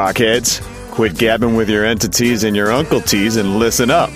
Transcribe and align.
Rockheads. 0.00 0.62
Quit 0.92 1.18
gabbing 1.18 1.56
with 1.56 1.68
your 1.68 1.84
entities 1.84 2.44
and 2.44 2.56
your 2.56 2.72
Uncle 2.72 3.02
T's 3.02 3.36
and 3.36 3.58
listen 3.58 3.90
up. 3.90 4.08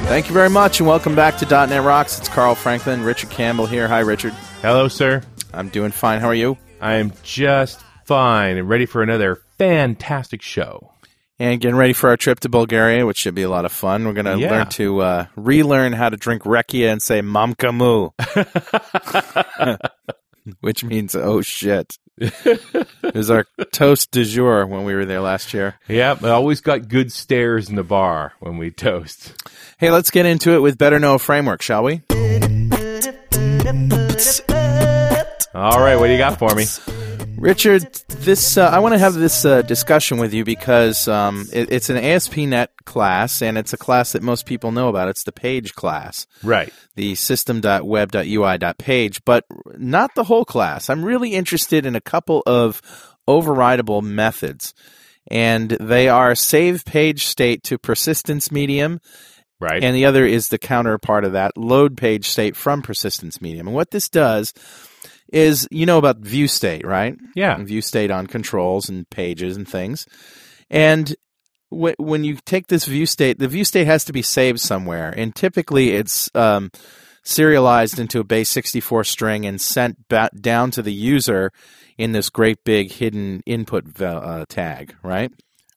Thank 0.08 0.28
you 0.30 0.34
very 0.34 0.50
much, 0.50 0.80
and 0.80 0.88
welcome 0.88 1.16
back 1.16 1.38
to 1.40 1.46
.NET 1.46 1.84
Rocks. 1.84 2.18
It's 2.18 2.30
Carl 2.30 2.56
Franklin, 2.56 3.04
Richard 3.04 3.30
Campbell 3.30 3.66
here. 3.66 3.88
Hi, 3.90 4.00
Richard. 4.00 4.32
Hello, 4.62 4.88
sir. 4.88 5.22
I'm 5.54 5.68
doing 5.70 5.92
fine. 5.92 6.22
How 6.22 6.28
are 6.30 6.34
you? 6.34 6.58
I 6.80 6.94
am 6.96 7.12
just 7.24 7.80
fine 8.06 8.58
and 8.58 8.70
ready 8.70 8.86
for 8.86 9.04
another 9.04 9.42
fantastic 9.58 10.42
show. 10.42 10.94
And 11.40 11.60
getting 11.60 11.76
ready 11.76 11.94
for 11.94 12.10
our 12.10 12.18
trip 12.18 12.40
to 12.42 12.50
Bulgaria, 12.50 13.06
which 13.06 13.18
should 13.18 13.36
be 13.36 13.44
a 13.44 13.50
lot 13.50 13.66
of 13.66 13.72
fun. 13.72 14.06
We're 14.06 14.14
going 14.14 14.26
to 14.26 14.40
Yeah. 14.40 14.50
learn 14.52 14.68
to 14.70 15.02
uh, 15.02 15.26
relearn 15.36 15.92
how 15.94 16.10
to 16.10 16.18
drink 16.18 16.44
rakia 16.44 16.92
and 16.92 17.02
say 17.02 17.22
"mamka 17.22 17.72
mu," 17.74 18.10
which 20.62 20.84
means 20.86 21.16
"oh 21.16 21.42
shit." 21.42 21.98
It 22.18 23.14
was 23.16 23.30
our 23.30 23.46
toast 23.72 24.12
du 24.12 24.24
jour 24.26 24.66
when 24.66 24.84
we 24.86 24.96
were 24.96 25.06
there 25.06 25.22
last 25.22 25.54
year. 25.54 25.76
Yep, 25.88 26.24
I 26.24 26.30
always 26.30 26.62
got 26.62 26.88
good 26.88 27.12
stares 27.12 27.70
in 27.70 27.76
the 27.76 27.84
bar 27.84 28.34
when 28.40 28.58
we 28.58 28.72
toast. 28.72 29.34
Hey, 29.78 29.92
let's 29.92 30.10
get 30.12 30.26
into 30.26 30.52
it 30.52 30.60
with 30.60 30.78
Better 30.78 31.00
Know 31.00 31.16
a 31.16 31.20
Framework, 31.20 31.62
shall 31.62 31.84
we? 31.84 32.02
All 35.54 35.80
right, 35.80 35.96
what 35.96 36.08
do 36.08 36.12
you 36.12 36.18
got 36.18 36.40
for 36.40 36.54
me? 36.56 36.66
Richard, 37.38 37.84
this 38.08 38.58
uh, 38.58 38.66
I 38.68 38.80
want 38.80 38.94
to 38.94 39.00
have 39.00 39.14
this 39.14 39.46
uh, 39.46 39.62
discussion 39.62 40.18
with 40.18 40.34
you 40.34 40.44
because 40.44 41.08
um, 41.08 41.46
it, 41.54 41.72
it's 41.72 41.90
an 41.92 41.98
ASP.NET 41.98 42.72
class, 42.86 43.44
and 43.44 43.58
it's 43.60 43.74
a 43.74 43.78
class 43.78 44.14
that 44.14 44.24
most 44.24 44.48
people 44.48 44.72
know 44.72 44.88
about. 44.90 45.08
It's 45.10 45.24
the 45.24 45.32
page 45.32 45.76
class, 45.76 46.26
Right. 46.42 46.74
the 46.96 47.14
system.web.ui.page, 47.16 49.24
but 49.24 49.46
not 49.78 50.16
the 50.16 50.24
whole 50.24 50.46
class. 50.46 50.90
I'm 50.90 51.06
really 51.06 51.36
interested 51.36 51.86
in 51.86 51.96
a 51.96 52.02
couple 52.02 52.42
of 52.48 52.82
overridable 53.28 54.02
methods, 54.02 54.74
and 55.30 55.70
they 55.70 56.10
are 56.10 56.34
save 56.34 56.86
page 56.86 57.28
state 57.28 57.62
to 57.66 57.78
persistence 57.78 58.52
medium, 58.52 59.00
Right. 59.60 59.84
and 59.84 59.96
the 59.96 60.06
other 60.06 60.26
is 60.26 60.48
the 60.48 60.58
counterpart 60.58 61.24
of 61.24 61.34
that, 61.34 61.56
load 61.56 61.98
page 61.98 62.28
state 62.30 62.56
from 62.56 62.82
persistence 62.82 63.40
medium. 63.42 63.68
And 63.68 63.76
what 63.76 63.92
this 63.92 64.10
does 64.10 64.56
is, 65.32 65.68
you 65.72 65.86
know 65.86 65.98
about 65.98 66.18
view 66.18 66.48
state, 66.48 66.86
right? 66.86 67.16
yeah. 67.36 67.58
view 67.64 67.82
state 67.82 68.12
on 68.12 68.28
controls 68.28 68.90
and 68.90 69.10
pages 69.10 69.58
and 69.58 69.68
things. 69.68 70.06
And 70.70 71.16
wh- 71.70 72.00
when 72.00 72.24
you 72.24 72.38
take 72.46 72.68
this 72.68 72.86
view 72.86 73.06
state, 73.06 73.40
the 73.40 73.48
view 73.48 73.64
state 73.64 73.88
has 73.88 74.06
to 74.06 74.14
be 74.14 74.22
saved 74.22 74.60
somewhere, 74.60 75.14
and 75.16 75.36
typically 75.36 75.92
it's 75.92 76.30
um, 76.36 76.72
serialized 77.24 78.00
into 78.00 78.20
a 78.20 78.24
base 78.24 78.50
64 78.50 79.04
string 79.04 79.46
and 79.46 79.60
sent 79.60 80.08
back 80.08 80.32
down 80.40 80.72
to 80.72 80.82
the 80.82 80.94
user 80.94 81.52
in 81.98 82.12
this 82.12 82.30
great 82.30 82.64
big 82.64 82.92
hidden 82.92 83.42
input 83.46 84.02
uh, 84.02 84.46
tag, 84.48 84.96
right? 85.04 85.32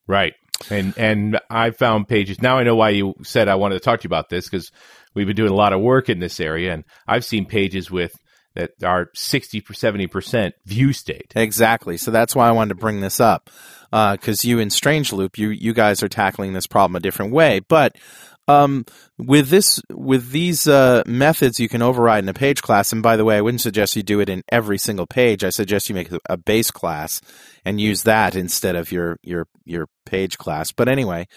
Right. 0.07 0.35
And 0.71 0.97
and 0.99 1.41
I 1.49 1.71
found 1.71 2.09
pages. 2.09 2.43
Now 2.43 2.59
I 2.59 2.65
know 2.65 2.77
why 2.77 2.91
you 2.91 3.15
said 3.23 3.49
I 3.49 3.55
wanted 3.55 3.77
to 3.77 3.81
talk 3.81 4.01
to 4.01 4.05
you 4.05 4.09
about 4.09 4.29
this 4.29 4.45
because 4.49 4.71
we've 5.15 5.27
been 5.27 5.37
doing 5.37 5.51
a 5.51 5.55
lot 5.55 5.73
of 5.73 5.81
work 5.81 6.09
in 6.09 6.19
this 6.19 6.39
area, 6.39 6.75
and 6.75 6.85
I've 7.07 7.25
seen 7.25 7.47
pages 7.47 7.91
with 7.91 8.13
that 8.55 8.73
are 8.83 9.11
sixty 9.15 9.61
for 9.61 9.75
seventy 9.75 10.07
percent 10.07 10.55
view 10.67 10.93
state. 10.93 11.33
Exactly. 11.37 11.97
So 11.97 12.11
that's 12.11 12.35
why 12.35 12.49
I 12.49 12.53
wanted 12.53 12.71
to 12.71 12.81
bring 12.81 13.01
this 13.01 13.21
up 13.21 13.51
because 13.91 14.45
you 14.45 14.59
in 14.59 14.71
Strange 14.71 15.13
Loop, 15.13 15.39
you 15.39 15.51
you 15.51 15.73
guys 15.73 16.03
are 16.03 16.09
tackling 16.09 16.53
this 16.53 16.67
problem 16.67 16.97
a 16.97 17.01
different 17.01 17.33
way. 17.33 17.61
But 17.61 17.97
um, 18.49 18.85
with 19.19 19.49
this 19.49 19.81
with 19.91 20.31
these 20.31 20.67
uh, 20.67 21.03
methods, 21.07 21.61
you 21.61 21.69
can 21.69 21.83
override 21.83 22.25
in 22.25 22.29
a 22.29 22.35
page 22.35 22.63
class. 22.63 22.93
And 22.93 23.03
by 23.03 23.17
the 23.17 23.25
way, 23.25 23.37
I 23.37 23.41
wouldn't 23.41 23.61
suggest 23.61 23.97
you 23.97 24.03
do 24.03 24.21
it 24.21 24.29
in 24.29 24.43
every 24.51 24.79
single 24.79 25.07
page. 25.07 25.45
I 25.45 25.51
suggest 25.51 25.89
you 25.89 25.95
make 25.95 26.11
a 26.29 26.37
base 26.37 26.71
class 26.71 27.21
and 27.65 27.81
use 27.81 28.03
that 28.05 28.35
instead 28.35 28.77
of 28.77 28.91
your 28.91 29.19
your 29.23 29.47
your 29.65 29.89
page 30.05 30.39
class. 30.39 30.73
But 30.73 30.89
anyway. 30.89 31.29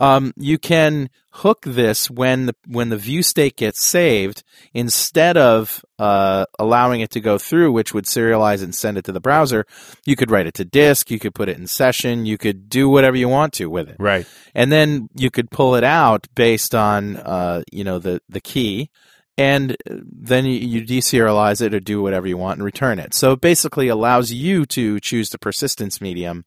Um, 0.00 0.32
you 0.36 0.58
can 0.58 1.08
hook 1.30 1.62
this 1.64 2.10
when 2.10 2.46
the 2.46 2.54
when 2.66 2.88
the 2.88 2.96
view 2.96 3.22
state 3.22 3.56
gets 3.56 3.84
saved 3.84 4.42
instead 4.72 5.36
of 5.36 5.84
uh, 5.98 6.46
allowing 6.58 7.00
it 7.00 7.10
to 7.10 7.20
go 7.20 7.38
through, 7.38 7.70
which 7.72 7.94
would 7.94 8.04
serialize 8.04 8.62
and 8.62 8.74
send 8.74 8.98
it 8.98 9.04
to 9.04 9.12
the 9.12 9.20
browser. 9.20 9.66
You 10.04 10.16
could 10.16 10.30
write 10.30 10.46
it 10.46 10.54
to 10.54 10.64
disk. 10.64 11.10
You 11.10 11.18
could 11.20 11.34
put 11.34 11.48
it 11.48 11.56
in 11.56 11.66
session. 11.68 12.26
You 12.26 12.38
could 12.38 12.68
do 12.68 12.88
whatever 12.88 13.16
you 13.16 13.28
want 13.28 13.52
to 13.54 13.66
with 13.66 13.88
it, 13.88 13.96
Right. 14.00 14.26
and 14.54 14.72
then 14.72 15.08
you 15.16 15.30
could 15.30 15.50
pull 15.50 15.76
it 15.76 15.84
out 15.84 16.26
based 16.34 16.74
on 16.74 17.16
uh, 17.16 17.62
you 17.70 17.84
know 17.84 17.98
the 18.00 18.20
the 18.28 18.40
key. 18.40 18.90
And 19.36 19.76
then 19.86 20.44
you, 20.46 20.52
you 20.52 20.82
deserialize 20.86 21.60
it 21.60 21.74
or 21.74 21.80
do 21.80 22.00
whatever 22.00 22.28
you 22.28 22.36
want 22.36 22.58
and 22.58 22.64
return 22.64 23.00
it. 23.00 23.14
So 23.14 23.32
it 23.32 23.40
basically 23.40 23.88
allows 23.88 24.30
you 24.32 24.64
to 24.66 25.00
choose 25.00 25.30
the 25.30 25.38
persistence 25.40 26.00
medium 26.00 26.44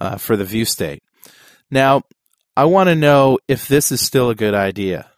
uh, 0.00 0.16
for 0.16 0.34
the 0.34 0.44
view 0.46 0.64
state. 0.64 1.02
Now, 1.70 2.04
I 2.56 2.66
want 2.66 2.88
to 2.88 2.94
know 2.94 3.38
if 3.48 3.68
this 3.68 3.90
is 3.90 4.00
still 4.00 4.30
a 4.30 4.34
good 4.34 4.54
idea. 4.54 5.10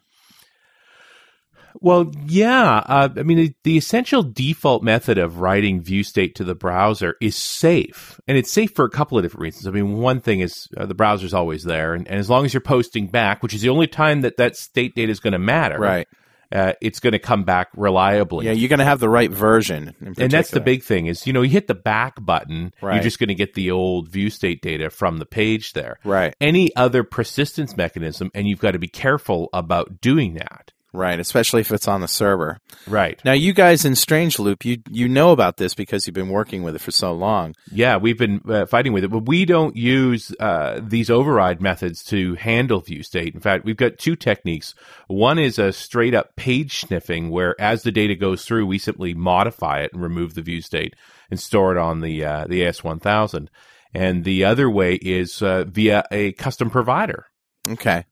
Well, 1.79 2.11
yeah. 2.25 2.83
Uh, 2.85 3.09
I 3.17 3.23
mean, 3.23 3.37
the, 3.37 3.53
the 3.63 3.77
essential 3.77 4.23
default 4.23 4.81
method 4.81 5.17
of 5.17 5.39
writing 5.39 5.81
view 5.81 6.03
state 6.03 6.33
to 6.35 6.43
the 6.43 6.55
browser 6.55 7.15
is 7.21 7.35
safe. 7.35 8.19
And 8.27 8.37
it's 8.37 8.51
safe 8.51 8.71
for 8.75 8.85
a 8.85 8.89
couple 8.89 9.17
of 9.17 9.23
different 9.23 9.43
reasons. 9.43 9.67
I 9.67 9.71
mean, 9.71 9.97
one 9.97 10.19
thing 10.19 10.39
is 10.39 10.67
uh, 10.75 10.87
the 10.87 10.95
browser's 10.95 11.35
always 11.35 11.63
there. 11.63 11.93
And, 11.93 12.07
and 12.07 12.19
as 12.19 12.29
long 12.29 12.45
as 12.45 12.53
you're 12.53 12.61
posting 12.61 13.07
back, 13.07 13.43
which 13.43 13.53
is 13.53 13.61
the 13.61 13.69
only 13.69 13.87
time 13.87 14.21
that 14.21 14.37
that 14.37 14.55
state 14.55 14.95
data 14.95 15.11
is 15.11 15.19
going 15.19 15.33
to 15.33 15.39
matter, 15.39 15.77
Right. 15.79 16.07
Uh, 16.51 16.73
it's 16.81 16.99
going 16.99 17.13
to 17.13 17.19
come 17.19 17.43
back 17.43 17.69
reliably. 17.75 18.45
Yeah, 18.45 18.53
you're 18.53 18.69
going 18.69 18.79
to 18.79 18.85
have 18.85 18.99
the 18.99 19.09
right 19.09 19.31
version. 19.31 19.95
and 20.17 20.31
that's 20.31 20.51
the 20.51 20.59
big 20.59 20.83
thing 20.83 21.07
is, 21.07 21.27
you 21.27 21.33
know, 21.33 21.41
you 21.41 21.49
hit 21.49 21.67
the 21.67 21.75
back 21.75 22.23
button, 22.23 22.73
Right. 22.81 22.95
you're 22.95 23.03
just 23.03 23.19
going 23.19 23.29
to 23.29 23.35
get 23.35 23.53
the 23.53 23.71
old 23.71 24.09
view 24.09 24.29
state 24.29 24.61
data 24.61 24.89
from 24.89 25.17
the 25.17 25.25
page 25.25 25.73
there. 25.73 25.99
Right. 26.03 26.33
Any 26.39 26.75
other 26.75 27.03
persistence 27.03 27.75
mechanism, 27.75 28.31
and 28.33 28.47
you've 28.47 28.59
got 28.59 28.71
to 28.71 28.79
be 28.79 28.87
careful 28.87 29.49
about 29.53 30.01
doing 30.01 30.35
that. 30.35 30.71
Right, 30.93 31.19
especially 31.19 31.61
if 31.61 31.71
it's 31.71 31.87
on 31.87 32.01
the 32.01 32.07
server. 32.07 32.59
Right. 32.87 33.19
Now, 33.25 33.33
you 33.33 33.53
guys 33.53 33.83
in 33.83 33.95
Strange 33.95 34.39
Loop, 34.39 34.63
you 34.63 34.77
you 34.89 35.09
know 35.09 35.31
about 35.31 35.57
this 35.57 35.73
because 35.73 36.07
you've 36.07 36.13
been 36.13 36.29
working 36.29 36.63
with 36.63 36.75
it 36.75 36.81
for 36.81 36.91
so 36.91 37.13
long. 37.13 37.55
Yeah, 37.71 37.97
we've 37.97 38.17
been 38.17 38.41
uh, 38.47 38.65
fighting 38.67 38.93
with 38.93 39.03
it, 39.03 39.09
but 39.09 39.27
we 39.27 39.43
don't 39.43 39.75
use 39.75 40.33
uh, 40.39 40.79
these 40.81 41.09
override 41.09 41.61
methods 41.61 42.03
to 42.05 42.35
handle 42.35 42.79
view 42.79 43.03
state. 43.03 43.35
In 43.35 43.41
fact, 43.41 43.65
we've 43.65 43.75
got 43.75 43.97
two 43.97 44.15
techniques. 44.15 44.73
One 45.07 45.37
is 45.37 45.59
a 45.59 45.73
straight 45.73 46.13
up 46.13 46.35
page 46.37 46.79
sniffing, 46.79 47.29
where 47.29 47.53
as 47.59 47.83
the 47.83 47.91
data 47.91 48.15
goes 48.15 48.45
through, 48.45 48.65
we 48.65 48.79
simply 48.79 49.13
modify 49.13 49.81
it 49.81 49.91
and 49.91 50.01
remove 50.01 50.35
the 50.35 50.41
view 50.41 50.61
state 50.61 50.95
and 51.29 51.39
store 51.39 51.73
it 51.73 51.77
on 51.77 51.99
the 51.99 52.23
uh, 52.23 52.47
the 52.47 52.61
AS1000. 52.61 53.49
And 53.93 54.23
the 54.23 54.45
other 54.45 54.69
way 54.69 54.95
is 54.95 55.41
uh, 55.41 55.65
via 55.67 56.03
a 56.11 56.31
custom 56.33 56.69
provider. 56.69 57.25
Okay. 57.67 58.05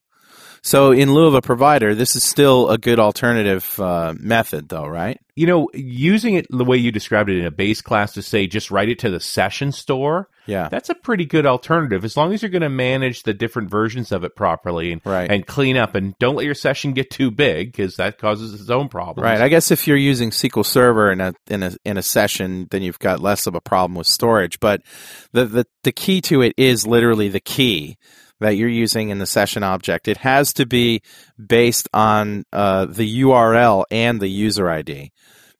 So, 0.66 0.92
in 0.92 1.14
lieu 1.14 1.28
of 1.28 1.36
a 1.36 1.44
provider, 1.44 1.94
this 1.94 2.16
is 2.16 2.24
still 2.24 2.72
a 2.72 2.80
good 2.80 3.00
alternative 3.00 3.80
uh, 3.80 4.16
method, 4.18 4.68
though, 4.68 4.88
right? 4.88 5.20
You 5.36 5.46
know, 5.46 5.70
using 5.76 6.34
it 6.34 6.48
the 6.50 6.64
way 6.66 6.78
you 6.78 6.92
described 6.92 7.30
it 7.30 7.38
in 7.38 7.46
a 7.46 7.52
base 7.52 7.82
class 7.82 8.14
to 8.14 8.24
say 8.24 8.48
just 8.48 8.72
write 8.72 8.90
it 8.90 8.98
to 9.00 9.12
the 9.12 9.20
session 9.20 9.72
store, 9.72 10.28
Yeah. 10.48 10.70
that's 10.70 10.90
a 10.90 10.96
pretty 10.96 11.26
good 11.26 11.46
alternative 11.46 12.04
as 12.04 12.18
long 12.18 12.34
as 12.34 12.42
you're 12.42 12.50
going 12.50 12.64
to 12.64 12.70
manage 12.70 13.22
the 13.24 13.34
different 13.36 13.70
versions 13.70 14.12
of 14.12 14.24
it 14.24 14.36
properly 14.36 14.92
and, 14.92 15.02
Right. 15.06 15.30
and 15.30 15.46
clean 15.46 15.78
up 15.78 15.94
and 15.94 16.18
don't 16.18 16.36
let 16.36 16.46
your 16.46 16.56
session 16.56 16.94
get 16.94 17.12
too 17.12 17.30
big 17.30 17.72
because 17.72 17.98
that 17.98 18.18
causes 18.18 18.60
its 18.60 18.72
own 18.72 18.90
problems. 18.90 19.24
Right. 19.24 19.42
I 19.42 19.50
guess 19.50 19.70
if 19.70 19.88
you're 19.88 19.98
using 19.98 20.32
SQL 20.32 20.66
Server 20.66 21.12
in 21.12 21.22
a 21.22 21.34
in 21.48 21.62
a 21.62 21.76
in 21.86 21.98
a 21.98 22.02
session, 22.04 22.68
then 22.72 22.82
you've 22.82 22.98
got 22.98 23.20
less 23.20 23.46
of 23.46 23.54
a 23.54 23.62
problem 23.62 23.94
with 23.96 24.08
storage. 24.08 24.60
But 24.60 24.82
the 25.32 25.46
the, 25.46 25.66
the 25.84 25.92
key 25.92 26.22
to 26.22 26.42
it 26.42 26.54
is 26.58 26.88
literally 26.88 27.28
the 27.30 27.40
key 27.40 27.98
that 28.40 28.58
you're 28.58 28.70
using 28.70 29.10
in 29.10 29.20
the 29.20 29.26
session 29.26 29.64
object. 29.64 30.08
It 30.08 30.18
has 30.18 30.54
to 30.54 30.66
be 30.66 31.02
based 31.44 31.88
on 31.94 32.46
uh, 32.52 32.86
the 32.86 33.22
URL 33.22 33.86
and 33.90 34.20
the 34.20 34.28
user 34.28 34.70
ID 34.70 35.12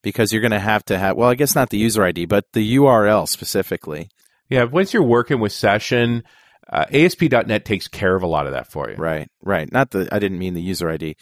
because 0.02 0.32
you're 0.32 0.42
going 0.42 0.52
to 0.52 0.60
have 0.60 0.84
to 0.86 0.98
have. 0.98 1.16
Well, 1.16 1.30
I 1.30 1.36
guess 1.36 1.56
not 1.56 1.70
the 1.70 1.78
user 1.78 2.04
ID, 2.04 2.26
but 2.26 2.46
the 2.54 2.76
URL 2.78 3.28
specifically. 3.28 4.10
Yeah. 4.50 4.66
Once 4.66 4.94
you're 4.94 5.04
working 5.04 5.40
with 5.40 5.52
session, 5.52 6.24
uh, 6.72 6.86
ASP.NET 6.92 7.66
takes 7.66 7.88
care 7.88 8.16
of 8.16 8.24
a 8.24 8.28
lot 8.28 8.46
of 8.48 8.54
that 8.54 8.68
for 8.68 8.90
you. 8.90 8.96
Right. 8.96 9.30
Right. 9.42 9.72
Not 9.72 9.92
the. 9.92 10.08
I 10.12 10.20
didn't 10.20 10.40
mean 10.40 10.54
the 10.54 10.62
user 10.62 10.90
ID, 10.90 11.16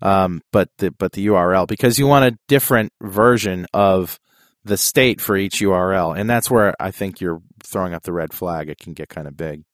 um, 0.00 0.42
but 0.52 0.68
the 0.78 0.90
but 0.90 1.12
the 1.12 1.26
URL 1.26 1.66
because 1.66 1.98
you 1.98 2.06
want 2.06 2.24
a 2.24 2.38
different 2.48 2.92
version 3.00 3.66
of 3.72 4.18
the 4.64 4.76
state 4.76 5.20
for 5.20 5.36
each 5.36 5.60
URL, 5.60 6.16
and 6.16 6.28
that's 6.30 6.50
where 6.50 6.74
I 6.80 6.90
think 6.90 7.20
you're 7.20 7.42
throwing 7.64 7.94
up 7.94 8.02
the 8.02 8.12
red 8.12 8.32
flag. 8.32 8.68
It 8.68 8.78
can 8.78 8.92
get 8.92 9.08
kind 9.08 9.26
of 9.26 9.36
big. 9.36 9.64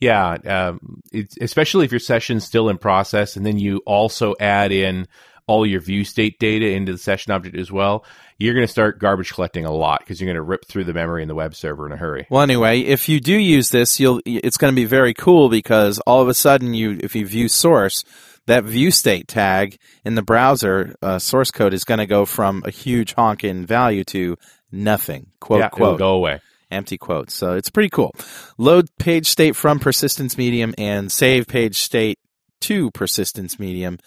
Yeah, 0.00 0.36
um, 0.44 1.02
especially 1.40 1.84
if 1.84 1.92
your 1.92 2.00
session's 2.00 2.44
still 2.44 2.68
in 2.68 2.78
process, 2.78 3.36
and 3.36 3.46
then 3.46 3.58
you 3.58 3.80
also 3.86 4.34
add 4.38 4.72
in 4.72 5.06
all 5.46 5.66
your 5.66 5.80
view 5.80 6.04
state 6.04 6.38
data 6.38 6.70
into 6.70 6.92
the 6.92 6.98
session 6.98 7.32
object 7.32 7.56
as 7.56 7.70
well. 7.70 8.04
You're 8.38 8.54
going 8.54 8.66
to 8.66 8.70
start 8.70 8.98
garbage 8.98 9.32
collecting 9.32 9.64
a 9.64 9.72
lot 9.72 10.00
because 10.00 10.20
you're 10.20 10.26
going 10.26 10.36
to 10.36 10.42
rip 10.42 10.66
through 10.66 10.84
the 10.84 10.94
memory 10.94 11.22
in 11.22 11.28
the 11.28 11.34
web 11.34 11.54
server 11.54 11.86
in 11.86 11.92
a 11.92 11.96
hurry. 11.96 12.26
Well, 12.30 12.42
anyway, 12.42 12.80
if 12.80 13.08
you 13.08 13.20
do 13.20 13.34
use 13.34 13.70
this, 13.70 14.00
you'll 14.00 14.20
it's 14.24 14.56
going 14.56 14.72
to 14.72 14.76
be 14.76 14.86
very 14.86 15.14
cool 15.14 15.48
because 15.48 15.98
all 16.00 16.20
of 16.20 16.28
a 16.28 16.34
sudden, 16.34 16.74
you 16.74 16.98
if 17.00 17.14
you 17.14 17.26
view 17.26 17.48
source, 17.48 18.04
that 18.46 18.64
view 18.64 18.90
state 18.90 19.28
tag 19.28 19.78
in 20.04 20.14
the 20.14 20.22
browser 20.22 20.96
uh, 21.02 21.18
source 21.18 21.50
code 21.50 21.74
is 21.74 21.84
going 21.84 21.98
to 21.98 22.06
go 22.06 22.24
from 22.24 22.62
a 22.66 22.70
huge 22.70 23.14
honking 23.14 23.66
value 23.66 24.04
to 24.04 24.36
nothing. 24.72 25.28
Quote 25.40 25.60
yeah, 25.60 25.66
it'll 25.66 25.76
quote. 25.76 25.98
go 25.98 26.14
away. 26.14 26.40
Empty 26.74 26.98
quotes. 26.98 27.34
So 27.34 27.54
it's 27.54 27.70
pretty 27.70 27.90
cool. 27.90 28.14
Load 28.58 28.88
page 28.98 29.28
state 29.28 29.56
from 29.56 29.78
persistence 29.78 30.36
medium 30.36 30.74
and 30.76 31.10
save 31.10 31.46
page 31.46 31.78
state 31.78 32.18
to 32.62 32.90
persistence 32.90 33.58
medium 33.58 33.98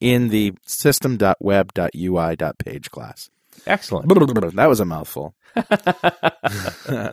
in 0.00 0.28
the 0.28 0.54
system.web.ui.page 0.66 2.90
class. 2.90 3.30
Excellent. 3.66 4.08
That 4.56 4.68
was 4.68 4.80
a 4.80 4.84
mouthful. 4.84 5.34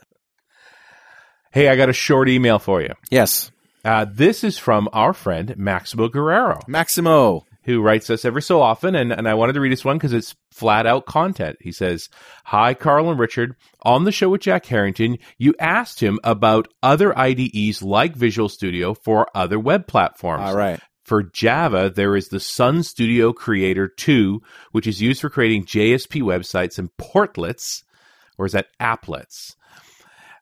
Hey, 1.54 1.68
I 1.68 1.76
got 1.76 1.88
a 1.88 1.94
short 1.94 2.30
email 2.30 2.58
for 2.58 2.82
you. 2.82 2.96
Yes. 3.12 3.52
Uh, 3.86 4.08
this 4.12 4.44
is 4.44 4.58
from 4.58 4.90
our 4.92 5.14
friend 5.14 5.56
Maximo 5.56 6.08
Guerrero, 6.08 6.60
Maximo. 6.68 7.46
Who 7.66 7.82
writes 7.82 8.10
us 8.10 8.26
every 8.26 8.42
so 8.42 8.62
often, 8.62 8.94
and, 8.94 9.14
and 9.14 9.28
I 9.28 9.36
wanted 9.36 9.54
to 9.54 9.62
read 9.62 9.72
this 9.72 9.86
one 9.86 9.98
because 9.98 10.12
it's 10.12 10.36
flat 10.52 10.86
out 10.86 11.06
content. 11.06 11.58
He 11.62 11.72
says, 11.72 12.10
Hi, 12.46 12.74
Carl 12.74 13.10
and 13.10 13.20
Richard. 13.20 13.56
On 13.84 14.04
the 14.04 14.12
show 14.12 14.30
with 14.30 14.42
Jack 14.42 14.66
Herrington, 14.66 15.18
you 15.38 15.56
asked 15.60 16.02
him 16.02 16.20
about 16.24 16.68
other 16.82 17.18
IDEs 17.18 17.82
like 17.82 18.16
Visual 18.16 18.50
Studio 18.50 18.94
for 18.94 19.28
other 19.34 19.60
web 19.60 19.88
platforms. 19.88 20.44
All 20.44 20.56
right. 20.56 20.80
For 21.06 21.24
Java, 21.24 21.92
there 21.94 22.16
is 22.16 22.30
the 22.30 22.40
Sun 22.40 22.84
Studio 22.84 23.34
Creator 23.34 23.90
2, 23.90 24.42
which 24.72 24.88
is 24.88 25.02
used 25.02 25.22
for 25.22 25.30
creating 25.30 25.66
JSP 25.66 26.22
websites 26.22 26.80
and 26.80 26.90
portlets, 26.98 27.84
or 28.38 28.46
is 28.46 28.54
that 28.54 28.68
applets? 28.80 29.56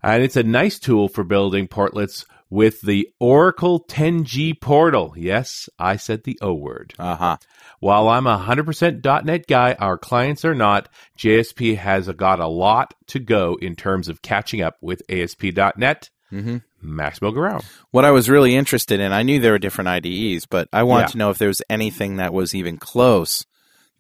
And 0.04 0.24
it's 0.24 0.36
a 0.36 0.44
nice 0.44 0.80
tool 0.80 1.08
for 1.08 1.24
building 1.24 1.68
portlets 1.68 2.26
with 2.52 2.82
the 2.82 3.10
Oracle 3.20 3.84
10G 3.86 4.60
portal. 4.62 5.16
Yes, 5.18 5.68
I 5.80 5.96
said 5.96 6.24
the 6.24 6.38
O 6.42 6.54
word. 6.54 6.94
Uh 7.00 7.16
huh. 7.16 7.38
While 7.80 8.10
I'm 8.10 8.28
a 8.28 8.38
100% 8.38 9.26
.NET 9.26 9.48
guy, 9.48 9.74
our 9.80 9.98
clients 9.98 10.46
are 10.46 10.54
not. 10.54 10.88
JSP 11.18 11.78
has 11.78 12.08
got 12.10 12.40
a 12.40 12.46
lot 12.48 12.94
to 13.08 13.18
go 13.20 13.58
in 13.60 13.76
terms 13.76 14.08
of 14.08 14.22
catching 14.22 14.62
up 14.62 14.76
with 14.82 15.02
ASP.NET. 15.10 16.12
Mm-hmm. 16.32 16.58
Maximo 16.84 17.32
Guerrero. 17.32 17.62
What 17.92 18.06
I 18.06 18.12
was 18.12 18.30
really 18.30 18.56
interested 18.56 19.00
in, 19.00 19.12
I 19.12 19.24
knew 19.24 19.40
there 19.40 19.52
were 19.54 19.60
different 19.60 19.88
IDEs, 19.88 20.46
but 20.46 20.68
I 20.72 20.84
wanted 20.84 21.04
Yeah. 21.04 21.08
to 21.08 21.18
know 21.18 21.30
if 21.32 21.38
there 21.38 21.48
was 21.48 21.62
anything 21.70 22.18
that 22.18 22.34
was 22.34 22.54
even 22.54 22.78
close 22.78 23.46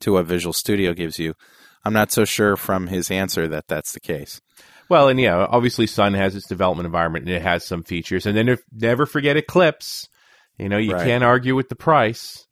to 0.01 0.13
what 0.13 0.25
Visual 0.25 0.53
Studio 0.53 0.93
gives 0.93 1.19
you. 1.19 1.35
I'm 1.83 1.93
not 1.93 2.11
so 2.11 2.25
sure 2.25 2.55
from 2.55 2.87
his 2.87 3.09
answer 3.11 3.47
that 3.47 3.67
that's 3.67 3.93
the 3.93 3.99
case. 3.99 4.41
Well, 4.91 5.07
and 5.07 5.17
yeah, 5.21 5.47
obviously 5.49 5.87
Sun 5.87 6.15
has 6.15 6.35
its 6.35 6.47
development 6.49 6.85
environment 6.85 7.25
and 7.25 7.33
it 7.33 7.41
has 7.41 7.63
some 7.63 7.81
features. 7.83 8.25
And 8.25 8.35
then 8.35 8.49
if, 8.49 8.59
never 8.73 9.05
forget 9.05 9.37
Eclipse. 9.37 10.09
You 10.57 10.67
know, 10.67 10.77
you 10.77 10.91
Right. 10.91 11.05
can't 11.05 11.23
argue 11.23 11.55
with 11.55 11.69
the 11.69 11.77
price. 11.77 12.45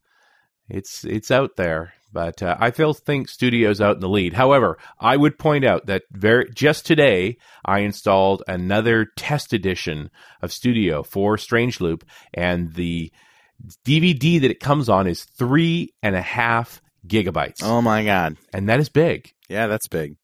It's 0.69 1.03
it's 1.03 1.31
out 1.31 1.57
there, 1.57 1.91
but 2.13 2.41
uh, 2.41 2.55
I 2.57 2.71
still 2.71 2.93
think 2.93 3.27
Studio's 3.27 3.81
out 3.81 3.95
in 3.95 3.99
the 3.99 4.07
lead. 4.07 4.31
However, 4.35 4.77
I 5.01 5.17
would 5.17 5.37
point 5.37 5.65
out 5.65 5.87
that 5.87 6.03
very 6.11 6.49
just 6.55 6.85
today 6.85 7.35
I 7.65 7.79
installed 7.79 8.41
another 8.47 9.07
test 9.17 9.51
edition 9.51 10.09
of 10.41 10.53
Studio 10.53 11.03
for 11.03 11.37
Strange 11.37 11.81
Loop, 11.81 12.05
and 12.33 12.73
the 12.73 13.11
DVD 13.85 14.39
that 14.39 14.49
it 14.51 14.61
comes 14.61 14.87
on 14.87 15.07
is 15.07 15.25
three 15.37 15.93
and 16.01 16.15
a 16.15 16.21
half 16.21 16.81
gigabytes, 17.05 17.63
Oh 17.63 17.81
my 17.81 18.05
God. 18.05 18.37
and 18.53 18.69
that 18.69 18.79
is 18.79 18.87
big. 18.87 19.33
Yeah, 19.49 19.67
that's 19.67 19.87
big. 19.89 20.15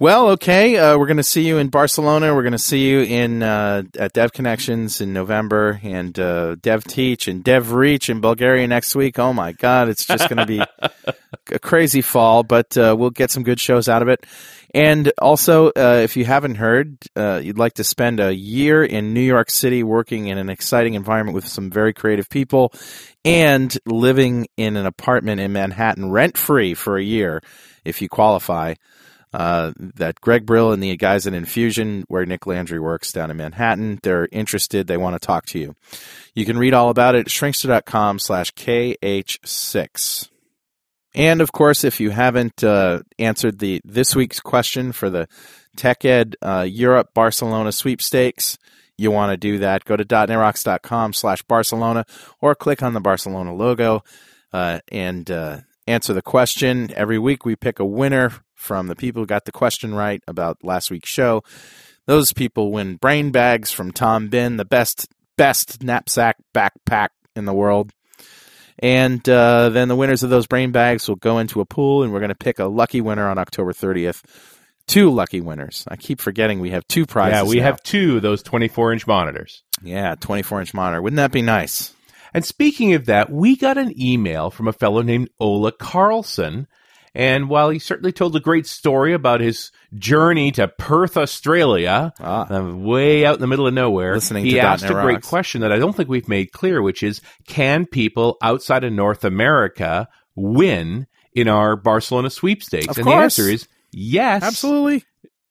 Well, 0.00 0.30
okay. 0.30 0.78
Uh, 0.78 0.96
we're 0.96 1.08
going 1.08 1.18
to 1.18 1.22
see 1.22 1.46
you 1.46 1.58
in 1.58 1.68
Barcelona. 1.68 2.34
We're 2.34 2.40
going 2.42 2.52
to 2.52 2.58
see 2.58 2.88
you 2.88 3.02
in 3.02 3.42
uh, 3.42 3.82
at 3.98 4.14
Dev 4.14 4.32
Connections 4.32 5.02
in 5.02 5.12
November, 5.12 5.78
and 5.82 6.18
uh, 6.18 6.56
DevTeach 6.56 7.28
and 7.28 7.44
DevReach 7.44 8.08
in 8.08 8.22
Bulgaria 8.22 8.66
next 8.66 8.96
week. 8.96 9.18
Oh 9.18 9.34
my 9.34 9.52
God, 9.52 9.90
it's 9.90 10.06
just 10.06 10.30
going 10.30 10.38
to 10.38 10.46
be 10.46 10.62
a 11.52 11.58
crazy 11.58 12.00
fall, 12.00 12.42
but 12.42 12.78
uh, 12.78 12.96
we'll 12.98 13.10
get 13.10 13.30
some 13.30 13.42
good 13.42 13.60
shows 13.60 13.90
out 13.90 14.00
of 14.00 14.08
it. 14.08 14.24
And 14.72 15.12
also, 15.20 15.66
uh, 15.66 16.00
if 16.02 16.16
you 16.16 16.24
haven't 16.24 16.54
heard, 16.54 16.96
uh, 17.14 17.42
you'd 17.44 17.58
like 17.58 17.74
to 17.74 17.84
spend 17.84 18.20
a 18.20 18.34
year 18.34 18.82
in 18.82 19.12
New 19.12 19.20
York 19.20 19.50
City 19.50 19.82
working 19.82 20.28
in 20.28 20.38
an 20.38 20.48
exciting 20.48 20.94
environment 20.94 21.34
with 21.34 21.46
some 21.46 21.70
very 21.70 21.92
creative 21.92 22.30
people 22.30 22.72
and 23.22 23.76
living 23.84 24.46
in 24.56 24.78
an 24.78 24.86
apartment 24.86 25.42
in 25.42 25.52
Manhattan 25.52 26.10
rent 26.10 26.38
free 26.38 26.72
for 26.72 26.96
a 26.96 27.02
year 27.02 27.42
if 27.84 28.00
you 28.00 28.08
qualify. 28.08 28.72
Uh, 29.32 29.72
that 29.76 30.20
Greg 30.20 30.44
Brill 30.44 30.72
and 30.72 30.82
the 30.82 30.96
guys 30.96 31.24
at 31.26 31.34
Infusion, 31.34 32.04
where 32.08 32.26
Nick 32.26 32.48
Landry 32.48 32.80
works 32.80 33.12
down 33.12 33.30
in 33.30 33.36
Manhattan, 33.36 34.00
they're 34.02 34.28
interested. 34.32 34.88
They 34.88 34.96
want 34.96 35.14
to 35.14 35.24
talk 35.24 35.46
to 35.46 35.58
you. 35.60 35.76
You 36.34 36.44
can 36.44 36.58
read 36.58 36.74
all 36.74 36.90
about 36.90 37.14
it 37.14 37.20
at 37.20 37.26
shrinkster.com 37.26 38.18
slash 38.18 38.52
KH6. 38.54 40.30
And 41.14 41.40
of 41.40 41.52
course, 41.52 41.84
if 41.84 42.00
you 42.00 42.10
haven't 42.10 42.62
uh, 42.62 43.00
answered 43.18 43.58
the 43.58 43.80
this 43.84 44.14
week's 44.14 44.40
question 44.40 44.92
for 44.92 45.10
the 45.10 45.28
TechEd 45.76 46.34
uh, 46.42 46.66
Europe 46.68 47.14
Barcelona 47.14 47.72
sweepstakes, 47.72 48.58
you 48.96 49.10
want 49.10 49.32
to 49.32 49.36
do 49.36 49.58
that. 49.58 49.84
Go 49.84 49.96
to 49.96 50.04
.netrocks.com 50.04 51.12
slash 51.12 51.42
Barcelona 51.42 52.04
or 52.40 52.54
click 52.54 52.82
on 52.82 52.94
the 52.94 53.00
Barcelona 53.00 53.54
logo 53.54 54.04
uh, 54.52 54.80
and 54.92 55.30
uh, 55.30 55.58
answer 55.86 56.12
the 56.12 56.22
question. 56.22 56.92
Every 56.94 57.18
week 57.18 57.44
we 57.44 57.56
pick 57.56 57.78
a 57.78 57.84
winner 57.84 58.32
from 58.60 58.86
the 58.86 58.96
people 58.96 59.22
who 59.22 59.26
got 59.26 59.46
the 59.46 59.52
question 59.52 59.94
right 59.94 60.22
about 60.28 60.62
last 60.62 60.90
week's 60.90 61.08
show. 61.08 61.42
Those 62.06 62.32
people 62.32 62.72
win 62.72 62.96
brain 62.96 63.30
bags 63.30 63.72
from 63.72 63.92
Tom 63.92 64.28
Bihn, 64.28 64.56
the 64.56 64.64
best 64.64 65.08
best 65.36 65.82
knapsack 65.82 66.36
backpack 66.54 67.08
in 67.34 67.46
the 67.46 67.54
world. 67.54 67.92
And 68.78 69.26
uh, 69.28 69.70
then 69.70 69.88
the 69.88 69.96
winners 69.96 70.22
of 70.22 70.30
those 70.30 70.46
brain 70.46 70.72
bags 70.72 71.08
will 71.08 71.16
go 71.16 71.38
into 71.38 71.60
a 71.60 71.66
pool, 71.66 72.02
and 72.02 72.12
we're 72.12 72.20
going 72.20 72.30
to 72.30 72.34
pick 72.34 72.58
a 72.58 72.64
lucky 72.64 73.00
winner 73.00 73.28
on 73.28 73.38
October 73.38 73.72
30th. 73.72 74.22
Two 74.86 75.10
lucky 75.10 75.40
winners. 75.40 75.84
I 75.88 75.96
keep 75.96 76.20
forgetting 76.20 76.60
we 76.60 76.70
have 76.70 76.86
two 76.88 77.06
prizes. 77.06 77.44
Yeah, 77.44 77.48
we 77.48 77.56
now. 77.56 77.64
have 77.64 77.82
two 77.82 78.16
of 78.16 78.22
those 78.22 78.42
24 78.42 78.94
inch 78.94 79.06
monitors. 79.06 79.62
Yeah, 79.82 80.14
24 80.18 80.60
inch 80.60 80.74
monitor. 80.74 81.00
Wouldn't 81.00 81.18
that 81.18 81.32
be 81.32 81.42
nice? 81.42 81.94
And 82.32 82.44
speaking 82.44 82.94
of 82.94 83.06
that, 83.06 83.30
we 83.30 83.56
got 83.56 83.78
an 83.78 83.92
email 84.00 84.50
from 84.50 84.68
a 84.68 84.72
fellow 84.72 85.02
named 85.02 85.30
Ola 85.38 85.72
Carlson. 85.72 86.66
And 87.14 87.48
while 87.48 87.70
he 87.70 87.78
certainly 87.78 88.12
told 88.12 88.36
a 88.36 88.40
great 88.40 88.66
story 88.66 89.12
about 89.14 89.40
his 89.40 89.72
journey 89.94 90.52
to 90.52 90.68
Perth, 90.68 91.16
Australia, 91.16 92.12
Ah. 92.20 92.46
uh, 92.52 92.74
way 92.76 93.26
out 93.26 93.34
in 93.34 93.40
the 93.40 93.46
middle 93.48 93.66
of 93.66 93.74
nowhere, 93.74 94.14
Listening 94.14 94.44
he 94.44 94.52
to 94.52 94.60
asked 94.60 94.84
a 94.84 94.92
great 94.94 95.22
question 95.22 95.60
that 95.62 95.72
I 95.72 95.78
don't 95.78 95.96
think 95.96 96.08
we've 96.08 96.28
made 96.28 96.52
clear, 96.52 96.80
which 96.82 97.02
is 97.02 97.20
can 97.48 97.86
people 97.86 98.36
outside 98.42 98.84
of 98.84 98.92
North 98.92 99.24
America 99.24 100.08
win 100.36 101.06
in 101.34 101.48
our 101.48 101.74
Barcelona 101.76 102.30
sweepstakes? 102.30 102.88
Of 102.88 102.98
and 102.98 103.04
course. 103.06 103.36
the 103.36 103.42
answer 103.42 103.52
is 103.52 103.68
yes. 103.92 104.42
Absolutely. 104.44 105.04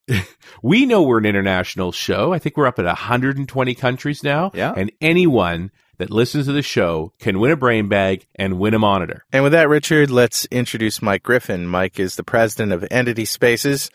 We 0.63 0.85
know 0.85 1.03
we're 1.03 1.19
an 1.19 1.25
international 1.25 1.91
show. 1.91 2.33
I 2.33 2.39
think 2.39 2.57
we're 2.57 2.65
up 2.67 2.79
at 2.79 2.85
120 2.85 3.75
countries 3.75 4.23
now. 4.23 4.51
Yeah. 4.53 4.73
And 4.75 4.91
anyone 4.99 5.71
that 5.99 6.09
listens 6.09 6.47
to 6.47 6.53
the 6.53 6.61
show 6.61 7.13
can 7.19 7.39
win 7.39 7.51
a 7.51 7.57
brain 7.57 7.87
bag 7.87 8.25
and 8.35 8.57
win 8.57 8.73
a 8.73 8.79
monitor. 8.79 9.25
And 9.31 9.43
with 9.43 9.51
that, 9.51 9.69
Richard, 9.69 10.09
let's 10.09 10.45
introduce 10.45 11.01
Mike 11.01 11.23
Griffin. 11.23 11.67
Mike 11.67 11.99
is 11.99 12.15
the 12.15 12.23
president 12.23 12.71
of 12.71 12.81
EntitySpaces, 12.89 13.91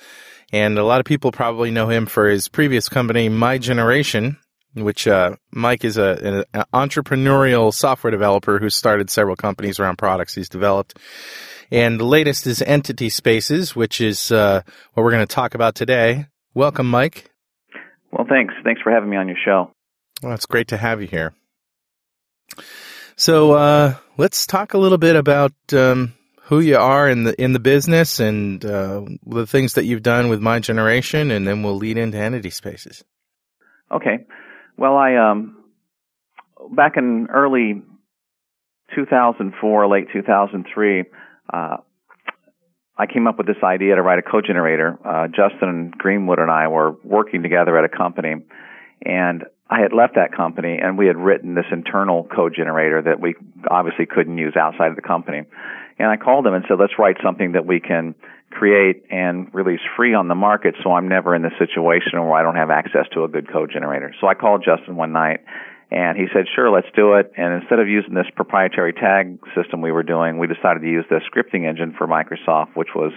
and 0.52 0.78
a 0.78 0.84
lot 0.84 1.00
of 1.00 1.06
people 1.06 1.32
probably 1.32 1.70
know 1.70 1.88
him 1.88 2.06
for 2.06 2.28
his 2.28 2.48
previous 2.48 2.88
company, 2.88 3.28
MyGeneration, 3.28 4.36
which 4.74 5.08
uh, 5.08 5.36
Mike 5.50 5.84
is 5.84 5.96
a, 5.96 6.44
an 6.54 6.64
entrepreneurial 6.72 7.72
software 7.72 8.10
developer 8.10 8.58
who 8.58 8.70
started 8.70 9.08
several 9.10 9.36
companies 9.36 9.80
around 9.80 9.96
products 9.96 10.34
he's 10.34 10.48
developed. 10.48 10.98
And 11.70 11.98
the 11.98 12.04
latest 12.04 12.46
is 12.46 12.60
EntitySpaces, 12.60 13.74
which 13.74 14.00
is 14.00 14.30
uh, 14.30 14.62
what 14.92 15.02
we're 15.02 15.10
going 15.10 15.26
to 15.26 15.34
talk 15.34 15.54
about 15.54 15.74
today. 15.74 16.26
Welcome, 16.52 16.88
Mike. 16.88 17.30
Well, 18.12 18.26
thanks. 18.28 18.54
Thanks 18.62 18.82
for 18.82 18.92
having 18.92 19.08
me 19.08 19.16
on 19.16 19.26
your 19.26 19.38
show. 19.44 19.72
Well, 20.22 20.34
it's 20.34 20.46
great 20.46 20.68
to 20.68 20.76
have 20.76 21.00
you 21.00 21.08
here. 21.08 21.34
So 23.16 23.52
uh, 23.52 23.94
let's 24.16 24.46
talk 24.46 24.74
a 24.74 24.78
little 24.78 24.98
bit 24.98 25.16
about 25.16 25.52
um, 25.72 26.14
who 26.44 26.60
you 26.60 26.76
are 26.76 27.08
in 27.08 27.24
the 27.24 27.40
in 27.40 27.52
the 27.52 27.58
business 27.58 28.20
and 28.20 28.64
uh, 28.64 29.02
the 29.26 29.46
things 29.46 29.74
that 29.74 29.84
you've 29.84 30.02
done 30.02 30.28
with 30.28 30.40
MyGeneration, 30.40 31.30
and 31.30 31.46
then 31.46 31.62
we'll 31.62 31.76
lead 31.76 31.96
into 31.96 32.18
EntitySpaces. 32.18 33.02
Okay. 33.90 34.26
Well, 34.76 34.96
I 34.96 35.16
um 35.16 35.64
back 36.72 36.96
in 36.96 37.28
early 37.32 37.82
2004, 38.94 39.88
late 39.88 40.06
2003, 40.12 41.04
uh, 41.52 41.76
I 42.96 43.06
came 43.06 43.26
up 43.26 43.38
with 43.38 43.46
this 43.46 43.56
idea 43.62 43.96
to 43.96 44.02
write 44.02 44.18
a 44.18 44.22
code 44.22 44.44
generator. 44.46 44.98
Uh, 45.04 45.26
Justin 45.28 45.92
Greenwood 45.96 46.38
and 46.38 46.50
I 46.50 46.68
were 46.68 46.96
working 47.02 47.42
together 47.42 47.76
at 47.78 47.84
a 47.84 47.88
company, 47.88 48.34
and 49.04 49.44
I 49.70 49.80
had 49.80 49.92
left 49.92 50.16
that 50.16 50.36
company, 50.36 50.78
and 50.80 50.98
we 50.98 51.06
had 51.06 51.16
written 51.16 51.54
this 51.54 51.64
internal 51.72 52.24
code 52.24 52.54
generator 52.54 53.00
that 53.02 53.20
we 53.20 53.34
obviously 53.70 54.06
couldn't 54.06 54.36
use 54.36 54.54
outside 54.56 54.90
of 54.90 54.96
the 54.96 55.02
company. 55.02 55.42
And 55.98 56.08
I 56.08 56.16
called 56.16 56.44
them 56.44 56.54
and 56.54 56.64
said, 56.68 56.78
let's 56.78 56.98
write 56.98 57.16
something 57.22 57.52
that 57.52 57.64
we 57.64 57.80
can 57.80 58.14
create 58.50 59.04
and 59.10 59.52
release 59.52 59.80
free 59.96 60.14
on 60.14 60.28
the 60.28 60.34
market 60.34 60.74
so 60.82 60.92
I'm 60.92 61.08
never 61.08 61.34
in 61.34 61.42
the 61.42 61.50
situation 61.58 62.20
where 62.20 62.34
I 62.34 62.42
don't 62.42 62.56
have 62.56 62.70
access 62.70 63.06
to 63.14 63.24
a 63.24 63.28
good 63.28 63.50
code 63.50 63.70
generator. 63.72 64.14
So 64.20 64.28
I 64.28 64.34
called 64.34 64.64
Justin 64.64 64.96
one 64.96 65.12
night 65.12 65.40
and 65.90 66.16
he 66.16 66.26
said, 66.32 66.46
sure, 66.54 66.70
let's 66.70 66.86
do 66.94 67.14
it. 67.14 67.32
And 67.36 67.60
instead 67.60 67.78
of 67.78 67.88
using 67.88 68.14
this 68.14 68.26
proprietary 68.34 68.92
tag 68.92 69.38
system 69.54 69.80
we 69.80 69.92
were 69.92 70.02
doing, 70.02 70.38
we 70.38 70.46
decided 70.46 70.80
to 70.80 70.88
use 70.88 71.04
the 71.10 71.20
scripting 71.30 71.68
engine 71.68 71.94
for 71.96 72.06
Microsoft, 72.06 72.74
which 72.74 72.94
was 72.94 73.12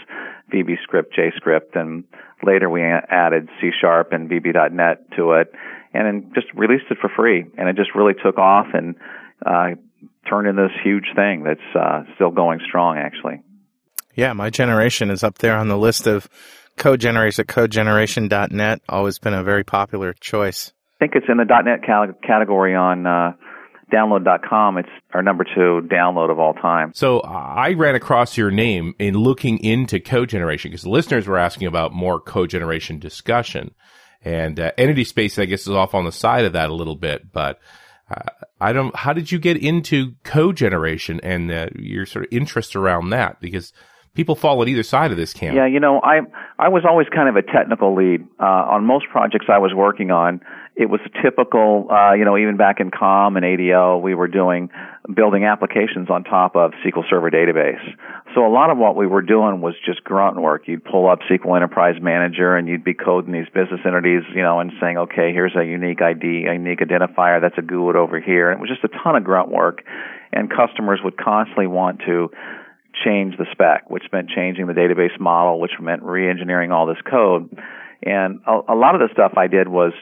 VBScript, 0.52 1.14
JScript, 1.18 1.76
and 1.76 2.04
later 2.44 2.70
we 2.70 2.82
added 2.84 3.50
C 3.62 3.70
Sharp 3.80 4.12
and 4.12 4.30
VB.NET 4.30 5.12
to 5.18 5.34
it 5.34 5.54
and 5.98 6.06
then 6.06 6.32
just 6.36 6.48
released 6.54 6.86
it 6.90 6.98
for 7.02 7.10
free. 7.16 7.46
And 7.58 7.68
it 7.68 7.76
just 7.76 7.96
really 7.96 8.14
took 8.24 8.38
off 8.38 8.68
and, 8.74 8.96
uh, 9.46 9.76
turned 10.30 10.48
into 10.48 10.62
this 10.64 10.78
huge 10.84 11.06
thing 11.16 11.44
that's, 11.44 11.76
uh, 11.76 12.04
still 12.16 12.32
going 12.32 12.60
strong 12.68 12.98
actually. 12.98 13.42
Yeah, 14.16 14.34
MyGeneration 14.34 15.12
is 15.12 15.24
up 15.24 15.38
there 15.38 15.56
on 15.56 15.68
the 15.68 15.78
list 15.78 16.08
of 16.08 16.28
code 16.76 17.02
generators 17.02 17.40
at 17.40 17.48
codegeneration.net. 17.48 18.82
Always 18.90 19.20
been 19.20 19.34
a 19.34 19.44
very 19.44 19.64
popular 19.64 20.14
choice. 20.14 20.74
I 21.00 21.06
think 21.06 21.16
it's 21.16 21.28
in 21.30 21.38
the 21.38 21.46
.NET 21.46 21.84
cal- 21.84 22.14
category 22.26 22.76
on 22.76 23.06
uh, 23.06 23.34
download.com. 23.94 24.78
It's 24.80 24.90
our 25.14 25.22
number 25.22 25.44
two 25.44 25.88
download 25.88 26.32
of 26.32 26.40
all 26.40 26.54
time. 26.54 26.92
So 26.94 27.20
I 27.20 27.74
ran 27.74 27.96
across 27.96 28.38
your 28.38 28.52
name 28.52 28.94
in 29.00 29.14
looking 29.16 29.60
into 29.60 30.00
code 30.00 30.30
generation 30.30 30.72
because 30.72 30.84
the 30.84 30.90
listeners 30.90 31.28
were 31.28 31.38
asking 31.38 31.68
about 31.68 31.94
more 31.94 32.20
code 32.20 32.50
generation 32.50 33.00
discussion. 33.00 33.74
And 34.24 34.60
uh, 34.60 34.72
Entity 34.78 35.04
Space, 35.04 35.40
I 35.40 35.46
guess, 35.46 35.62
is 35.62 35.70
off 35.70 35.94
on 35.94 36.06
the 36.06 36.12
side 36.12 36.46
of 36.46 36.54
that 36.54 36.70
a 36.70 36.74
little 36.74 36.96
bit. 36.96 37.32
But 37.32 37.60
uh, 38.10 38.30
I 38.60 38.74
don't. 38.74 38.96
How 38.96 39.14
did 39.14 39.32
you 39.32 39.40
get 39.40 39.58
into 39.58 40.14
code 40.24 40.58
generation 40.58 41.20
and 41.24 41.52
uh, 41.52 41.68
your 41.76 42.06
sort 42.06 42.26
of 42.26 42.34
interest 42.34 42.76
around 42.76 43.10
that? 43.12 43.40
Because 43.40 43.74
people 44.18 44.36
fall 44.36 44.60
on 44.60 44.68
either 44.68 44.84
side 44.84 45.12
of 45.12 45.18
this 45.18 45.32
camp. 45.32 45.56
Yeah, 45.56 45.68
you 45.68 45.80
know, 45.80 46.02
I 46.02 46.22
I 46.58 46.70
was 46.70 46.84
always 46.90 47.08
kind 47.14 47.30
of 47.30 47.36
a 47.36 47.44
technical 47.44 47.96
lead 47.96 48.28
uh, 48.40 48.44
on 48.44 48.84
most 48.84 49.06
projects 49.10 49.46
I 49.48 49.60
was 49.60 49.74
working 49.74 50.12
on. 50.12 50.42
It 50.76 50.90
was 50.90 51.00
typical, 51.24 51.88
uh, 51.90 52.14
you 52.14 52.26
know, 52.26 52.38
even 52.38 52.58
back 52.58 52.80
in 52.80 52.92
COM 52.92 53.36
and 53.36 53.46
ADO, 53.46 53.98
we 53.98 54.14
were 54.16 54.28
doing 54.28 54.70
building 55.14 55.46
applications 55.46 56.10
on 56.10 56.24
top 56.24 56.56
of 56.56 56.72
SQL 56.86 57.04
Server 57.10 57.32
database. 57.32 57.84
So 58.36 58.46
a 58.46 58.52
lot 58.52 58.70
of 58.70 58.78
what 58.78 58.96
we 58.96 59.08
were 59.08 59.22
doing 59.22 59.62
was 59.62 59.74
just 59.86 60.04
grunt 60.04 60.40
work. 60.40 60.68
You'd 60.68 60.84
pull 60.84 61.10
up 61.10 61.20
SQL 61.32 61.56
Enterprise 61.56 61.96
Manager 62.02 62.56
and 62.56 62.68
you'd 62.68 62.84
be 62.84 62.94
coding 62.94 63.32
these 63.32 63.48
business 63.54 63.80
entities, 63.86 64.24
you 64.36 64.42
know, 64.42 64.60
and 64.60 64.72
saying, 64.82 64.98
okay, 64.98 65.32
here's 65.32 65.56
a 65.56 65.64
unique 65.64 66.02
ID, 66.02 66.46
a 66.48 66.54
unique 66.54 66.80
identifier. 66.80 67.40
That's 67.42 67.58
a 67.58 67.62
GUID 67.62 67.96
over 67.96 68.20
here. 68.20 68.52
And 68.52 68.60
it 68.60 68.62
was 68.62 68.70
just 68.70 68.84
a 68.84 69.04
ton 69.04 69.16
of 69.16 69.24
grunt 69.24 69.50
work. 69.50 69.84
And 70.34 70.52
customers 70.52 71.00
would 71.04 71.18
constantly 71.18 71.68
want 71.68 72.02
to 72.06 72.30
change 73.06 73.38
the 73.38 73.46
spec, 73.52 73.90
which 73.90 74.04
meant 74.12 74.30
changing 74.30 74.68
the 74.68 74.74
database 74.74 75.18
model, 75.20 75.60
which 75.60 75.72
meant 75.80 76.04
re-engineering 76.04 76.72
all 76.72 76.86
this 76.86 77.02
code. 77.10 77.58
And 78.04 78.42
a, 78.46 78.74
a 78.74 78.76
lot 78.76 78.96
of 78.96 79.02
the 79.02 79.10
stuff 79.14 79.34
I 79.38 79.48
did 79.48 79.68
was 79.68 79.94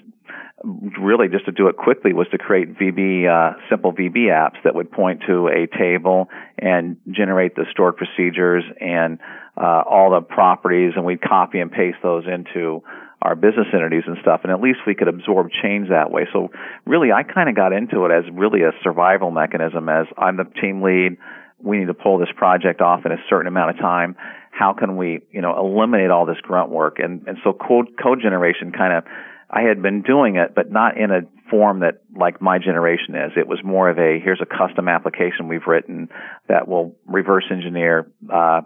really 1.00 1.28
just 1.28 1.46
to 1.46 1.52
do 1.52 1.68
it 1.68 1.78
quickly 1.78 2.14
was 2.14 2.28
to 2.32 2.38
create 2.38 2.78
VB, 2.78 3.28
uh, 3.28 3.56
simple 3.70 3.94
VB 3.94 4.28
apps 4.28 4.62
that 4.64 4.74
would 4.74 4.92
point 4.92 5.22
to 5.28 5.48
a 5.48 5.68
table 5.78 6.30
and 6.58 6.98
generate 7.12 7.56
the 7.56 7.66
stored 7.72 7.98
procedures 7.98 8.64
and, 8.82 9.20
uh, 9.58 9.84
all 9.88 10.12
the 10.12 10.22
properties 10.22 10.94
and 10.96 11.06
we'd 11.06 11.22
copy 11.22 11.60
and 11.60 11.72
paste 11.72 11.98
those 12.02 12.26
into 12.28 12.84
our 13.22 13.36
business 13.36 13.68
entities 13.74 14.04
and 14.08 14.18
stuff. 14.22 14.42
And 14.44 14.52
at 14.52 14.62
least 14.62 14.80
we 14.86 14.96
could 14.96 15.08
absorb 15.08 15.50
change 15.64 15.90
that 15.90 16.12
way. 16.12 16.28
So 16.34 16.50
really 16.86 17.12
I 17.12 17.24
kind 17.24 17.50
of 17.50 17.56
got 17.56 17.74
into 17.74 18.06
it 18.06 18.12
as 18.12 18.24
really 18.34 18.62
a 18.62 18.72
survival 18.84 19.32
mechanism 19.32 19.90
as 19.90 20.06
I'm 20.18 20.38
the 20.38 20.46
team 20.62 20.82
lead. 20.82 21.18
We 21.60 21.78
need 21.78 21.88
to 21.88 21.94
pull 21.94 22.20
this 22.20 22.30
project 22.36 22.82
off 22.82 23.06
in 23.06 23.12
a 23.12 23.18
certain 23.30 23.48
amount 23.48 23.72
of 23.72 23.78
time. 23.78 24.16
How 24.52 24.74
can 24.74 24.98
we, 24.98 25.22
you 25.32 25.42
know, 25.42 25.58
eliminate 25.58 26.12
all 26.12 26.26
this 26.26 26.38
grunt 26.42 26.70
work? 26.70 27.00
And, 27.00 27.28
and 27.28 27.38
so 27.44 27.54
code, 27.54 27.98
code 28.02 28.22
generation 28.22 28.72
kind 28.72 28.94
of, 28.94 29.04
I 29.50 29.62
had 29.62 29.82
been 29.82 30.02
doing 30.02 30.36
it, 30.38 30.54
but 30.56 30.72
not 30.72 30.98
in 30.98 31.12
a 31.12 31.22
form 31.50 31.82
that 31.82 32.02
like 32.16 32.40
MyGeneration 32.40 33.28
is. 33.28 33.34
It 33.38 33.48
was 33.48 33.60
more 33.64 33.90
of 33.90 33.98
a 33.98 34.20
here's 34.24 34.42
a 34.42 34.46
custom 34.46 34.88
application 34.88 35.48
we've 35.48 35.68
written 35.68 36.10
that 36.48 36.68
will 36.68 36.96
reverse 37.06 37.46
engineer 37.52 38.08
uh, 38.32 38.62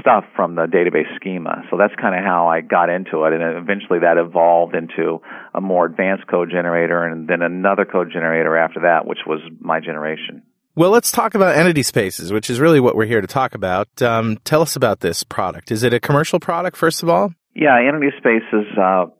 stuff 0.00 0.24
from 0.34 0.54
the 0.54 0.62
database 0.62 1.14
schema. 1.16 1.64
So 1.70 1.76
that's 1.76 1.94
kind 2.00 2.14
of 2.14 2.24
how 2.24 2.48
I 2.48 2.60
got 2.60 2.88
into 2.88 3.24
it, 3.24 3.32
and 3.32 3.42
eventually 3.58 4.00
that 4.00 4.16
evolved 4.16 4.74
into 4.74 5.20
a 5.54 5.60
more 5.60 5.86
advanced 5.86 6.26
code 6.28 6.50
generator, 6.50 7.04
and 7.04 7.28
then 7.28 7.42
another 7.42 7.84
code 7.84 8.10
generator 8.12 8.56
after 8.56 8.80
that, 8.80 9.06
which 9.06 9.20
was 9.26 9.40
MyGeneration. 9.62 10.42
Well, 10.74 10.90
let's 10.90 11.12
talk 11.12 11.34
about 11.34 11.54
EntitySpaces, 11.54 12.32
which 12.32 12.48
is 12.48 12.58
really 12.58 12.80
what 12.80 12.96
we're 12.96 13.04
here 13.04 13.20
to 13.20 13.26
talk 13.26 13.54
about. 13.54 14.00
Um, 14.00 14.38
tell 14.44 14.62
us 14.62 14.74
about 14.74 15.00
this 15.00 15.22
product. 15.22 15.70
Is 15.70 15.82
it 15.82 15.92
a 15.92 16.00
commercial 16.00 16.40
product, 16.40 16.78
first 16.78 17.02
of 17.02 17.10
all? 17.10 17.34
Yeah, 17.54 17.78
EntitySpaces 17.78 18.78
uh, 18.78 19.10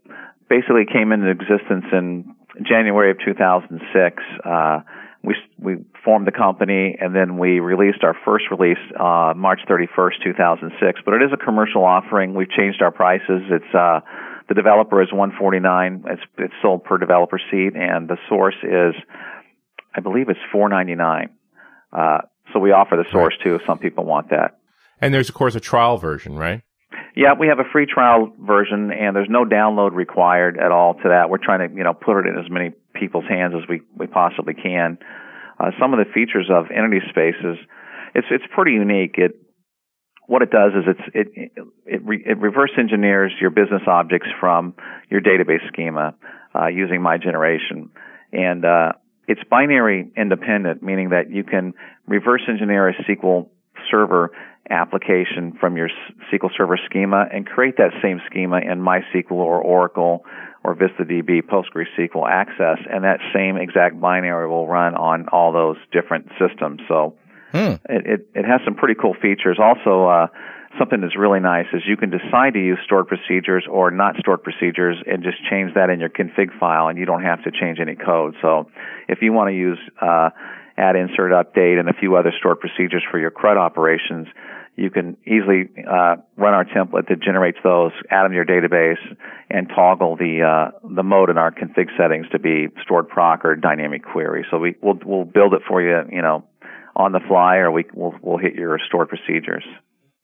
basically 0.52 0.84
came 0.84 1.12
into 1.12 1.30
existence 1.30 1.86
in 1.92 2.36
January 2.68 3.10
of 3.10 3.16
2006. 3.24 4.22
Uh, 4.44 4.80
we 5.24 5.34
we 5.58 5.76
formed 6.04 6.26
the 6.26 6.32
company 6.32 6.96
and 7.00 7.14
then 7.16 7.38
we 7.38 7.60
released 7.60 8.04
our 8.04 8.14
first 8.24 8.44
release 8.50 8.82
uh, 9.00 9.32
March 9.34 9.60
31st, 9.70 10.22
2006. 10.22 11.00
But 11.04 11.14
it 11.14 11.22
is 11.22 11.32
a 11.32 11.42
commercial 11.42 11.84
offering. 11.84 12.34
We've 12.34 12.50
changed 12.50 12.82
our 12.82 12.90
prices. 12.90 13.40
It's 13.48 13.74
uh, 13.74 14.00
the 14.48 14.54
developer 14.54 15.00
is 15.00 15.08
149. 15.10 16.04
It's 16.06 16.22
it's 16.36 16.54
sold 16.60 16.84
per 16.84 16.98
developer 16.98 17.40
seat, 17.50 17.72
and 17.74 18.08
the 18.08 18.18
source 18.28 18.58
is, 18.62 18.94
I 19.94 20.00
believe 20.00 20.28
it's 20.28 20.44
499. 20.52 21.30
Uh, 21.92 22.18
so 22.52 22.58
we 22.58 22.72
offer 22.72 22.96
the 22.96 23.08
source 23.10 23.34
too 23.42 23.54
if 23.54 23.62
some 23.66 23.78
people 23.78 24.04
want 24.04 24.30
that. 24.30 24.58
And 25.00 25.14
there's 25.14 25.30
of 25.30 25.34
course 25.34 25.54
a 25.54 25.60
trial 25.60 25.96
version, 25.96 26.36
right? 26.36 26.62
Yeah, 27.14 27.34
we 27.38 27.48
have 27.48 27.58
a 27.58 27.68
free 27.70 27.86
trial 27.86 28.32
version, 28.40 28.90
and 28.90 29.14
there's 29.14 29.28
no 29.28 29.44
download 29.44 29.92
required 29.92 30.58
at 30.58 30.72
all 30.72 30.94
to 30.94 31.08
that. 31.10 31.28
We're 31.28 31.42
trying 31.42 31.68
to, 31.68 31.74
you 31.74 31.84
know, 31.84 31.92
put 31.92 32.20
it 32.20 32.26
in 32.26 32.38
as 32.38 32.50
many 32.50 32.72
people's 32.94 33.26
hands 33.28 33.54
as 33.56 33.68
we 33.68 33.82
we 33.96 34.06
possibly 34.06 34.54
can. 34.54 34.98
Uh, 35.60 35.70
some 35.78 35.92
of 35.92 35.98
the 35.98 36.10
features 36.12 36.48
of 36.50 36.70
Entity 36.70 37.00
Spaces, 37.10 37.58
it's 38.14 38.26
it's 38.30 38.44
pretty 38.54 38.72
unique. 38.72 39.16
It 39.18 39.32
what 40.26 40.40
it 40.40 40.50
does 40.50 40.72
is 40.72 40.84
it's 40.86 41.14
it 41.14 41.52
it, 41.84 42.02
re, 42.02 42.22
it 42.24 42.38
reverse 42.38 42.72
engineers 42.78 43.32
your 43.40 43.50
business 43.50 43.82
objects 43.86 44.28
from 44.40 44.74
your 45.10 45.20
database 45.20 45.66
schema 45.68 46.14
uh, 46.54 46.68
using 46.68 47.00
MyGeneration, 47.00 47.90
and 48.32 48.64
uh, 48.64 48.92
it's 49.28 49.42
binary 49.50 50.10
independent, 50.16 50.82
meaning 50.82 51.10
that 51.10 51.30
you 51.30 51.44
can 51.44 51.74
reverse 52.06 52.42
engineer 52.48 52.88
a 52.88 52.94
SQL 53.04 53.48
Server 53.90 54.30
application 54.70 55.56
from 55.58 55.76
your 55.76 55.88
SQL 56.32 56.50
Server 56.56 56.78
schema 56.86 57.26
and 57.32 57.46
create 57.46 57.76
that 57.78 57.92
same 58.02 58.20
schema 58.26 58.58
in 58.58 58.80
MySQL 58.80 59.32
or 59.32 59.60
Oracle 59.60 60.24
or 60.64 60.76
VistaDB, 60.76 61.42
PostgreSQL 61.42 62.28
Access, 62.28 62.78
and 62.88 63.04
that 63.04 63.18
same 63.34 63.56
exact 63.56 64.00
binary 64.00 64.48
will 64.48 64.68
run 64.68 64.94
on 64.94 65.28
all 65.28 65.52
those 65.52 65.76
different 65.90 66.28
systems. 66.38 66.80
So 66.86 67.16
hmm. 67.50 67.74
it, 67.88 68.06
it, 68.06 68.28
it 68.34 68.44
has 68.44 68.60
some 68.64 68.74
pretty 68.74 68.94
cool 68.94 69.14
features. 69.20 69.58
Also, 69.60 70.06
uh, 70.06 70.26
something 70.78 71.00
that's 71.00 71.16
really 71.16 71.40
nice 71.40 71.66
is 71.72 71.82
you 71.86 71.96
can 71.96 72.10
decide 72.10 72.54
to 72.54 72.60
use 72.60 72.78
stored 72.84 73.08
procedures 73.08 73.66
or 73.68 73.90
not 73.90 74.16
stored 74.18 74.42
procedures 74.42 74.96
and 75.06 75.22
just 75.22 75.36
change 75.50 75.74
that 75.74 75.90
in 75.90 76.00
your 76.00 76.08
config 76.08 76.56
file, 76.58 76.88
and 76.88 76.98
you 76.98 77.04
don't 77.04 77.22
have 77.22 77.42
to 77.44 77.50
change 77.50 77.78
any 77.80 77.96
code. 77.96 78.34
So 78.40 78.70
if 79.08 79.18
you 79.20 79.32
want 79.32 79.48
to 79.48 79.54
use 79.54 79.78
uh, 80.00 80.30
add, 80.76 80.96
insert, 80.96 81.32
update, 81.32 81.78
and 81.78 81.88
a 81.88 81.92
few 81.92 82.16
other 82.16 82.32
stored 82.38 82.60
procedures 82.60 83.02
for 83.10 83.18
your 83.18 83.30
CRUD 83.30 83.56
operations, 83.56 84.28
you 84.76 84.90
can 84.90 85.16
easily 85.26 85.70
uh, 85.78 86.16
run 86.36 86.54
our 86.54 86.64
template 86.64 87.08
that 87.08 87.20
generates 87.22 87.58
those, 87.62 87.92
add 88.10 88.24
them 88.24 88.30
to 88.30 88.36
your 88.36 88.46
database, 88.46 89.00
and 89.50 89.68
toggle 89.68 90.16
the 90.16 90.42
uh, 90.42 90.78
the 90.94 91.02
mode 91.02 91.28
in 91.28 91.36
our 91.36 91.50
config 91.50 91.88
settings 91.98 92.26
to 92.32 92.38
be 92.38 92.68
stored 92.82 93.08
proc 93.08 93.44
or 93.44 93.54
dynamic 93.54 94.02
query. 94.02 94.46
So 94.50 94.58
we 94.58 94.76
we'll 94.82 94.98
we'll 95.04 95.24
build 95.24 95.52
it 95.52 95.62
for 95.68 95.82
you, 95.82 96.00
you 96.10 96.22
know, 96.22 96.44
on 96.96 97.12
the 97.12 97.20
fly, 97.28 97.56
or 97.56 97.70
we 97.70 97.84
we'll 97.92 98.14
we'll 98.22 98.38
hit 98.38 98.54
your 98.54 98.78
stored 98.88 99.10
procedures. 99.10 99.64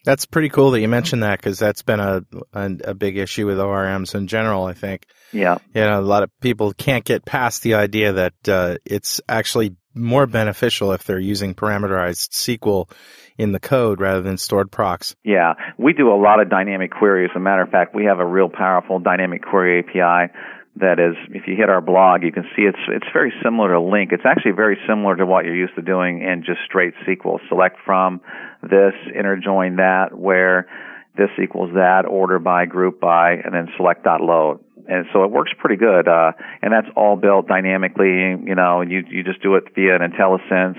That's 0.05 0.25
pretty 0.25 0.49
cool 0.49 0.71
that 0.71 0.81
you 0.81 0.89
mentioned 0.89 1.25
that 1.25 1.39
because 1.39 1.59
that's 1.59 1.83
been 1.83 2.01
a, 2.01 2.23
a, 2.55 2.71
a 2.85 2.95
big 2.95 3.19
issue 3.19 3.47
with 3.47 3.59
ORMs 3.59 4.15
in 4.15 4.29
general. 4.29 4.65
I 4.65 4.73
think. 4.73 5.07
Yeah. 5.31 5.59
You 5.75 5.83
know, 5.83 6.01
a 6.01 6.03
lot 6.03 6.23
of 6.23 6.31
people 6.41 6.73
can't 6.73 7.05
get 7.05 7.27
past 7.27 7.63
the 7.63 7.75
idea 7.75 8.15
that 8.15 8.49
uh, 8.49 8.77
it's 8.87 9.21
actually 9.29 9.77
more 9.99 10.27
beneficial 10.27 10.93
if 10.93 11.05
they're 11.05 11.19
using 11.19 11.55
parameterized 11.55 12.31
SQL 12.31 12.91
in 13.37 13.53
the 13.53 13.61
code 13.61 14.01
rather 14.01 14.23
than 14.23 14.39
stored 14.39 14.71
procs. 14.71 15.15
Yeah, 15.25 15.55
we 15.77 15.93
do 15.93 16.13
a 16.13 16.19
lot 16.21 16.41
of 16.41 16.49
dynamic 16.49 16.91
queries. 16.91 17.31
As 17.33 17.37
a 17.37 17.41
matter 17.41 17.63
of 17.63 17.71
fact, 17.71 17.95
we 17.95 18.05
have 18.05 18.19
a 18.19 18.27
real 18.27 18.49
powerful 18.49 18.99
dynamic 18.99 19.43
query 19.43 19.81
API 19.81 20.33
that 20.81 20.99
is, 21.01 21.17
if 21.31 21.47
you 21.47 21.57
hit 21.57 21.69
our 21.69 21.81
blog, 21.81 22.23
you 22.23 22.33
can 22.33 22.45
see 22.55 22.63
it's 22.63 22.79
it's 22.89 23.07
very 23.13 23.33
similar 23.43 23.71
to 23.71 23.81
LINQ. 23.81 24.13
It's 24.13 24.27
actually 24.27 24.53
very 24.53 24.79
similar 24.89 25.17
to 25.17 25.27
what 25.27 25.45
you're 25.45 25.57
used 25.57 25.75
to 25.75 25.83
doing 25.83 26.23
in 26.23 26.45
just 26.47 26.61
straight 26.67 26.95
SQL. 27.07 27.39
Select 27.49 27.77
from 27.85 28.21
this, 28.63 28.95
interjoin 29.17 29.77
that, 29.77 30.17
where 30.17 30.69
this 31.17 31.31
equals 31.43 31.71
that, 31.75 32.07
order 32.07 32.39
by, 32.39 32.67
group 32.67 33.01
by, 33.01 33.33
and 33.33 33.53
then 33.53 33.69
select 33.77 34.05
dot 34.05 34.21
load. 34.21 34.61
And 34.89 35.07
so 35.13 35.23
it 35.25 35.31
works 35.31 35.53
pretty 35.59 35.77
good. 35.77 36.09
Uh, 36.09 36.33
and 36.63 36.73
that's 36.73 36.89
all 36.97 37.17
built 37.17 37.47
dynamically, 37.47 38.09
you 38.09 38.55
know, 38.55 38.81
and 38.81 38.91
you, 38.91 39.05
you 39.09 39.23
just 39.23 39.43
do 39.43 39.55
it 39.57 39.65
via 39.75 39.95
an 39.95 40.01
IntelliSense. 40.01 40.79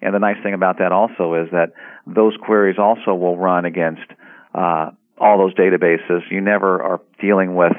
And 0.00 0.14
the 0.14 0.20
nice 0.20 0.40
thing 0.42 0.54
about 0.54 0.78
that 0.78 0.92
also 0.92 1.34
is 1.34 1.50
that 1.50 1.72
those 2.06 2.34
queries 2.40 2.78
also 2.78 3.14
will 3.14 3.36
run 3.36 3.64
against, 3.64 4.06
uh, 4.54 4.90
all 5.20 5.38
those 5.38 5.54
databases. 5.54 6.20
You 6.30 6.40
never 6.40 6.80
are 6.80 7.00
dealing 7.20 7.56
with 7.56 7.72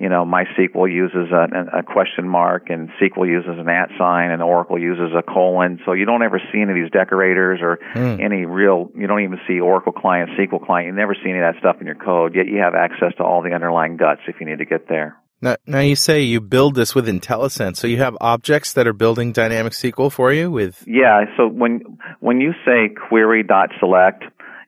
you 0.00 0.08
know, 0.08 0.24
MySQL 0.24 0.90
uses 0.90 1.30
a, 1.30 1.80
a 1.80 1.82
question 1.82 2.26
mark 2.26 2.70
and 2.70 2.88
SQL 2.98 3.28
uses 3.28 3.58
an 3.58 3.68
at 3.68 3.90
sign 3.98 4.30
and 4.30 4.42
Oracle 4.42 4.78
uses 4.80 5.12
a 5.14 5.22
colon. 5.22 5.78
So 5.84 5.92
you 5.92 6.06
don't 6.06 6.22
ever 6.22 6.40
see 6.50 6.62
any 6.62 6.72
of 6.72 6.74
these 6.74 6.90
decorators 6.90 7.60
or 7.60 7.78
mm. 7.94 8.18
any 8.18 8.46
real, 8.46 8.90
you 8.96 9.06
don't 9.06 9.20
even 9.20 9.38
see 9.46 9.60
Oracle 9.60 9.92
client, 9.92 10.30
SQL 10.38 10.64
client. 10.64 10.86
You 10.86 10.94
never 10.94 11.14
see 11.14 11.28
any 11.28 11.38
of 11.38 11.52
that 11.52 11.60
stuff 11.60 11.76
in 11.80 11.86
your 11.86 11.96
code, 11.96 12.34
yet 12.34 12.46
you 12.46 12.60
have 12.60 12.74
access 12.74 13.12
to 13.18 13.24
all 13.24 13.42
the 13.42 13.52
underlying 13.52 13.98
guts 13.98 14.22
if 14.26 14.40
you 14.40 14.46
need 14.46 14.58
to 14.58 14.64
get 14.64 14.88
there. 14.88 15.19
Now, 15.42 15.56
now 15.66 15.80
you 15.80 15.96
say 15.96 16.20
you 16.22 16.40
build 16.40 16.74
this 16.74 16.94
with 16.94 17.08
IntelliSense, 17.08 17.76
so 17.76 17.86
you 17.86 17.98
have 17.98 18.16
objects 18.20 18.74
that 18.74 18.86
are 18.86 18.92
building 18.92 19.32
dynamic 19.32 19.72
SQL 19.72 20.12
for 20.12 20.32
you 20.32 20.50
with? 20.50 20.84
Yeah, 20.86 21.24
so 21.36 21.48
when, 21.48 21.98
when 22.20 22.40
you 22.40 22.52
say 22.64 22.94
query 23.08 23.42
dot 23.42 23.70
select, 23.78 24.24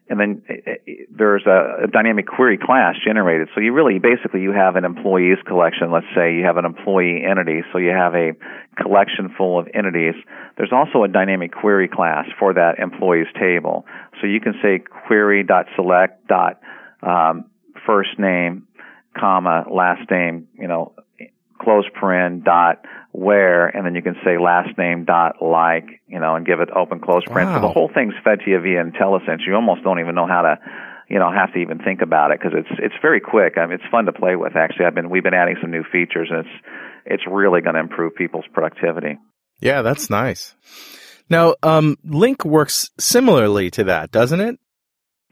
and 0.09 0.19
then 0.19 0.43
eh, 0.49 0.55
eh, 0.87 0.93
there's 1.11 1.45
a, 1.47 1.85
a, 1.85 1.87
dynamic 1.87 2.27
query 2.27 2.59
class 2.59 2.97
generated. 3.05 3.49
So 3.55 3.61
you 3.61 3.73
really, 3.73 3.99
basically, 3.99 4.43
you 4.43 4.53
have 4.53 4.77
an 4.77 4.85
employees 4.85 5.39
collection. 5.47 5.91
Let's 5.91 6.07
say 6.15 6.35
you 6.35 6.45
have 6.45 6.57
an 6.57 6.65
employee 6.65 7.23
entity, 7.25 7.63
so 7.73 7.79
you 7.79 7.91
have 7.91 8.15
a 8.15 8.33
collection 8.81 9.33
full 9.37 9.59
of 9.59 9.69
entities. 9.73 10.15
There's 10.57 10.73
also 10.73 11.05
a 11.05 11.09
dynamic 11.09 11.53
query 11.53 11.89
class 11.89 12.27
for 12.39 12.53
that 12.55 12.79
employees 12.79 13.29
table. 13.39 13.87
So 14.21 14.27
you 14.27 14.41
can 14.41 14.55
say 14.63 14.83
query 15.07 15.45
dot 15.45 15.67
select 15.77 16.27
dot 16.29 16.61
um, 17.03 17.47
first 17.87 18.19
name, 18.19 18.67
comma 19.19 19.65
last 19.71 20.11
name, 20.11 20.49
you 20.59 20.69
know, 20.69 20.95
close 21.61 21.85
paren 22.01 22.45
dot 22.45 22.85
where, 23.13 23.67
and 23.67 23.85
then 23.85 23.95
you 23.95 24.03
can 24.03 24.17
say 24.25 24.39
last 24.39 24.77
name 24.79 25.05
dot 25.05 25.37
like, 25.43 26.01
you 26.09 26.19
know, 26.19 26.35
and 26.35 26.47
give 26.47 26.61
it 26.61 26.71
open 26.75 27.01
close 27.01 27.25
paren. 27.25 27.47
Wow. 27.47 27.57
So 27.57 27.61
the 27.61 27.73
whole 27.73 27.91
thing's 27.93 28.15
fed 28.25 28.41
to 28.45 28.51
you 28.51 28.59
via 28.61 28.83
IntelliSense. 28.83 29.47
You 29.47 29.55
almost 29.55 29.83
don't 29.83 30.01
even 30.01 30.15
know 30.15 30.27
how 30.27 30.43
to, 30.43 30.59
you 31.09 31.19
know, 31.19 31.31
have 31.31 31.53
to 31.53 31.59
even 31.59 31.79
think 31.79 32.01
about 32.01 32.31
it 32.31 32.41
because 32.41 32.57
it's 32.59 32.81
it's 32.81 32.95
very 33.03 33.21
quick. 33.21 33.59
I 33.59 33.67
mean, 33.67 33.75
it's 33.75 33.91
fun 33.91 34.07
to 34.07 34.13
play 34.13 34.35
with. 34.37 34.57
Actually, 34.57 34.87
I've 34.87 34.95
been 34.95 35.11
we've 35.11 35.23
been 35.23 35.35
adding 35.35 35.57
some 35.61 35.71
new 35.71 35.85
features, 35.85 36.29
and 36.31 36.41
it's 36.41 36.57
it's 37.05 37.23
really 37.31 37.61
going 37.61 37.75
to 37.75 37.81
improve 37.81 38.15
people's 38.15 38.47
productivity. 38.53 39.19
Yeah, 39.61 39.83
that's 39.83 40.09
nice. 40.09 40.55
Now, 41.29 41.55
um, 41.63 41.97
LINQ 42.07 42.47
works 42.47 42.91
similarly 42.99 43.71
to 43.73 43.85
that, 43.85 44.11
doesn't 44.11 44.41
it? 44.41 44.59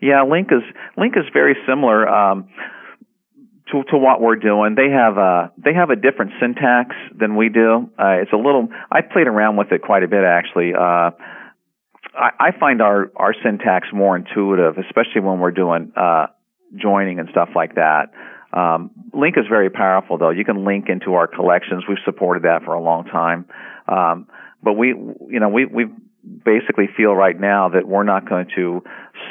Yeah, 0.01 0.25
LINQ 0.25 0.53
is 0.53 0.63
LINQ 0.99 1.19
is 1.19 1.33
very 1.33 1.57
similar. 1.67 2.09
Um, 2.09 2.49
to, 3.73 3.83
to 3.91 3.99
what 3.99 4.21
we're 4.21 4.37
doing. 4.37 4.75
They 4.75 4.91
have 4.91 5.17
a 5.17 5.53
they 5.57 5.75
have 5.75 5.91
a 5.91 5.97
different 5.97 6.33
syntax 6.41 6.95
than 7.19 7.37
we 7.37 7.49
do. 7.49 7.91
Uh, 7.99 8.23
it's 8.23 8.33
a 8.33 8.37
little. 8.37 8.69
I 8.91 9.01
played 9.03 9.27
around 9.27 9.57
with 9.57 9.73
it 9.73 9.83
quite 9.83 10.03
a 10.03 10.09
bit 10.09 10.25
actually. 10.25 10.73
Uh, 10.75 11.11
I, 12.15 12.31
I 12.39 12.51
find 12.59 12.83
our 12.83 13.11
our 13.17 13.35
syntax 13.43 13.89
more 13.93 14.17
intuitive, 14.17 14.79
especially 14.79 15.23
when 15.23 15.41
we're 15.41 15.51
doing 15.53 15.93
uh, 15.97 16.27
joining 16.77 17.19
and 17.19 17.29
stuff 17.31 17.51
like 17.55 17.75
that. 17.75 18.13
Um, 18.53 18.91
LINQ 19.15 19.39
is 19.39 19.47
very 19.49 19.71
powerful 19.71 20.19
though. 20.19 20.31
You 20.31 20.45
can 20.45 20.65
link 20.65 20.89
into 20.89 21.15
our 21.15 21.27
collections. 21.27 21.85
We've 21.89 21.99
supported 22.05 22.43
that 22.45 22.65
for 22.65 22.75
a 22.75 22.83
long 22.83 23.05
time. 23.05 23.47
Um, 23.87 24.27
but 24.63 24.75
we, 24.75 24.89
you 24.89 25.41
know, 25.41 25.49
we 25.49 25.67
we 25.67 25.87
basically 26.45 26.89
feel 26.97 27.15
right 27.15 27.39
now 27.39 27.71
that 27.71 27.87
we're 27.87 28.05
not 28.05 28.29
going 28.29 28.47
to 28.57 28.83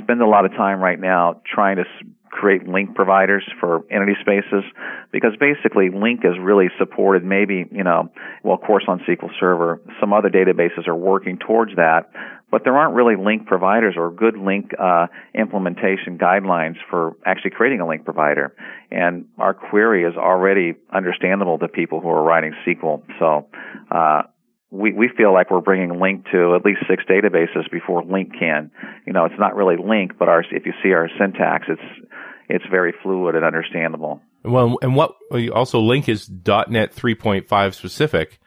spend 0.02 0.22
a 0.22 0.28
lot 0.28 0.46
of 0.46 0.52
time 0.52 0.80
right 0.80 1.00
now 1.00 1.42
trying 1.46 1.78
to 1.78 1.84
create 2.30 2.66
LINQ 2.66 2.96
providers 2.96 3.44
for 3.60 3.82
EntitySpaces 3.92 4.64
because 5.12 5.32
basically 5.40 5.90
LINQ 5.90 6.26
is 6.26 6.40
really 6.42 6.70
supported 6.78 7.24
maybe 7.24 7.66
you 7.72 7.84
know 7.84 8.10
well 8.44 8.56
of 8.56 8.62
course 8.62 8.84
on 8.88 9.00
sql 9.00 9.30
server. 9.40 9.82
Some 10.00 10.14
other 10.14 10.30
databases 10.30 10.88
are 10.88 10.96
working 10.96 11.38
towards 11.38 11.76
that 11.76 12.12
but 12.52 12.64
there 12.64 12.76
aren't 12.76 12.96
really 12.96 13.16
LINQ 13.16 13.46
providers 13.46 13.96
or 13.98 14.12
good 14.12 14.36
LINQ 14.36 14.80
uh, 14.80 15.08
implementation 15.36 16.18
guidelines 16.18 16.76
for 16.90 17.16
actually 17.26 17.52
creating 17.52 17.80
a 17.80 17.86
LINQ 17.86 18.06
provider. 18.06 18.56
And 18.92 19.26
our 19.38 19.54
query 19.54 20.04
is 20.04 20.16
already 20.16 20.74
understandable 20.92 21.60
to 21.60 21.68
people 21.68 22.02
who 22.02 22.10
are 22.10 22.24
writing 22.24 22.54
sql 22.66 23.04
so 23.20 23.48
uh, 23.92 24.24
we, 24.72 24.94
we 24.94 25.10
feel 25.16 25.34
like 25.34 25.50
we're 25.50 25.62
bringing 25.62 25.90
LINQ 25.90 26.32
to 26.32 26.56
at 26.56 26.64
least 26.64 26.80
six 26.88 27.04
databases 27.10 27.70
before 27.72 28.04
LINQ 28.04 28.40
can. 28.40 28.72
You 29.06 29.14
know, 29.14 29.26
it's 29.26 29.40
not 29.40 29.56
really 29.56 29.76
LINQ, 29.78 30.18
but 30.20 30.30
our, 30.30 30.42
if 30.52 30.66
you 30.66 30.74
see 30.84 30.94
our 30.94 31.10
syntax, 31.20 31.66
it's, 31.68 32.08
it's 32.48 32.66
very 32.70 32.94
fluid 33.02 33.36
and 33.36 33.44
understandable. 33.44 34.22
Well, 34.44 34.78
and 34.82 34.96
what 34.96 35.16
also 35.54 35.82
LINQ 35.82 36.10
is 36.10 36.30
.NET 36.30 36.94
3.5 36.96 37.74
specific. 37.74 38.40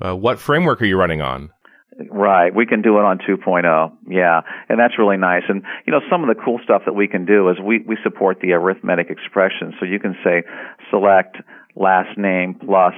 Uh, 0.00 0.14
what 0.14 0.38
framework 0.38 0.82
are 0.82 0.86
you 0.86 0.96
running 0.96 1.20
on? 1.20 1.50
Right, 2.10 2.54
we 2.54 2.64
can 2.64 2.80
do 2.80 2.98
it 2.98 3.04
on 3.04 3.18
2.0. 3.18 3.92
Yeah, 4.08 4.40
and 4.68 4.78
that's 4.78 4.98
really 4.98 5.18
nice. 5.18 5.42
And 5.48 5.62
you 5.86 5.92
know, 5.92 6.00
some 6.10 6.22
of 6.22 6.34
the 6.34 6.42
cool 6.42 6.58
stuff 6.64 6.82
that 6.86 6.94
we 6.94 7.06
can 7.06 7.26
do 7.26 7.50
is 7.50 7.56
we 7.62 7.80
we 7.86 7.98
support 8.02 8.38
the 8.40 8.52
arithmetic 8.52 9.10
expression. 9.10 9.74
So 9.78 9.84
you 9.84 10.00
can 10.00 10.16
say 10.24 10.42
select 10.90 11.36
last 11.76 12.16
name 12.16 12.54
plus, 12.54 12.94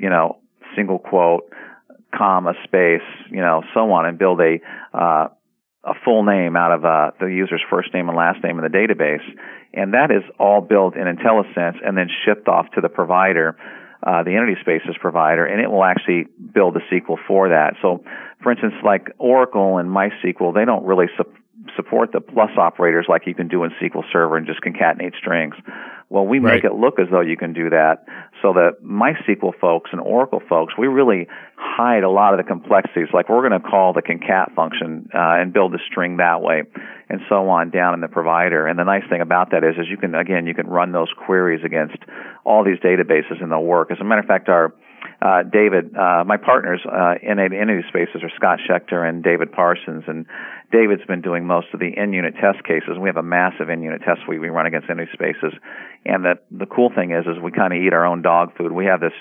you 0.00 0.08
know, 0.08 0.38
single 0.74 0.98
quote 0.98 1.44
comma, 2.16 2.54
space, 2.64 3.06
you 3.30 3.40
know, 3.40 3.62
so 3.74 3.90
on, 3.92 4.06
and 4.06 4.18
build 4.18 4.40
a 4.40 4.58
uh, 4.96 5.28
a 5.84 5.92
full 6.04 6.24
name 6.24 6.56
out 6.56 6.72
of 6.72 6.84
uh, 6.84 7.10
the 7.20 7.26
user's 7.26 7.62
first 7.68 7.92
name 7.92 8.08
and 8.08 8.16
last 8.16 8.42
name 8.42 8.58
in 8.58 8.64
the 8.64 8.72
database, 8.72 9.24
and 9.74 9.92
that 9.92 10.10
is 10.10 10.22
all 10.38 10.60
built 10.60 10.96
in 10.96 11.04
IntelliSense 11.04 11.76
and 11.84 11.96
then 11.96 12.08
shipped 12.24 12.48
off 12.48 12.66
to 12.74 12.80
the 12.80 12.88
provider, 12.88 13.56
uh, 14.02 14.22
the 14.22 14.30
EntitySpaces 14.30 14.98
provider, 14.98 15.44
and 15.44 15.60
it 15.60 15.70
will 15.70 15.84
actually 15.84 16.26
build 16.54 16.74
the 16.74 16.80
SQL 16.90 17.18
for 17.26 17.50
that. 17.50 17.74
So, 17.82 18.02
for 18.42 18.52
instance, 18.52 18.74
like 18.82 19.10
Oracle 19.18 19.78
and 19.78 19.90
MySQL, 19.90 20.54
they 20.54 20.64
don't 20.64 20.84
really 20.84 21.06
su- 21.18 21.30
support 21.76 22.12
the 22.12 22.20
plus 22.20 22.50
operators 22.56 23.06
like 23.08 23.26
you 23.26 23.34
can 23.34 23.48
do 23.48 23.64
in 23.64 23.70
SQL 23.82 24.04
Server 24.10 24.36
and 24.36 24.46
just 24.46 24.60
concatenate 24.60 25.16
strings. 25.18 25.54
Well, 26.08 26.26
we 26.26 26.38
make 26.38 26.64
it 26.64 26.74
look 26.74 26.98
as 26.98 27.08
though 27.10 27.22
you 27.22 27.36
can 27.36 27.52
do 27.52 27.70
that 27.70 28.04
so 28.44 28.52
that 28.52 28.84
MySQL 28.84 29.58
folks 29.58 29.88
and 29.90 30.00
Oracle 30.02 30.42
folks, 30.46 30.74
we 30.76 30.86
really 30.86 31.26
hide 31.56 32.04
a 32.04 32.10
lot 32.10 32.34
of 32.34 32.38
the 32.38 32.44
complexities. 32.44 33.08
Like 33.14 33.30
we're 33.30 33.48
going 33.48 33.58
to 33.58 33.66
call 33.66 33.94
the 33.94 34.02
concat 34.02 34.54
function 34.54 35.08
uh, 35.14 35.40
and 35.40 35.50
build 35.50 35.74
a 35.74 35.78
string 35.90 36.18
that 36.18 36.42
way 36.42 36.64
and 37.08 37.20
so 37.30 37.48
on 37.48 37.70
down 37.70 37.94
in 37.94 38.00
the 38.00 38.08
provider. 38.08 38.66
And 38.66 38.78
the 38.78 38.84
nice 38.84 39.08
thing 39.08 39.22
about 39.22 39.52
that 39.52 39.64
is, 39.64 39.76
is 39.78 39.86
you 39.88 39.96
can, 39.96 40.14
again, 40.14 40.46
you 40.46 40.52
can 40.52 40.66
run 40.66 40.92
those 40.92 41.08
queries 41.24 41.64
against 41.64 41.96
all 42.44 42.64
these 42.64 42.78
databases 42.80 43.42
and 43.42 43.50
they'll 43.50 43.64
work. 43.64 43.90
As 43.90 43.96
a 43.98 44.04
matter 44.04 44.20
of 44.20 44.26
fact, 44.26 44.50
our 44.50 44.74
uh, 45.22 45.42
David, 45.42 45.96
uh, 45.96 46.24
my 46.26 46.36
partners 46.36 46.80
uh, 46.84 47.14
in 47.22 47.38
EntitySpaces 47.38 48.22
are 48.22 48.30
Scott 48.36 48.58
Schechter 48.68 49.08
and 49.08 49.22
David 49.22 49.52
Parsons, 49.52 50.04
and 50.06 50.26
David's 50.72 51.04
been 51.06 51.20
doing 51.22 51.46
most 51.46 51.68
of 51.72 51.80
the 51.80 51.92
NUnit 51.92 52.40
test 52.40 52.64
cases. 52.64 52.98
We 53.00 53.08
have 53.08 53.16
a 53.16 53.22
massive 53.22 53.68
NUnit 53.68 54.04
test 54.04 54.20
suite 54.26 54.40
we 54.40 54.48
run 54.48 54.66
against 54.66 54.88
EntitySpaces, 54.88 55.56
and 56.04 56.24
the 56.24 56.34
the 56.50 56.66
cool 56.66 56.90
thing 56.94 57.12
is, 57.12 57.24
is 57.26 57.40
we 57.42 57.52
kind 57.52 57.72
of 57.72 57.78
eat 57.80 57.92
our 57.92 58.04
own 58.04 58.22
dog 58.22 58.56
food. 58.56 58.72
We 58.72 58.86
have 58.86 59.00
this 59.00 59.12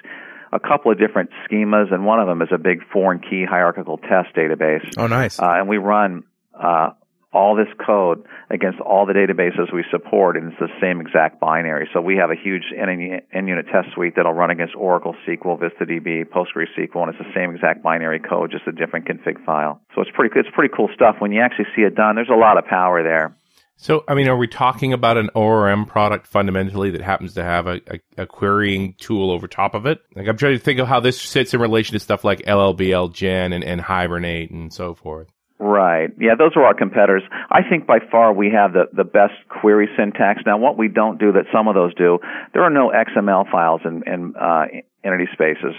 a 0.51 0.59
couple 0.59 0.91
of 0.91 0.99
different 0.99 1.29
schemas, 1.49 1.91
and 1.93 2.05
one 2.05 2.19
of 2.19 2.27
them 2.27 2.41
is 2.41 2.49
a 2.51 2.57
big 2.57 2.79
foreign 2.91 3.19
key 3.19 3.45
hierarchical 3.49 3.97
test 3.97 4.35
database, 4.35 4.85
Oh, 4.97 5.07
nice. 5.07 5.39
uh, 5.39 5.45
and 5.47 5.67
we 5.67 5.77
run. 5.77 6.23
Uh, 6.53 6.91
all 7.33 7.55
this 7.55 7.67
code 7.83 8.23
against 8.49 8.79
all 8.79 9.05
the 9.05 9.13
databases 9.13 9.73
we 9.73 9.83
support, 9.89 10.37
and 10.37 10.51
it's 10.51 10.59
the 10.59 10.69
same 10.79 11.01
exact 11.01 11.39
binary. 11.39 11.89
So 11.93 12.01
we 12.01 12.15
have 12.17 12.29
a 12.29 12.35
huge 12.35 12.63
NUnit 12.71 13.71
test 13.71 13.93
suite 13.93 14.13
that'll 14.15 14.33
run 14.33 14.51
against 14.51 14.75
Oracle 14.75 15.15
SQL, 15.27 15.59
VistaDB, 15.59 16.25
PostgreSQL, 16.25 17.01
and 17.01 17.09
it's 17.09 17.19
the 17.19 17.33
same 17.35 17.55
exact 17.55 17.81
binary 17.83 18.19
code, 18.19 18.51
just 18.51 18.67
a 18.67 18.71
different 18.71 19.07
config 19.07 19.43
file. 19.45 19.81
So 19.95 20.01
it's 20.01 20.11
pretty, 20.13 20.39
it's 20.39 20.49
pretty 20.53 20.73
cool 20.75 20.89
stuff. 20.93 21.15
When 21.19 21.31
you 21.31 21.41
actually 21.41 21.67
see 21.75 21.81
it 21.81 21.95
done, 21.95 22.15
there's 22.15 22.29
a 22.29 22.37
lot 22.37 22.57
of 22.57 22.65
power 22.65 23.03
there. 23.03 23.35
So, 23.75 24.03
I 24.07 24.13
mean, 24.13 24.27
are 24.29 24.37
we 24.37 24.47
talking 24.47 24.93
about 24.93 25.17
an 25.17 25.29
ORM 25.33 25.85
product 25.87 26.27
fundamentally 26.27 26.91
that 26.91 27.01
happens 27.01 27.33
to 27.33 27.43
have 27.43 27.67
a, 27.67 27.81
a, 27.87 28.23
a 28.23 28.25
querying 28.27 28.93
tool 28.99 29.31
over 29.31 29.47
top 29.47 29.73
of 29.73 29.85
it? 29.87 29.99
Like, 30.15 30.27
I'm 30.27 30.37
trying 30.37 30.53
to 30.53 30.63
think 30.63 30.79
of 30.79 30.87
how 30.87 30.99
this 30.99 31.19
sits 31.19 31.53
in 31.53 31.59
relation 31.59 31.93
to 31.93 31.99
stuff 31.99 32.23
like 32.23 32.43
LLBLGen 32.43 33.53
and, 33.53 33.63
and 33.63 33.81
Hibernate 33.81 34.51
and 34.51 34.71
so 34.71 34.93
forth. 34.93 35.27
Right. 35.63 36.09
Yeah, 36.19 36.35
those 36.37 36.51
are 36.57 36.63
our 36.65 36.73
competitors. 36.73 37.23
I 37.49 37.61
think 37.67 37.87
by 37.87 37.99
far 38.11 38.33
we 38.33 38.51
have 38.51 38.73
the, 38.73 38.89
the 38.91 39.05
best 39.05 39.31
query 39.47 39.87
syntax. 39.95 40.41
Now, 40.45 40.57
what 40.57 40.77
we 40.77 40.89
don't 40.89 41.17
do 41.17 41.31
that 41.31 41.45
some 41.53 41.69
of 41.69 41.73
those 41.73 41.95
do, 41.95 42.19
there 42.51 42.63
are 42.63 42.69
no 42.69 42.91
XML 42.91 43.49
files 43.49 43.79
in, 43.85 44.03
in 44.05 44.33
uh, 44.35 44.65
EntitySpaces. 45.05 45.71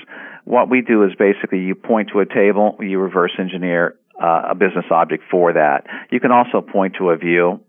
What 0.45 0.71
we 0.71 0.81
do 0.81 1.05
is 1.05 1.11
basically 1.19 1.59
you 1.59 1.75
point 1.75 2.09
to 2.15 2.21
a 2.21 2.27
table, 2.27 2.79
you 2.81 2.99
reverse 2.99 3.33
engineer 3.39 3.97
uh, 4.19 4.53
a 4.53 4.55
business 4.55 4.87
object 4.91 5.25
for 5.31 5.53
that. 5.53 5.85
You 6.11 6.19
can 6.19 6.33
also 6.33 6.63
point 6.63 6.95
to 6.99 7.11
a 7.11 7.19
view. 7.19 7.61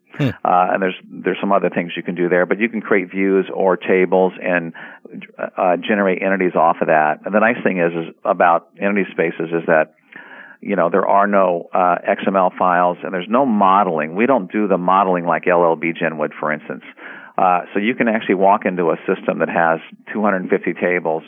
Uh, 0.45 0.71
and 0.71 0.81
there's 0.81 0.95
there's 1.03 1.37
some 1.41 1.51
other 1.51 1.69
things 1.69 1.91
you 1.97 2.03
can 2.03 2.15
do 2.15 2.29
there, 2.29 2.45
but 2.45 2.59
you 2.59 2.69
can 2.69 2.79
create 2.79 3.11
views 3.11 3.49
or 3.53 3.75
tables 3.75 4.31
and 4.41 4.71
uh, 5.37 5.75
generate 5.85 6.21
entities 6.21 6.55
off 6.55 6.77
of 6.79 6.87
that. 6.87 7.19
And 7.25 7.35
the 7.35 7.41
nice 7.41 7.61
thing 7.61 7.79
is, 7.79 7.91
is 7.91 8.15
about 8.23 8.73
EntitySpaces 8.77 9.51
is 9.51 9.65
that 9.67 9.95
you 10.65 10.75
know, 10.75 10.89
there 10.89 11.05
are 11.05 11.27
no 11.27 11.69
uh, 11.71 11.97
XML 12.09 12.57
files 12.57 12.97
and 13.03 13.13
there's 13.13 13.29
no 13.29 13.45
modeling. 13.45 14.15
We 14.15 14.25
don't 14.25 14.51
do 14.51 14.67
the 14.67 14.79
modeling 14.79 15.25
like 15.25 15.45
LLBLGen 15.45 16.17
would, 16.17 16.33
for 16.39 16.51
instance. 16.51 16.81
Uh, 17.37 17.61
so 17.71 17.79
you 17.79 17.93
can 17.93 18.07
actually 18.07 18.35
walk 18.35 18.65
into 18.65 18.89
a 18.89 18.97
system 19.05 19.39
that 19.39 19.49
has 19.49 19.79
250 20.11 20.73
tables, 20.73 21.21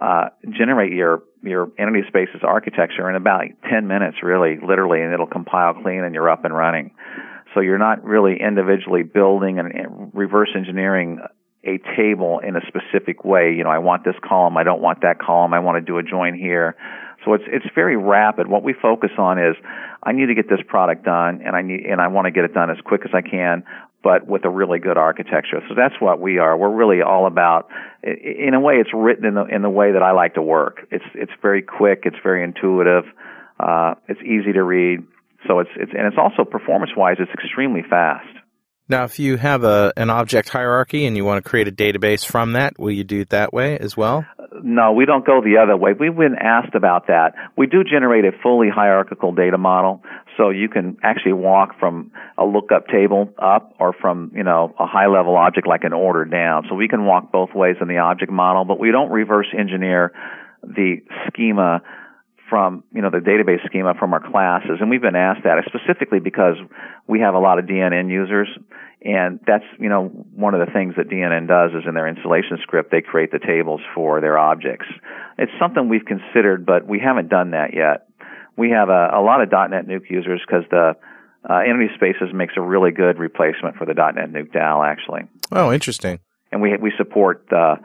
uh, 0.00 0.30
generate 0.50 0.92
your 0.92 1.22
your 1.44 1.66
EntitySpaces 1.78 2.42
architecture 2.42 3.08
in 3.08 3.14
about 3.14 3.44
10 3.70 3.86
minutes, 3.86 4.16
really, 4.22 4.58
literally, 4.66 5.00
and 5.00 5.12
it'll 5.12 5.26
compile 5.26 5.74
clean 5.74 6.02
and 6.02 6.14
you're 6.14 6.30
up 6.30 6.44
and 6.44 6.54
running. 6.54 6.90
So 7.54 7.60
you're 7.60 7.78
not 7.78 8.02
really 8.02 8.40
individually 8.40 9.04
building 9.04 9.60
and 9.60 9.70
and 9.72 10.10
reverse 10.12 10.50
engineering 10.56 11.20
a 11.64 11.78
table 11.96 12.40
in 12.40 12.56
a 12.56 12.60
specific 12.66 13.24
way. 13.24 13.54
You 13.56 13.62
know, 13.62 13.70
I 13.70 13.78
want 13.78 14.04
this 14.04 14.16
column, 14.26 14.56
I 14.56 14.64
don't 14.64 14.82
want 14.82 15.02
that 15.02 15.20
column, 15.20 15.54
I 15.54 15.60
want 15.60 15.76
to 15.76 15.80
do 15.80 15.98
a 15.98 16.02
join 16.02 16.34
here. 16.34 16.74
So 17.24 17.34
it's 17.34 17.44
it's 17.46 17.66
very 17.74 17.96
rapid. 17.96 18.48
What 18.48 18.62
we 18.62 18.72
focus 18.72 19.10
on 19.18 19.38
is 19.38 19.56
I 20.02 20.12
need 20.12 20.26
to 20.26 20.34
get 20.34 20.48
this 20.48 20.60
product 20.66 21.04
done 21.04 21.42
and 21.44 21.54
I 21.54 21.62
need 21.62 21.86
and 21.86 22.00
I 22.00 22.08
want 22.08 22.26
to 22.26 22.30
get 22.30 22.44
it 22.44 22.54
done 22.54 22.70
as 22.70 22.78
quick 22.84 23.02
as 23.04 23.10
I 23.14 23.22
can, 23.22 23.64
but 24.02 24.26
with 24.26 24.44
a 24.44 24.50
really 24.50 24.78
good 24.78 24.96
architecture. 24.96 25.60
So 25.68 25.74
that's 25.76 25.94
what 26.00 26.20
we 26.20 26.38
are. 26.38 26.56
We're 26.56 26.74
really 26.74 27.02
all 27.02 27.26
about 27.26 27.68
in 28.02 28.54
a 28.54 28.60
way 28.60 28.74
it's 28.74 28.92
written 28.92 29.24
in 29.24 29.34
the 29.34 29.44
in 29.44 29.62
the 29.62 29.70
way 29.70 29.92
that 29.92 30.02
I 30.02 30.12
like 30.12 30.34
to 30.34 30.42
work. 30.42 30.86
It's 30.90 31.04
it's 31.14 31.32
very 31.40 31.62
quick, 31.62 32.02
it's 32.04 32.16
very 32.22 32.42
intuitive, 32.42 33.04
uh, 33.60 33.94
it's 34.08 34.20
easy 34.22 34.52
to 34.52 34.62
read. 34.62 35.04
So 35.46 35.60
it's 35.60 35.70
it's 35.76 35.92
and 35.96 36.06
it's 36.06 36.18
also 36.18 36.44
performance 36.44 36.92
wise 36.96 37.16
it's 37.18 37.32
extremely 37.32 37.82
fast. 37.88 38.26
Now, 38.92 39.04
if 39.04 39.18
you 39.18 39.38
have 39.38 39.64
a 39.64 39.90
an 39.96 40.10
object 40.10 40.50
hierarchy 40.50 41.06
and 41.06 41.16
you 41.16 41.24
want 41.24 41.42
to 41.42 41.48
create 41.48 41.66
a 41.66 41.72
database 41.72 42.26
from 42.26 42.52
that, 42.52 42.78
will 42.78 42.90
you 42.90 43.04
do 43.04 43.22
it 43.22 43.30
that 43.30 43.50
way 43.50 43.78
as 43.78 43.96
well? 43.96 44.26
No, 44.62 44.92
we 44.92 45.06
don't 45.06 45.24
go 45.24 45.40
the 45.40 45.56
other 45.62 45.74
way. 45.78 45.92
We've 45.98 46.14
been 46.14 46.36
asked 46.38 46.74
about 46.74 47.06
that. 47.06 47.32
We 47.56 47.66
do 47.66 47.84
generate 47.84 48.26
a 48.26 48.32
fully 48.42 48.68
hierarchical 48.68 49.32
data 49.32 49.56
model, 49.56 50.02
so 50.36 50.50
you 50.50 50.68
can 50.68 50.98
actually 51.02 51.32
walk 51.32 51.78
from 51.80 52.10
a 52.36 52.44
lookup 52.44 52.86
table 52.88 53.32
up 53.38 53.74
or 53.80 53.94
from, 53.98 54.30
you 54.34 54.44
know, 54.44 54.74
a 54.78 54.86
high 54.86 55.06
level 55.06 55.36
object 55.36 55.66
like 55.66 55.84
an 55.84 55.94
order 55.94 56.26
down. 56.26 56.64
So 56.68 56.74
we 56.74 56.86
can 56.86 57.06
walk 57.06 57.32
both 57.32 57.54
ways 57.54 57.76
in 57.80 57.88
the 57.88 57.96
object 57.96 58.30
model, 58.30 58.66
but 58.66 58.78
we 58.78 58.90
don't 58.90 59.10
reverse 59.10 59.48
engineer 59.58 60.12
the 60.62 60.96
schema 61.28 61.80
from, 62.52 62.84
you 62.92 63.00
know, 63.00 63.08
the 63.08 63.24
database 63.24 63.64
schema 63.64 63.94
from 63.98 64.12
our 64.12 64.20
classes. 64.20 64.76
And 64.82 64.90
we've 64.90 65.00
been 65.00 65.16
asked 65.16 65.44
that 65.44 65.56
specifically 65.64 66.20
because 66.20 66.56
we 67.08 67.20
have 67.20 67.32
a 67.32 67.38
lot 67.38 67.58
of 67.58 67.64
DNN 67.64 68.10
users 68.10 68.48
and 69.00 69.40
that's, 69.46 69.64
you 69.80 69.88
know, 69.88 70.08
one 70.36 70.52
of 70.52 70.60
the 70.60 70.70
things 70.70 70.94
that 70.96 71.08
DNN 71.08 71.48
does 71.48 71.70
is 71.72 71.88
in 71.88 71.94
their 71.94 72.06
installation 72.06 72.58
script, 72.62 72.90
they 72.92 73.00
create 73.00 73.32
the 73.32 73.38
tables 73.38 73.80
for 73.94 74.20
their 74.20 74.36
objects. 74.36 74.84
It's 75.38 75.50
something 75.58 75.88
we've 75.88 76.04
considered, 76.04 76.66
but 76.66 76.86
we 76.86 77.00
haven't 77.00 77.30
done 77.30 77.52
that 77.52 77.72
yet. 77.72 78.06
We 78.58 78.70
have 78.70 78.90
a, 78.90 79.16
a 79.16 79.22
lot 79.22 79.40
of 79.40 79.48
DotNetNuke 79.48 80.10
users 80.10 80.42
because 80.46 80.64
the 80.70 80.92
uh, 81.48 81.54
Entity 81.66 81.88
Spaces 81.96 82.34
makes 82.34 82.52
a 82.58 82.60
really 82.60 82.92
good 82.92 83.18
replacement 83.18 83.76
for 83.76 83.86
the 83.86 83.92
DotNetNuke 83.94 84.52
DAL, 84.52 84.82
actually. 84.82 85.22
Oh, 85.50 85.72
interesting. 85.72 86.20
And 86.52 86.60
we 86.60 86.76
we 86.76 86.92
support 86.98 87.50
uh, 87.50 87.76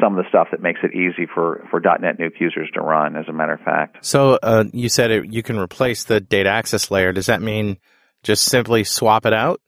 some 0.00 0.16
of 0.16 0.22
the 0.22 0.28
stuff 0.28 0.48
that 0.50 0.60
makes 0.60 0.80
it 0.82 0.94
easy 0.94 1.26
for 1.32 1.66
for 1.70 1.80
DotNetNuke 1.80 2.40
users 2.40 2.68
to 2.74 2.80
run. 2.80 3.16
As 3.16 3.26
a 3.28 3.32
matter 3.32 3.54
of 3.54 3.60
fact, 3.60 4.04
So 4.04 4.38
uh, 4.42 4.64
you 4.72 4.88
said 4.88 5.10
it, 5.10 5.32
you 5.32 5.42
can 5.42 5.58
replace 5.58 6.04
the 6.04 6.20
data 6.20 6.50
access 6.50 6.90
layer. 6.90 7.12
Does 7.12 7.26
that 7.26 7.42
mean 7.42 7.78
just 8.22 8.44
simply 8.44 8.84
swap 8.84 9.26
it 9.26 9.32
out? 9.32 9.60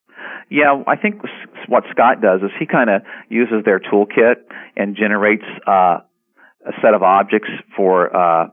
Yeah, 0.50 0.82
I 0.86 0.96
think 0.96 1.22
what 1.68 1.84
Scott 1.90 2.20
does 2.20 2.42
is 2.42 2.50
he 2.58 2.66
kind 2.66 2.90
of 2.90 3.02
uses 3.30 3.64
their 3.64 3.80
toolkit 3.80 4.34
and 4.76 4.96
generates 4.96 5.44
uh, 5.66 6.00
a 6.66 6.72
set 6.82 6.92
of 6.94 7.02
objects 7.02 7.48
for 7.74 8.14
uh, 8.14 8.48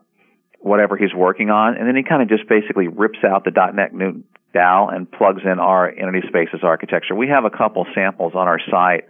whatever 0.60 0.95
he's 0.95 1.13
working 1.13 1.49
on, 1.49 1.75
and 1.75 1.88
then 1.88 1.95
he 1.95 2.03
kind 2.03 2.21
of 2.21 2.29
just 2.29 2.47
basically 2.47 2.88
rips 2.88 3.19
out 3.27 3.43
the 3.43 3.51
DotNetNuke 3.51 4.23
DAL 4.53 4.89
and 4.89 5.12
plugs 5.12 5.41
in 5.43 5.60
our 5.60 5.91
EntitySpaces 5.91 6.63
architecture. 6.63 7.15
We 7.15 7.27
have 7.27 7.45
a 7.45 7.49
couple 7.49 7.86
samples 7.93 8.34
on 8.36 8.47
our 8.47 8.60
site 8.71 9.05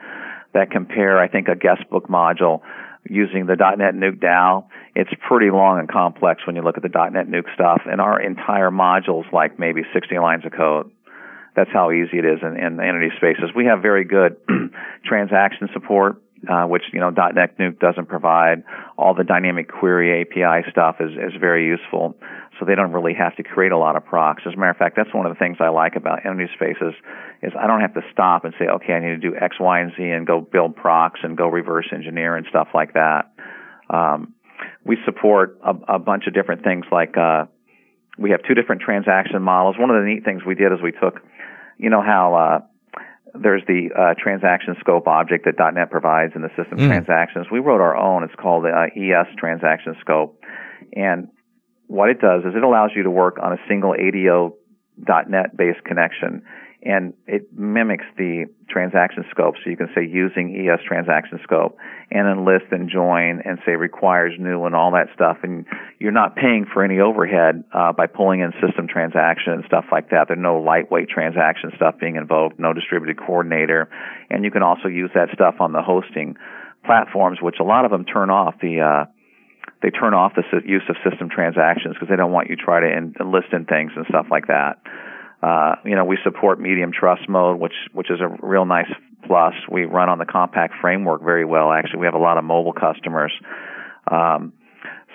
that 0.53 0.71
compare, 0.71 1.19
I 1.19 1.27
think, 1.27 1.47
a 1.47 1.55
guestbook 1.55 2.07
module 2.09 2.61
using 3.07 3.45
the 3.45 3.53
DotNetNuke 3.53 4.19
DAL. 4.19 4.69
It's 4.95 5.11
pretty 5.27 5.51
long 5.51 5.79
and 5.79 5.89
complex 5.89 6.45
when 6.45 6.55
you 6.55 6.61
look 6.61 6.77
at 6.77 6.83
the 6.83 6.89
DotNetNuke 6.89 7.53
stuff, 7.53 7.81
and 7.85 8.01
our 8.01 8.21
entire 8.21 8.71
module's 8.71 9.25
like 9.31 9.59
maybe 9.59 9.81
60 9.93 10.17
lines 10.19 10.45
of 10.45 10.51
code. 10.51 10.91
That's 11.55 11.69
how 11.71 11.91
easy 11.91 12.19
it 12.19 12.25
is 12.25 12.39
in, 12.41 12.57
in 12.57 12.77
EntitySpaces. 12.77 13.55
We 13.55 13.65
have 13.65 13.81
very 13.81 14.05
good 14.05 14.37
transaction 15.05 15.69
support, 15.73 16.21
uh, 16.47 16.65
which 16.65 16.83
you 16.93 16.99
know 16.99 17.11
DotNetNuke 17.11 17.79
doesn't 17.79 18.07
provide. 18.07 18.63
All 18.97 19.13
the 19.13 19.23
dynamic 19.23 19.71
query 19.71 20.21
API 20.21 20.69
stuff 20.71 20.97
is 20.99 21.11
is 21.11 21.39
very 21.39 21.65
useful, 21.65 22.15
so 22.59 22.65
they 22.65 22.75
don't 22.75 22.91
really 22.91 23.13
have 23.13 23.35
to 23.37 23.43
create 23.43 23.71
a 23.71 23.77
lot 23.77 23.95
of 23.95 24.05
procs. 24.05 24.43
As 24.45 24.53
a 24.53 24.57
matter 24.57 24.71
of 24.71 24.77
fact, 24.77 24.95
that's 24.97 25.13
one 25.13 25.25
of 25.25 25.33
the 25.33 25.39
things 25.39 25.57
I 25.59 25.69
like 25.69 25.95
about 25.95 26.23
EntitySpaces 26.23 26.93
is 27.41 27.53
I 27.57 27.67
don't 27.67 27.81
have 27.81 27.93
to 27.93 28.01
stop 28.11 28.43
and 28.43 28.53
say, 28.59 28.65
okay, 28.65 28.93
I 28.93 28.99
need 28.99 29.21
to 29.21 29.29
do 29.31 29.35
X, 29.35 29.55
Y, 29.59 29.79
and 29.79 29.91
Z 29.95 30.03
and 30.03 30.27
go 30.27 30.41
build 30.41 30.75
procs 30.75 31.21
and 31.23 31.37
go 31.37 31.47
reverse 31.47 31.87
engineer 31.93 32.35
and 32.35 32.45
stuff 32.49 32.67
like 32.73 32.93
that. 32.93 33.31
Um, 33.89 34.33
we 34.83 34.97
support 35.05 35.59
a, 35.63 35.95
a 35.95 35.99
bunch 35.99 36.27
of 36.27 36.33
different 36.33 36.63
things 36.63 36.85
like 36.91 37.15
uh, 37.17 37.45
we 38.17 38.31
have 38.31 38.41
two 38.47 38.53
different 38.53 38.81
transaction 38.81 39.41
models. 39.41 39.77
One 39.79 39.89
of 39.89 40.01
the 40.01 40.07
neat 40.07 40.25
things 40.25 40.43
we 40.45 40.55
did 40.55 40.73
is 40.73 40.79
we 40.83 40.91
took, 40.91 41.21
you 41.77 41.89
know 41.89 42.01
how 42.01 42.35
uh, 42.35 42.99
there's 43.33 43.63
the 43.67 43.89
uh, 43.95 44.13
transaction 44.21 44.75
scope 44.81 45.07
object 45.07 45.45
that 45.45 45.55
.NET 45.73 45.89
provides 45.89 46.33
in 46.35 46.41
the 46.41 46.49
system 46.57 46.77
Mm. 46.79 46.87
transactions. 46.87 47.47
We 47.49 47.59
wrote 47.59 47.79
our 47.81 47.95
own. 47.95 48.23
It's 48.23 48.35
called 48.35 48.65
the 48.65 48.69
uh, 48.69 48.87
ES 48.95 49.27
transaction 49.37 49.95
scope, 50.01 50.43
and 50.93 51.29
what 51.89 52.09
it 52.09 52.21
does 52.21 52.45
is 52.45 52.53
it 52.55 52.63
allows 52.63 52.91
you 52.95 53.03
to 53.03 53.09
work 53.09 53.37
on 53.41 53.51
a 53.51 53.57
single 53.67 53.95
ADO 53.97 54.53
.NET 55.27 55.57
based 55.57 55.83
connection, 55.83 56.43
and 56.83 57.13
it 57.25 57.49
mimics 57.57 58.05
the 58.15 58.45
transaction 58.69 59.25
scope. 59.31 59.55
So 59.63 59.71
you 59.71 59.75
can 59.75 59.89
say 59.95 60.05
using 60.05 60.53
ES 60.53 60.85
transaction 60.87 61.39
scope 61.43 61.77
and 62.11 62.27
then 62.27 62.45
list 62.45 62.71
and 62.71 62.89
join 62.89 63.41
and 63.43 63.57
say 63.65 63.73
requires 63.73 64.33
new 64.37 64.65
and 64.65 64.75
all 64.75 64.91
that 64.91 65.07
stuff. 65.15 65.37
And 65.41 65.65
you're 65.99 66.11
not 66.11 66.35
paying 66.35 66.67
for 66.71 66.83
any 66.83 66.99
overhead 66.99 67.63
uh, 67.73 67.91
by 67.91 68.05
pulling 68.05 68.41
in 68.41 68.53
system 68.61 68.87
transaction 68.87 69.53
and 69.53 69.63
stuff 69.65 69.85
like 69.91 70.11
that. 70.11 70.27
There's 70.27 70.39
no 70.39 70.61
lightweight 70.61 71.09
transaction 71.09 71.71
stuff 71.75 71.95
being 71.99 72.17
invoked, 72.17 72.59
no 72.59 72.71
distributed 72.71 73.17
coordinator, 73.17 73.89
and 74.29 74.45
you 74.45 74.51
can 74.51 74.61
also 74.61 74.87
use 74.89 75.09
that 75.15 75.29
stuff 75.33 75.55
on 75.59 75.73
the 75.73 75.81
hosting 75.81 76.35
platforms, 76.85 77.39
which 77.41 77.55
a 77.59 77.63
lot 77.63 77.83
of 77.85 77.89
them 77.89 78.05
turn 78.05 78.29
off 78.29 78.53
the. 78.61 78.79
Uh, 78.79 79.11
they 79.81 79.89
turn 79.89 80.13
off 80.13 80.33
the 80.35 80.43
use 80.65 80.83
of 80.89 80.95
system 81.09 81.29
transactions 81.29 81.95
because 81.95 82.09
they 82.09 82.15
don't 82.15 82.31
want 82.31 82.49
you 82.49 82.55
to 82.55 82.61
try 82.61 82.79
to 82.81 83.11
enlist 83.19 83.47
in 83.53 83.65
things 83.65 83.91
and 83.95 84.05
stuff 84.09 84.25
like 84.29 84.47
that. 84.47 84.81
Uh, 85.41 85.75
you 85.85 85.95
know, 85.95 86.03
we 86.03 86.17
support 86.23 86.59
medium 86.59 86.91
trust 86.91 87.29
mode, 87.29 87.59
which 87.59 87.75
which 87.93 88.11
is 88.11 88.19
a 88.19 88.27
real 88.45 88.65
nice 88.65 88.91
plus. 89.25 89.53
We 89.71 89.85
run 89.85 90.09
on 90.09 90.17
the 90.19 90.25
compact 90.25 90.73
framework 90.81 91.23
very 91.23 91.45
well. 91.45 91.71
Actually, 91.71 92.01
we 92.01 92.05
have 92.07 92.15
a 92.15 92.19
lot 92.19 92.37
of 92.37 92.43
mobile 92.43 92.73
customers. 92.73 93.31
Um, 94.11 94.53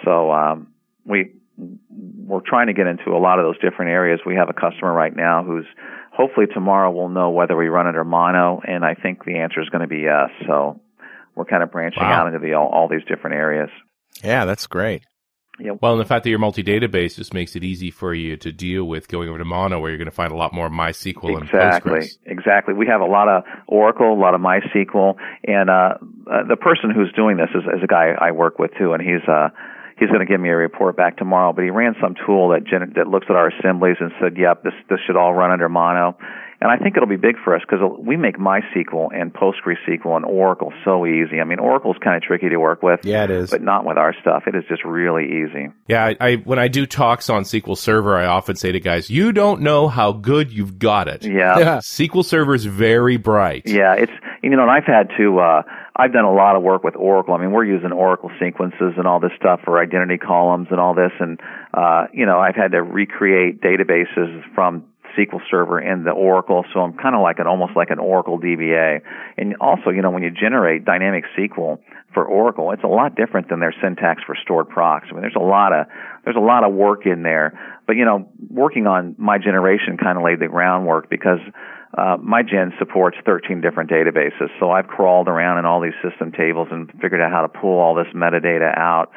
so 0.05 0.33
um, 0.33 0.69
we 1.05 1.33
we're 1.59 2.41
trying 2.41 2.69
to 2.69 2.73
get 2.73 2.87
into 2.87 3.11
a 3.11 3.21
lot 3.21 3.39
of 3.39 3.45
those 3.45 3.59
different 3.61 3.91
areas. 3.91 4.21
We 4.25 4.37
have 4.37 4.49
a 4.49 4.55
customer 4.55 4.93
right 4.93 5.15
now 5.15 5.45
who's 5.45 5.67
hopefully 6.11 6.47
tomorrow 6.53 6.91
we'll 6.91 7.11
know 7.11 7.31
whether 7.31 7.55
we 7.57 7.69
run 7.69 7.87
under 7.87 8.05
mono, 8.05 8.61
and 8.67 8.85
I 8.85 8.95
think 8.95 9.25
the 9.25 9.39
answer 9.39 9.61
is 9.61 9.69
going 9.69 9.83
to 9.83 9.89
be 9.89 9.99
yes. 9.99 10.31
So 10.47 10.81
we're 11.35 11.45
kind 11.45 11.63
of 11.63 11.71
branching 11.71 12.03
Wow. 12.03 12.23
out 12.23 12.27
into 12.29 12.39
the 12.39 12.55
all, 12.55 12.69
all 12.69 12.89
these 12.89 13.05
different 13.07 13.37
areas. 13.37 13.69
Yeah, 14.23 14.45
that's 14.45 14.67
great. 14.67 15.03
Well, 15.81 15.93
and 15.93 16.01
the 16.01 16.05
fact 16.05 16.25
that 16.25 16.31
you're 16.31 16.41
multi-database 16.41 17.15
just 17.15 17.33
makes 17.33 17.55
it 17.55 17.63
easy 17.63 17.93
for 17.93 18.13
you 18.13 18.37
to 18.39 18.51
deal 18.51 18.85
with 18.85 19.07
going 19.07 19.29
over 19.29 19.39
to 19.39 19.45
Mono, 19.45 19.79
where 19.79 19.91
you're 19.91 19.99
going 19.99 20.11
to 20.11 20.15
find 20.15 20.33
a 20.33 20.37
lot 20.37 20.53
more 20.53 20.69
MySQL 20.69 21.37
and 21.37 21.45
Exactly, 21.45 22.01
Postgres. 22.01 22.19
exactly. 22.27 22.75
We 22.75 22.89
have 22.89 23.01
a 23.01 23.07
lot 23.07 23.29
of 23.29 23.45
Oracle, 23.69 24.13
a 24.13 24.19
lot 24.19 24.35
of 24.35 24.41
MySQL, 24.41 25.15
and 25.47 25.71
uh, 25.71 25.95
uh, 26.27 26.43
the 26.49 26.57
person 26.57 26.91
who's 26.91 27.13
doing 27.15 27.37
this 27.37 27.51
is, 27.55 27.63
is 27.77 27.83
a 27.85 27.87
guy 27.87 28.15
I 28.21 28.33
work 28.33 28.59
with 28.59 28.73
too, 28.77 28.95
and 28.95 29.01
he's 29.01 29.23
uh, 29.29 29.51
he's 29.97 30.09
going 30.09 30.27
to 30.27 30.27
give 30.27 30.41
me 30.41 30.49
a 30.49 30.57
report 30.57 30.97
back 30.97 31.19
tomorrow. 31.19 31.53
But 31.53 31.63
he 31.63 31.71
ran 31.71 31.95
some 32.03 32.17
tool 32.27 32.49
that 32.49 32.65
gen- 32.65 32.93
that 32.97 33.07
looks 33.07 33.27
at 33.31 33.37
our 33.37 33.49
assemblies 33.49 33.97
and 34.01 34.11
said, 34.21 34.37
"Yep, 34.37 34.65
this 34.65 34.75
this 34.91 34.99
should 35.07 35.17
all 35.17 35.35
run 35.35 35.53
under 35.53 35.69
Mono." 35.69 36.17
And 36.65 36.73
I 36.73 36.79
think 36.79 36.97
it'll 36.97 37.07
be 37.07 37.17
big 37.17 37.37
for 37.45 37.55
us 37.55 37.61
because 37.61 37.81
we 38.01 38.17
make 38.17 38.39
MySQL 38.39 39.09
and 39.13 39.31
PostgreSQL 39.35 40.17
and 40.17 40.25
Oracle 40.25 40.73
so 40.83 41.05
easy. 41.05 41.39
I 41.41 41.45
mean, 41.45 41.59
Oracle's 41.59 41.99
kind 42.03 42.17
of 42.17 42.23
tricky 42.23 42.49
to 42.49 42.57
work 42.57 42.83
with, 42.83 43.01
Yeah, 43.05 43.25
it 43.25 43.31
is. 43.31 43.51
but 43.51 43.61
not 43.61 43.85
with 43.85 43.99
our 43.99 44.15
stuff. 44.23 44.45
It 44.47 44.55
is 44.55 44.65
just 44.67 44.83
really 44.83 45.27
easy. 45.45 45.69
Yeah, 45.89 46.07
I, 46.07 46.17
I 46.21 46.35
when 46.37 46.59
I 46.59 46.69
do 46.69 46.87
talks 46.87 47.29
on 47.29 47.43
SQL 47.43 47.77
Server, 47.77 48.17
I 48.17 48.25
often 48.25 48.57
say 48.57 48.73
to 48.73 48.81
guys, 48.81 49.11
"You 49.11 49.31
don't 49.33 49.61
know 49.61 49.89
how 49.89 50.13
good 50.13 50.51
you've 50.51 50.79
got 50.79 51.07
it." 51.09 51.25
Yeah. 51.25 51.59
Yeah. 51.65 51.79
SQL 51.79 52.25
Server 52.25 52.55
is 52.55 52.65
very 52.65 53.19
bright. 53.19 53.65
Yeah, 53.67 53.95
it's 53.95 54.13
you 54.43 54.49
know, 54.51 54.63
and 54.63 54.71
I've 54.71 54.85
had 54.87 55.11
to. 55.19 55.39
uh 55.39 55.63
I've 55.97 56.13
done 56.13 56.25
a 56.25 56.33
lot 56.33 56.57
of 56.57 56.63
work 56.65 56.83
with 56.83 56.97
Oracle. 56.97 57.35
I 57.35 57.39
mean, 57.39 57.53
we're 57.53 57.65
using 57.67 57.93
Oracle 57.93 58.29
sequences 58.41 58.95
and 58.97 59.07
all 59.07 59.21
this 59.21 59.31
stuff 59.39 59.61
for 59.65 59.79
identity 59.81 60.19
columns 60.19 60.67
and 60.73 60.81
all 60.81 60.93
this, 60.93 61.13
and 61.21 61.39
uh, 61.73 62.07
you 62.13 62.27
know, 62.27 62.41
I've 62.41 62.57
had 62.57 62.73
to 62.73 62.83
recreate 62.83 63.61
databases 63.61 64.43
from 64.57 64.87
SQL 65.19 65.41
Server 65.51 65.79
and 65.79 66.07
the 66.07 66.11
Oracle, 66.11 66.65
so 66.73 66.81
I'm 66.81 66.95
kind 66.95 67.15
of 67.15 67.23
like 67.23 67.39
an 67.39 67.47
almost 67.47 67.73
like 67.77 67.91
an 67.91 67.99
Oracle 67.99 68.39
DBA. 68.39 69.01
And 69.37 69.57
also, 69.61 69.91
you 69.91 70.03
know, 70.03 70.11
when 70.11 70.23
you 70.23 70.31
generate 70.31 70.85
dynamic 70.85 71.25
SQL 71.39 71.79
for 72.13 72.25
Oracle, 72.25 72.71
it's 72.73 72.85
a 72.85 72.89
lot 72.89 73.17
different 73.17 73.49
than 73.49 73.61
their 73.61 73.75
syntax 73.83 74.23
for 74.25 74.37
stored 74.43 74.69
procs. 74.69 75.09
I 75.11 75.13
mean, 75.13 75.23
there's 75.23 75.37
a 75.37 75.45
lot 75.45 75.73
of 75.73 75.87
there's 76.25 76.37
a 76.37 76.41
lot 76.41 76.65
of 76.65 76.73
work 76.73 77.07
in 77.07 77.23
there. 77.23 77.59
But 77.87 77.97
you 77.97 78.05
know, 78.05 78.29
working 78.51 78.87
on 78.87 79.15
MyGeneration 79.15 80.01
kind 80.01 80.17
of 80.17 80.25
laid 80.25 80.41
the 80.41 80.49
groundwork 80.49 81.11
because 81.11 81.41
uh, 81.97 82.17
my 82.21 82.43
gen 82.43 82.73
supports 82.79 83.17
13 83.25 83.61
different 83.61 83.91
databases. 83.91 84.49
So 84.59 84.71
I've 84.71 84.89
crawled 84.89 85.29
around 85.29 85.59
in 85.59 85.65
all 85.65 85.81
these 85.81 85.95
system 86.03 86.33
tables 86.33 86.69
and 86.71 86.91
figured 87.01 87.21
out 87.21 87.31
how 87.31 87.43
to 87.43 87.49
pull 87.49 87.79
all 87.79 87.95
this 87.95 88.09
metadata 88.15 88.77
out. 88.77 89.13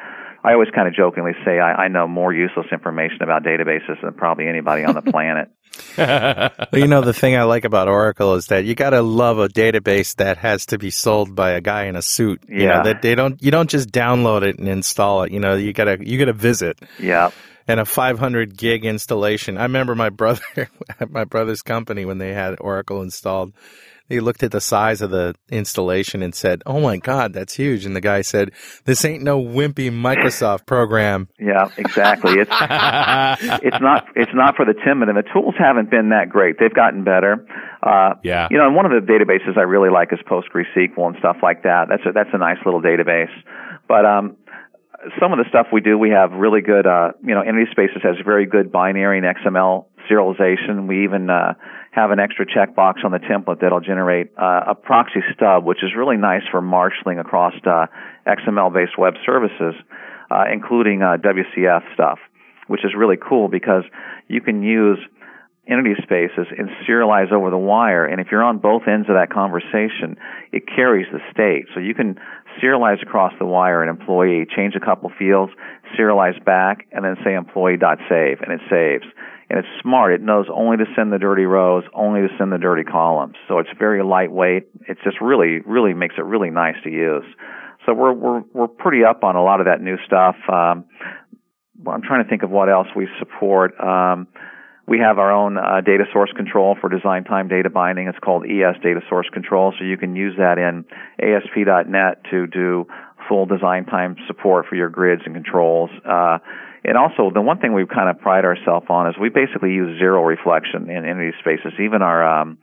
I 0.48 0.54
always 0.54 0.70
kind 0.74 0.88
of 0.88 0.94
jokingly 0.94 1.32
say 1.44 1.58
I, 1.58 1.84
I 1.84 1.88
know 1.88 2.08
more 2.08 2.32
useless 2.32 2.66
information 2.72 3.22
about 3.22 3.42
databases 3.44 4.00
than 4.02 4.14
probably 4.14 4.46
anybody 4.48 4.84
on 4.84 4.94
the 4.94 5.02
planet. 5.14 5.50
Well, 5.98 6.80
you 6.82 6.86
know, 6.88 7.02
the 7.02 7.12
thing 7.12 7.36
I 7.36 7.42
like 7.44 7.64
about 7.64 7.88
Oracle 7.88 8.34
is 8.34 8.46
that 8.46 8.64
you 8.64 8.74
got 8.74 8.90
to 8.90 9.02
love 9.02 9.38
a 9.38 9.48
database 9.48 10.16
that 10.16 10.36
has 10.38 10.66
to 10.66 10.78
be 10.78 10.90
sold 10.90 11.34
by 11.34 11.50
a 11.50 11.60
guy 11.60 11.84
in 11.84 11.96
a 11.96 12.02
suit. 12.02 12.42
You 12.48 12.62
Yeah. 12.64 12.78
know, 12.78 12.82
that 12.84 13.02
they 13.02 13.14
don't, 13.14 13.40
you 13.42 13.50
don't 13.50 13.70
just 13.70 13.90
download 13.90 14.42
it 14.42 14.58
and 14.58 14.68
install 14.68 15.22
it. 15.24 15.32
You 15.32 15.38
know, 15.40 15.54
you 15.54 15.72
gotta, 15.72 15.98
you 16.00 16.18
gotta 16.18 16.32
visit. 16.32 16.80
Yeah. 16.98 17.30
And 17.68 17.78
a 17.80 17.84
500 17.84 18.56
gig 18.56 18.84
installation. 18.86 19.58
I 19.58 19.64
remember 19.64 19.94
my 19.94 20.08
brother, 20.10 20.42
at 21.00 21.10
my 21.18 21.24
brother's 21.24 21.62
company 21.62 22.04
when 22.04 22.18
they 22.18 22.32
had 22.32 22.56
Oracle 22.60 23.02
installed. 23.02 23.52
He 24.08 24.20
looked 24.20 24.42
at 24.42 24.52
the 24.52 24.60
size 24.60 25.02
of 25.02 25.10
the 25.10 25.34
installation 25.50 26.22
and 26.22 26.34
said, 26.34 26.62
"Oh 26.64 26.80
my 26.80 26.96
God, 26.96 27.32
that's 27.32 27.54
huge!" 27.54 27.84
And 27.84 27.94
the 27.94 28.00
guy 28.00 28.22
said, 28.22 28.52
"This 28.84 29.04
ain't 29.04 29.22
no 29.22 29.40
wimpy 29.42 29.90
Microsoft 29.90 30.66
program." 30.66 31.28
Yeah, 31.38 31.68
exactly. 31.78 32.34
It's 32.34 32.50
it's 33.64 33.80
not 33.80 34.06
it's 34.14 34.32
not 34.34 34.54
for 34.56 34.64
the 34.66 34.74
timid, 34.84 35.08
and 35.08 35.16
the 35.16 35.24
tools 35.32 35.54
haven't 35.58 35.90
been 35.90 36.10
that 36.10 36.28
great. 36.28 36.58
They've 36.58 36.72
gotten 36.74 37.04
better. 37.04 37.46
Uh, 37.82 38.14
Yeah. 38.22 38.48
You 38.50 38.58
know, 38.58 38.66
and 38.66 38.76
one 38.76 38.84
of 38.84 38.92
the 38.92 39.00
databases 39.10 39.56
I 39.56 39.62
really 39.62 39.88
like 39.90 40.12
is 40.12 40.18
PostgreSQL 40.28 41.06
and 41.06 41.16
stuff 41.18 41.38
like 41.42 41.62
that. 41.62 41.86
That's 41.88 42.02
a, 42.06 42.12
that's 42.12 42.30
a 42.32 42.38
nice 42.38 42.58
little 42.64 42.82
database. 42.82 43.32
But 43.88 44.04
um, 44.04 44.36
some 45.20 45.32
of 45.32 45.38
the 45.38 45.44
stuff 45.48 45.68
we 45.72 45.80
do, 45.80 45.96
we 45.98 46.10
have 46.10 46.32
really 46.32 46.60
good. 46.60 46.86
Uh, 46.86 47.12
you 47.24 47.34
know, 47.34 47.42
EntitySpaces 47.42 48.02
has 48.02 48.16
very 48.24 48.46
good 48.46 48.70
binary 48.72 49.18
and 49.18 49.26
XML 49.26 49.86
serialization. 50.10 50.86
We 50.88 51.04
even 51.04 51.30
uh, 51.30 51.54
have 51.90 52.10
an 52.10 52.20
extra 52.20 52.46
checkbox 52.46 53.04
on 53.04 53.12
the 53.12 53.18
template 53.18 53.60
that'll 53.60 53.80
generate 53.80 54.30
uh, 54.36 54.60
a 54.68 54.74
proxy 54.74 55.20
stub, 55.34 55.64
which 55.64 55.82
is 55.82 55.90
really 55.96 56.16
nice 56.16 56.42
for 56.50 56.60
marshaling 56.60 57.18
across 57.18 57.54
uh, 57.66 57.86
XML-based 58.26 58.98
web 58.98 59.14
services, 59.24 59.74
uh, 60.30 60.44
including 60.52 61.02
uh, 61.02 61.16
WCF 61.16 61.82
stuff, 61.94 62.18
which 62.66 62.84
is 62.84 62.92
really 62.96 63.16
cool 63.16 63.48
because 63.48 63.84
you 64.28 64.40
can 64.40 64.62
use 64.62 64.98
EntitySpaces 65.70 66.48
and 66.58 66.70
serialize 66.88 67.30
over 67.30 67.50
the 67.50 67.58
wire. 67.58 68.04
And 68.06 68.20
if 68.20 68.28
you're 68.30 68.42
on 68.42 68.58
both 68.58 68.82
ends 68.88 69.08
of 69.08 69.16
that 69.16 69.30
conversation, 69.30 70.16
it 70.50 70.64
carries 70.66 71.06
the 71.12 71.20
state. 71.30 71.66
So 71.74 71.80
you 71.80 71.94
can 71.94 72.18
serialize 72.62 73.02
across 73.02 73.32
the 73.38 73.44
wire 73.44 73.82
an 73.82 73.88
employee, 73.88 74.46
change 74.56 74.74
a 74.74 74.80
couple 74.80 75.10
fields, 75.18 75.52
serialize 75.98 76.42
back, 76.42 76.86
and 76.92 77.04
then 77.04 77.16
say 77.22 77.34
employee.save, 77.34 78.40
and 78.40 78.52
it 78.52 78.60
saves. 78.70 79.04
And 79.50 79.58
it's 79.58 79.68
smart. 79.82 80.12
It 80.12 80.20
knows 80.20 80.46
only 80.52 80.76
to 80.76 80.84
send 80.94 81.12
the 81.12 81.18
dirty 81.18 81.44
rows, 81.44 81.84
only 81.94 82.20
to 82.20 82.28
send 82.36 82.52
the 82.52 82.58
dirty 82.58 82.84
columns. 82.84 83.34
So 83.48 83.58
it's 83.58 83.70
very 83.78 84.02
lightweight. 84.02 84.68
It 84.88 84.98
just 85.02 85.20
really, 85.20 85.60
really 85.64 85.94
makes 85.94 86.16
it 86.18 86.24
really 86.24 86.50
nice 86.50 86.76
to 86.84 86.90
use. 86.90 87.24
So 87.86 87.94
we're 87.94 88.12
we're 88.12 88.42
we're 88.52 88.68
pretty 88.68 89.04
up 89.04 89.24
on 89.24 89.36
a 89.36 89.42
lot 89.42 89.60
of 89.60 89.66
that 89.66 89.80
new 89.80 89.96
stuff. 90.04 90.36
Um, 90.48 90.84
I'm 91.86 92.02
trying 92.02 92.22
to 92.24 92.28
think 92.28 92.42
of 92.42 92.50
what 92.50 92.68
else 92.68 92.88
we 92.94 93.08
support. 93.18 93.78
Um, 93.80 94.26
we 94.86 94.98
have 95.00 95.18
our 95.18 95.30
own 95.30 95.58
uh, 95.58 95.80
data 95.84 96.04
source 96.12 96.32
control 96.34 96.76
for 96.80 96.88
design 96.88 97.24
time 97.24 97.48
data 97.48 97.70
binding. 97.70 98.08
It's 98.08 98.18
called 98.18 98.44
ES 98.44 98.82
Data 98.82 99.00
Source 99.08 99.28
Control, 99.32 99.72
so 99.78 99.84
you 99.84 99.98
can 99.98 100.16
use 100.16 100.34
that 100.38 100.56
in 100.58 100.84
ASP.NET 101.20 102.24
to 102.30 102.46
do 102.46 102.86
full 103.28 103.44
design 103.44 103.84
time 103.84 104.16
support 104.26 104.66
for 104.66 104.76
your 104.76 104.88
grids 104.88 105.22
and 105.26 105.34
controls. 105.34 105.90
Uh, 106.08 106.38
and 106.84 106.96
also, 106.96 107.30
the 107.32 107.40
one 107.40 107.58
thing 107.58 107.74
we 107.74 107.86
kind 107.86 108.08
of 108.08 108.20
pride 108.20 108.44
ourselves 108.44 108.86
on 108.88 109.08
is 109.08 109.14
we 109.20 109.30
basically 109.30 109.72
use 109.72 109.98
zero 109.98 110.22
reflection 110.22 110.88
in 110.90 111.02
EntitySpaces. 111.02 111.80
Even 111.80 112.02
our 112.02 112.40
um, 112.40 112.58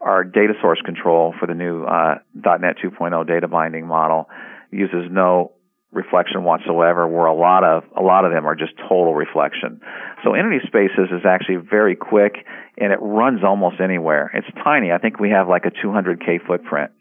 our 0.00 0.24
data 0.24 0.54
source 0.60 0.80
control 0.84 1.34
for 1.38 1.46
the 1.46 1.54
new 1.54 1.84
uh, 1.84 2.16
.NET 2.34 2.76
2.0 2.84 3.26
data 3.26 3.48
binding 3.48 3.86
model 3.86 4.28
uses 4.70 5.10
no 5.10 5.52
reflection 5.92 6.44
whatsoever. 6.44 7.06
Where 7.06 7.26
a 7.26 7.34
lot 7.34 7.64
of 7.64 7.84
a 7.96 8.02
lot 8.02 8.24
of 8.24 8.32
them 8.32 8.46
are 8.46 8.54
just 8.54 8.72
total 8.78 9.14
reflection. 9.14 9.80
So 10.24 10.34
entity 10.34 10.60
spaces 10.66 11.12
is 11.12 11.24
actually 11.26 11.56
very 11.56 11.96
quick 11.96 12.36
and 12.78 12.92
it 12.92 12.98
runs 13.00 13.40
almost 13.44 13.76
anywhere. 13.80 14.30
It's 14.34 14.48
tiny. 14.64 14.90
I 14.90 14.98
think 14.98 15.20
we 15.20 15.30
have 15.30 15.48
like 15.48 15.64
a 15.66 15.70
200k 15.70 16.46
footprint. 16.46 16.92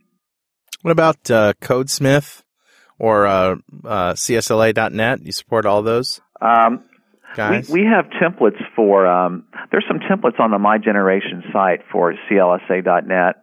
What 0.82 0.91
about 0.91 1.32
uh, 1.32 1.53
CodeSmith 1.62 2.43
or 2.99 3.25
uh, 3.25 3.56
uh, 3.86 4.13
CSLA.net? 4.13 5.25
You 5.25 5.32
support 5.32 5.65
all 5.65 5.82
those 5.82 6.19
Um, 6.41 6.84
guys? 7.36 7.69
We, 7.69 7.82
we 7.82 7.88
have 7.88 8.06
templates 8.22 8.62
for, 8.76 9.08
um, 9.08 9.46
there's 9.72 9.86
some 9.88 10.00
templates 10.00 10.39
on 10.39 10.52
the 10.52 10.58
MyGeneration 10.58 11.52
site 11.52 11.82
for 11.91 12.13
CLSA.net. 12.30 13.36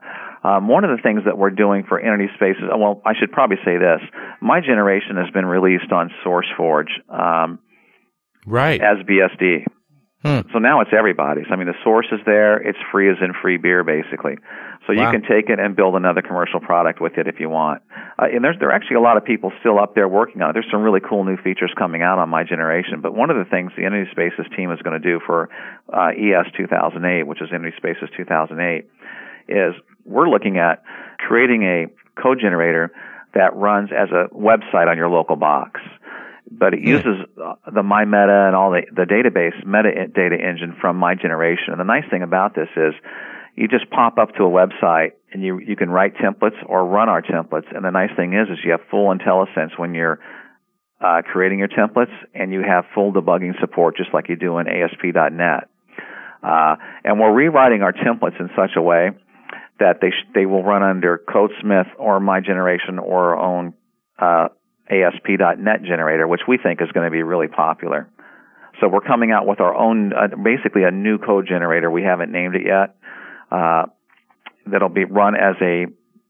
Um, 0.43 0.69
one 0.69 0.85
of 0.85 0.97
the 0.97 1.03
things 1.03 1.23
that 1.27 1.37
we're 1.37 1.51
doing 1.51 1.85
for 1.87 2.01
EntitySpaces, 2.01 2.67
well, 2.79 3.03
I 3.05 3.13
should 3.19 3.31
probably 3.31 3.59
say 3.65 3.77
this. 3.77 4.01
My 4.41 4.61
Generation 4.61 5.17
has 5.17 5.31
been 5.33 5.45
released 5.45 5.93
on 5.93 6.11
SourceForge 6.25 6.89
um, 7.11 7.59
Right. 8.47 8.81
as 8.81 8.99
BSD. 9.07 9.67
So 10.53 10.59
now 10.59 10.81
it's 10.83 10.91
everybody's. 10.97 11.47
I 11.51 11.57
mean, 11.57 11.67
the 11.67 11.79
source 11.83 12.07
is 12.13 12.21
there. 12.27 12.59
It's 12.59 12.79
free 12.93 13.11
as 13.11 13.17
in 13.23 13.33
free 13.41 13.57
beer, 13.57 13.83
basically. 13.85 14.37
So 14.87 14.93
you 14.93 15.01
can 15.11 15.23
take 15.23 15.49
it 15.49 15.61
and 15.61 15.77
build 15.77 15.95
another 15.95 16.21
commercial 16.21 16.59
product 16.59 17.01
with 17.01 17.17
it 17.17 17.27
if 17.27 17.39
you 17.39 17.49
want. 17.49 17.83
Uh, 18.19 18.27
and 18.33 18.43
there's 18.43 18.59
there 18.59 18.69
are 18.69 18.73
actually 18.73 18.97
a 18.97 19.01
lot 19.01 19.17
of 19.17 19.25
people 19.25 19.53
still 19.61 19.79
up 19.79 19.95
there 19.95 20.09
working 20.09 20.43
on 20.43 20.51
it. 20.51 20.53
There's 20.55 20.71
some 20.71 20.83
really 20.83 21.01
cool 21.01 21.25
new 21.25 21.37
features 21.37 21.73
coming 21.79 22.03
out 22.03 22.19
on 22.19 22.29
MyGeneration. 22.29 23.01
But 23.01 23.15
one 23.15 23.31
of 23.31 23.37
the 23.37 23.45
things 23.45 23.73
the 23.77 23.83
EntitySpaces 23.83 24.55
team 24.57 24.73
is 24.73 24.81
going 24.83 25.01
to 25.01 25.07
do 25.07 25.21
for 25.25 25.49
uh, 25.93 26.11
ES 26.11 26.53
2008, 26.57 27.23
which 27.23 27.41
is 27.41 27.49
EntitySpaces 27.51 28.15
2008, 28.17 28.91
is 29.49 29.75
we're 30.05 30.29
looking 30.29 30.59
at 30.59 30.83
creating 31.19 31.63
a 31.63 31.87
code 32.21 32.41
generator 32.41 32.91
that 33.35 33.55
runs 33.55 33.91
as 33.93 34.11
a 34.11 34.27
website 34.35 34.89
on 34.89 34.97
your 34.97 35.09
local 35.09 35.37
box. 35.37 35.81
But 36.51 36.75
it 36.75 36.81
uses 36.81 37.15
uh, 37.41 37.55
the 37.67 37.83
MyMeta 37.83 38.49
and 38.49 38.57
all 38.57 38.73
the, 38.73 38.83
the 38.93 39.03
database 39.03 39.55
metadata 39.65 40.35
engine 40.35 40.77
from 40.81 41.01
MyGeneration. 41.01 41.69
And 41.69 41.79
the 41.79 41.85
nice 41.85 42.05
thing 42.11 42.23
about 42.23 42.55
this 42.57 42.69
is 42.77 42.93
you 43.55 43.69
just 43.69 43.89
pop 43.91 44.19
up 44.19 44.35
to 44.35 44.45
a 44.45 44.51
website 44.51 45.13
and 45.33 45.43
you 45.43 45.59
you 45.61 45.77
can 45.77 45.91
write 45.91 46.15
templates 46.17 46.57
or 46.67 46.85
run 46.85 47.09
our 47.09 47.23
templates. 47.23 47.75
And 47.75 47.85
the 47.85 47.91
nice 47.91 48.11
thing 48.17 48.35
is 48.35 48.49
is 48.49 48.59
you 48.65 48.73
have 48.73 48.81
full 48.91 49.15
IntelliSense 49.15 49.79
when 49.79 49.95
you're 49.95 50.19
uh, 51.01 51.23
creating 51.23 51.59
your 51.59 51.69
templates, 51.69 52.13
and 52.35 52.53
you 52.53 52.63
have 52.63 52.85
full 52.95 53.13
debugging 53.13 53.59
support 53.61 53.97
just 53.97 54.13
like 54.13 54.29
you 54.29 54.37
do 54.37 54.59
in 54.59 54.67
ASP.NET. 54.69 55.69
Uh, 56.43 56.77
and 57.05 57.19
we're 57.21 57.33
rewriting 57.33 57.83
our 57.83 57.93
templates 57.93 58.39
in 58.41 58.51
such 58.57 58.73
a 58.77 58.83
way 58.83 59.11
that 59.79 60.01
they 60.01 60.11
sh- 60.11 60.29
they 60.35 60.47
will 60.47 60.63
run 60.63 60.83
under 60.83 61.23
CodeSmith 61.29 61.89
or 61.99 62.21
MyGeneration 62.21 62.99
or 62.99 63.35
our 63.35 63.39
own 63.39 63.75
uh, 64.19 64.49
ASP.NET 64.91 65.83
generator, 65.85 66.27
which 66.27 66.43
we 66.49 66.59
think 66.59 66.83
is 66.83 66.91
going 66.93 67.07
to 67.07 67.11
be 67.11 67.23
really 67.23 67.49
popular. 67.49 68.09
So 68.81 68.89
we're 68.89 69.01
coming 69.01 69.31
out 69.31 69.47
with 69.47 69.61
our 69.61 69.75
own, 69.75 70.13
uh, 70.13 70.29
basically 70.43 70.85
a 70.85 70.91
new 70.91 71.19
code 71.19 71.47
generator. 71.47 71.91
We 71.91 72.03
haven't 72.03 72.33
named 72.33 72.57
it 72.57 72.63
yet. 72.67 72.97
Uh, 73.51 73.87
that'll 74.67 74.89
be 74.89 75.05
run 75.05 75.35
as 75.35 75.57
a 75.61 75.87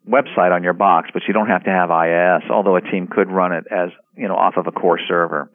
website 0.09 0.53
on 0.53 0.63
your 0.63 0.73
box, 0.73 1.11
but 1.13 1.23
you 1.29 1.35
don't 1.35 1.49
have 1.49 1.65
to 1.65 1.71
have 1.71 1.91
IIS. 1.91 2.51
Although 2.51 2.77
a 2.77 2.81
team 2.81 3.07
could 3.07 3.31
run 3.31 3.53
it 3.53 3.65
as 3.71 3.91
you 4.17 4.29
know 4.29 4.35
off 4.35 4.57
of 4.57 4.67
a 4.67 4.73
core 4.73 4.99
server. 5.09 5.51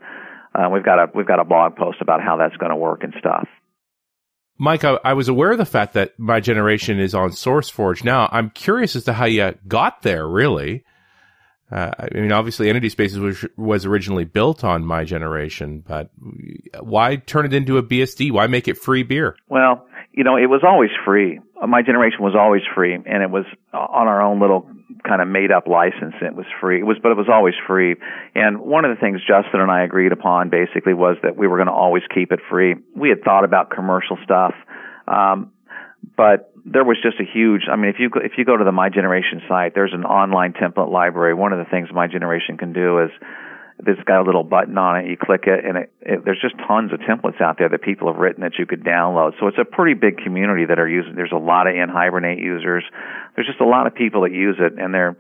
Uh, 0.54 0.70
we've 0.70 0.86
got 0.86 1.00
a 1.00 1.08
we've 1.14 1.28
got 1.28 1.40
a 1.40 1.44
blog 1.44 1.76
post 1.76 1.98
about 2.02 2.22
how 2.22 2.38
that's 2.38 2.56
going 2.58 2.70
to 2.70 2.76
work 2.76 3.04
and 3.04 3.14
stuff. 3.20 3.48
Mike, 4.58 4.86
I, 4.86 4.98
I 5.04 5.14
was 5.14 5.28
aware 5.28 5.52
of 5.52 5.58
the 5.58 5.66
fact 5.66 5.94
that 5.94 6.18
MyGeneration 6.18 6.98
is 6.98 7.14
on 7.14 7.32
SourceForge. 7.32 8.06
Now, 8.06 8.30
I'm 8.32 8.52
curious 8.52 8.96
as 8.96 9.04
to 9.04 9.12
how 9.12 9.26
you 9.26 9.54
got 9.68 10.02
there, 10.02 10.26
really. 10.26 10.86
Uh, 11.76 11.92
I 12.00 12.18
mean, 12.18 12.32
obviously, 12.32 12.68
EntitySpaces 12.68 13.20
was, 13.20 13.46
was 13.58 13.86
originally 13.86 14.24
built 14.24 14.64
on 14.64 14.86
MyGeneration, 14.86 15.84
but 15.86 16.10
why 16.80 17.18
turn 17.18 17.46
it 17.46 17.54
into 17.54 17.78
a 17.78 17.84
BSD? 17.84 18.32
Why 18.32 18.48
make 18.48 18.70
it 18.70 18.78
free 18.78 19.04
beer? 19.04 19.36
Well, 19.50 19.86
you 20.14 20.24
know, 20.24 20.38
it 20.38 20.46
was 20.46 20.62
always 20.66 20.92
free. 21.04 21.42
Uh, 21.62 21.66
MyGeneration 21.66 22.22
was 22.22 22.34
always 22.34 22.62
free, 22.74 22.94
and 22.94 23.22
it 23.22 23.30
was 23.30 23.44
uh, 23.74 23.78
on 23.78 24.08
our 24.08 24.22
own 24.22 24.40
little 24.40 24.70
kind 25.06 25.22
of 25.22 25.28
made 25.28 25.52
up 25.52 25.68
license. 25.68 26.16
It 26.22 26.34
was 26.34 26.46
free. 26.62 26.80
It 26.80 26.86
was, 26.86 26.96
but 27.04 27.12
it 27.12 27.18
was 27.18 27.28
always 27.30 27.56
free. 27.68 27.98
And 28.36 28.62
one 28.62 28.86
of 28.86 28.96
the 28.96 29.02
things 29.02 29.20
Justin 29.20 29.60
and 29.60 29.70
I 29.70 29.84
agreed 29.84 30.14
upon 30.14 30.50
basically 30.50 30.94
was 30.94 31.18
that 31.24 31.36
we 31.36 31.46
were 31.46 31.58
going 31.58 31.68
to 31.68 31.74
always 31.74 32.04
keep 32.14 32.32
it 32.32 32.40
free. 32.50 32.76
We 32.96 33.10
had 33.10 33.22
thought 33.22 33.44
about 33.44 33.70
commercial 33.70 34.18
stuff, 34.24 34.54
um, 35.10 35.52
but 36.16 36.55
there 36.66 36.84
was 36.84 36.98
just 37.02 37.20
a 37.20 37.24
huge. 37.24 37.70
I 37.72 37.76
mean, 37.76 37.92
if 37.92 37.98
you 38.00 38.10
go, 38.10 38.20
if 38.20 38.34
you 38.38 38.46
go 38.46 38.58
to 38.58 38.64
the 38.64 38.72
MyGeneration 38.72 39.48
site, 39.48 39.74
there's 39.76 39.94
an 39.94 40.04
online 40.04 40.54
template 40.54 40.92
library. 40.92 41.36
One 41.36 41.54
of 41.54 41.60
the 41.60 41.70
things 41.70 41.90
MyGeneration 41.90 42.58
can 42.58 42.74
do 42.74 43.00
is 43.04 43.12
it's 43.86 44.02
got 44.04 44.22
a 44.22 44.26
little 44.26 44.44
button 44.44 44.76
on 44.78 44.98
it. 44.98 45.08
You 45.08 45.16
click 45.16 45.44
it, 45.46 45.64
and 45.64 45.78
it, 45.78 45.94
it, 46.02 46.26
there's 46.26 46.42
just 46.42 46.56
tons 46.68 46.92
of 46.92 47.00
templates 47.02 47.40
out 47.40 47.58
there 47.60 47.70
that 47.70 47.84
people 47.84 48.12
have 48.12 48.20
written 48.20 48.42
that 48.42 48.54
you 48.58 48.66
could 48.66 48.84
download. 48.84 49.34
So 49.40 49.48
it's 49.48 49.60
a 49.62 49.66
pretty 49.66 49.94
big 49.94 50.18
community 50.18 50.66
that 50.66 50.80
are 50.80 50.90
using. 50.90 51.14
There's 51.14 51.34
a 51.34 51.38
lot 51.38 51.68
of 51.68 51.76
NHibernate 51.76 52.42
users. 52.42 52.84
There's 53.36 53.48
just 53.48 53.62
a 53.62 53.68
lot 53.68 53.86
of 53.86 53.94
people 53.94 54.22
that 54.22 54.32
use 54.32 54.58
it, 54.60 54.80
and 54.80 54.92
they're, 54.92 55.16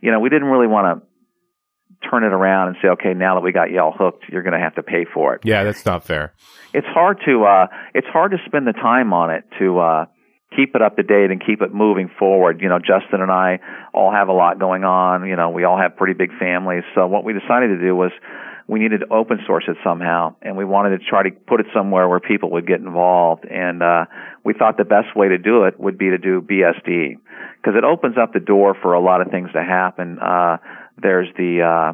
you 0.00 0.12
know, 0.12 0.20
we 0.20 0.28
didn't 0.28 0.48
really 0.48 0.66
want 0.66 1.00
to 1.00 2.10
turn 2.10 2.24
it 2.24 2.32
around 2.34 2.68
and 2.68 2.76
say, 2.82 2.88
okay, 2.88 3.14
now 3.14 3.36
that 3.36 3.40
we 3.40 3.52
got 3.52 3.70
y'all 3.70 3.94
hooked, 3.96 4.24
you're 4.28 4.42
going 4.42 4.58
to 4.58 4.60
have 4.60 4.74
to 4.74 4.82
pay 4.82 5.06
for 5.14 5.36
it. 5.36 5.42
Yeah, 5.44 5.64
that's 5.64 5.86
not 5.86 6.04
fair. 6.04 6.34
It's 6.74 6.86
hard 6.88 7.20
to, 7.24 7.44
uh, 7.44 7.66
it's 7.94 8.08
hard 8.08 8.32
to 8.32 8.38
spend 8.44 8.66
the 8.66 8.72
time 8.72 9.14
on 9.14 9.30
it 9.30 9.44
to. 9.58 9.78
uh 9.78 10.04
keep 10.56 10.74
it 10.74 10.82
up 10.82 10.96
to 10.96 11.02
date 11.02 11.30
and 11.30 11.44
keep 11.44 11.62
it 11.62 11.72
moving 11.72 12.10
forward. 12.18 12.60
You 12.60 12.68
know, 12.68 12.78
Justin 12.78 13.20
and 13.20 13.30
I 13.30 13.58
all 13.92 14.12
have 14.12 14.28
a 14.28 14.32
lot 14.32 14.58
going 14.58 14.84
on. 14.84 15.26
You 15.26 15.36
know, 15.36 15.50
we 15.50 15.64
all 15.64 15.78
have 15.78 15.96
pretty 15.96 16.14
big 16.14 16.30
families. 16.38 16.84
So 16.94 17.06
what 17.06 17.24
we 17.24 17.32
decided 17.32 17.68
to 17.68 17.78
do 17.78 17.94
was 17.94 18.10
we 18.68 18.78
needed 18.78 19.00
to 19.00 19.12
open 19.12 19.38
source 19.46 19.64
it 19.68 19.76
somehow 19.84 20.36
and 20.40 20.56
we 20.56 20.64
wanted 20.64 20.98
to 20.98 21.04
try 21.04 21.22
to 21.22 21.30
put 21.30 21.60
it 21.60 21.66
somewhere 21.74 22.08
where 22.08 22.20
people 22.20 22.50
would 22.52 22.66
get 22.66 22.80
involved. 22.80 23.44
And, 23.44 23.82
uh, 23.82 24.06
we 24.44 24.54
thought 24.54 24.76
the 24.76 24.84
best 24.84 25.14
way 25.16 25.28
to 25.28 25.38
do 25.38 25.64
it 25.64 25.78
would 25.78 25.98
be 25.98 26.10
to 26.10 26.18
do 26.18 26.40
BSD 26.40 27.16
because 27.56 27.76
it 27.76 27.84
opens 27.84 28.16
up 28.18 28.32
the 28.32 28.40
door 28.40 28.74
for 28.80 28.94
a 28.94 29.00
lot 29.00 29.20
of 29.20 29.30
things 29.30 29.50
to 29.52 29.62
happen. 29.62 30.18
Uh, 30.18 30.58
there's 31.00 31.28
the, 31.36 31.62
uh, 31.62 31.92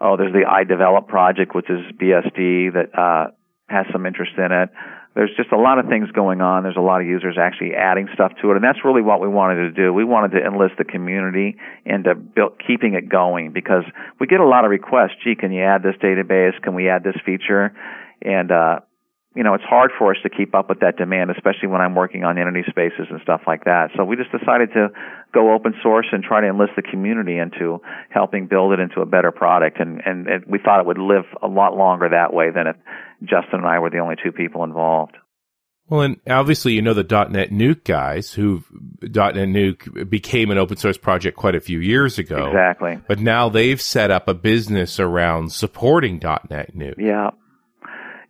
oh, 0.00 0.16
there's 0.16 0.32
the 0.32 0.44
iDevelop 0.46 1.08
project, 1.08 1.54
which 1.54 1.70
is 1.70 1.80
BSD 2.00 2.74
that, 2.74 2.90
uh, 2.98 3.30
has 3.68 3.86
some 3.92 4.04
interest 4.04 4.32
in 4.36 4.52
it 4.52 4.70
there's 5.14 5.30
just 5.36 5.52
a 5.52 5.58
lot 5.58 5.78
of 5.78 5.86
things 5.88 6.10
going 6.12 6.40
on. 6.40 6.62
There's 6.62 6.76
a 6.76 6.80
lot 6.80 7.00
of 7.00 7.06
users 7.06 7.36
actually 7.38 7.74
adding 7.74 8.08
stuff 8.14 8.32
to 8.40 8.50
it, 8.50 8.56
and 8.56 8.64
that's 8.64 8.84
really 8.84 9.02
what 9.02 9.20
we 9.20 9.28
wanted 9.28 9.56
to 9.56 9.70
do. 9.70 9.92
We 9.92 10.04
wanted 10.04 10.38
to 10.38 10.44
enlist 10.44 10.74
the 10.78 10.84
community 10.84 11.56
into 11.84 12.14
build, 12.14 12.60
keeping 12.66 12.94
it 12.94 13.08
going 13.08 13.52
because 13.52 13.84
we 14.18 14.26
get 14.26 14.40
a 14.40 14.46
lot 14.46 14.64
of 14.64 14.70
requests. 14.70 15.16
Gee, 15.22 15.34
can 15.34 15.52
you 15.52 15.62
add 15.62 15.82
this 15.82 15.96
database? 16.02 16.60
Can 16.62 16.74
we 16.74 16.88
add 16.88 17.04
this 17.04 17.16
feature? 17.26 17.74
And 18.22 18.50
uh, 18.50 18.80
you 19.34 19.42
know, 19.42 19.54
it's 19.54 19.64
hard 19.64 19.90
for 19.98 20.10
us 20.10 20.18
to 20.22 20.30
keep 20.30 20.54
up 20.54 20.68
with 20.68 20.80
that 20.80 20.98
demand, 20.98 21.30
especially 21.30 21.68
when 21.68 21.80
I'm 21.80 21.94
working 21.94 22.22
on 22.24 22.36
EntitySpaces 22.36 23.10
and 23.10 23.20
stuff 23.22 23.42
like 23.46 23.64
that. 23.64 23.88
So 23.96 24.04
we 24.04 24.16
just 24.16 24.30
decided 24.30 24.70
to 24.74 24.88
go 25.32 25.54
open 25.54 25.74
source 25.82 26.06
and 26.12 26.22
try 26.22 26.42
to 26.42 26.48
enlist 26.48 26.72
the 26.76 26.82
community 26.82 27.38
into 27.38 27.80
helping 28.10 28.46
build 28.46 28.72
it 28.74 28.80
into 28.80 29.00
a 29.00 29.06
better 29.06 29.32
product. 29.32 29.80
And, 29.80 30.02
and, 30.04 30.26
and 30.26 30.44
we 30.46 30.58
thought 30.58 30.80
it 30.80 30.86
would 30.86 30.98
live 30.98 31.24
a 31.42 31.48
lot 31.48 31.74
longer 31.74 32.10
that 32.10 32.34
way 32.34 32.50
than 32.50 32.66
if 32.66 32.76
Justin 33.22 33.60
and 33.60 33.66
I 33.66 33.78
were 33.78 33.90
the 33.90 33.98
only 33.98 34.16
two 34.22 34.32
people 34.32 34.64
involved. 34.64 35.16
Well, 35.88 36.02
and 36.02 36.20
obviously, 36.28 36.74
you 36.74 36.82
know 36.82 36.94
the 36.94 37.04
DotNetNuke 37.04 37.84
guys 37.84 38.32
who 38.32 38.62
DotNetNuke 39.02 40.08
became 40.08 40.50
an 40.50 40.58
open 40.58 40.76
source 40.76 40.96
project 40.96 41.36
quite 41.36 41.54
a 41.54 41.60
few 41.60 41.80
years 41.80 42.18
ago. 42.18 42.46
Exactly. 42.46 42.98
But 43.08 43.18
now 43.18 43.48
they've 43.48 43.80
set 43.80 44.10
up 44.10 44.28
a 44.28 44.34
business 44.34 45.00
around 45.00 45.52
supporting 45.52 46.20
DotNetNuke. 46.20 46.94
Yeah. 46.98 47.30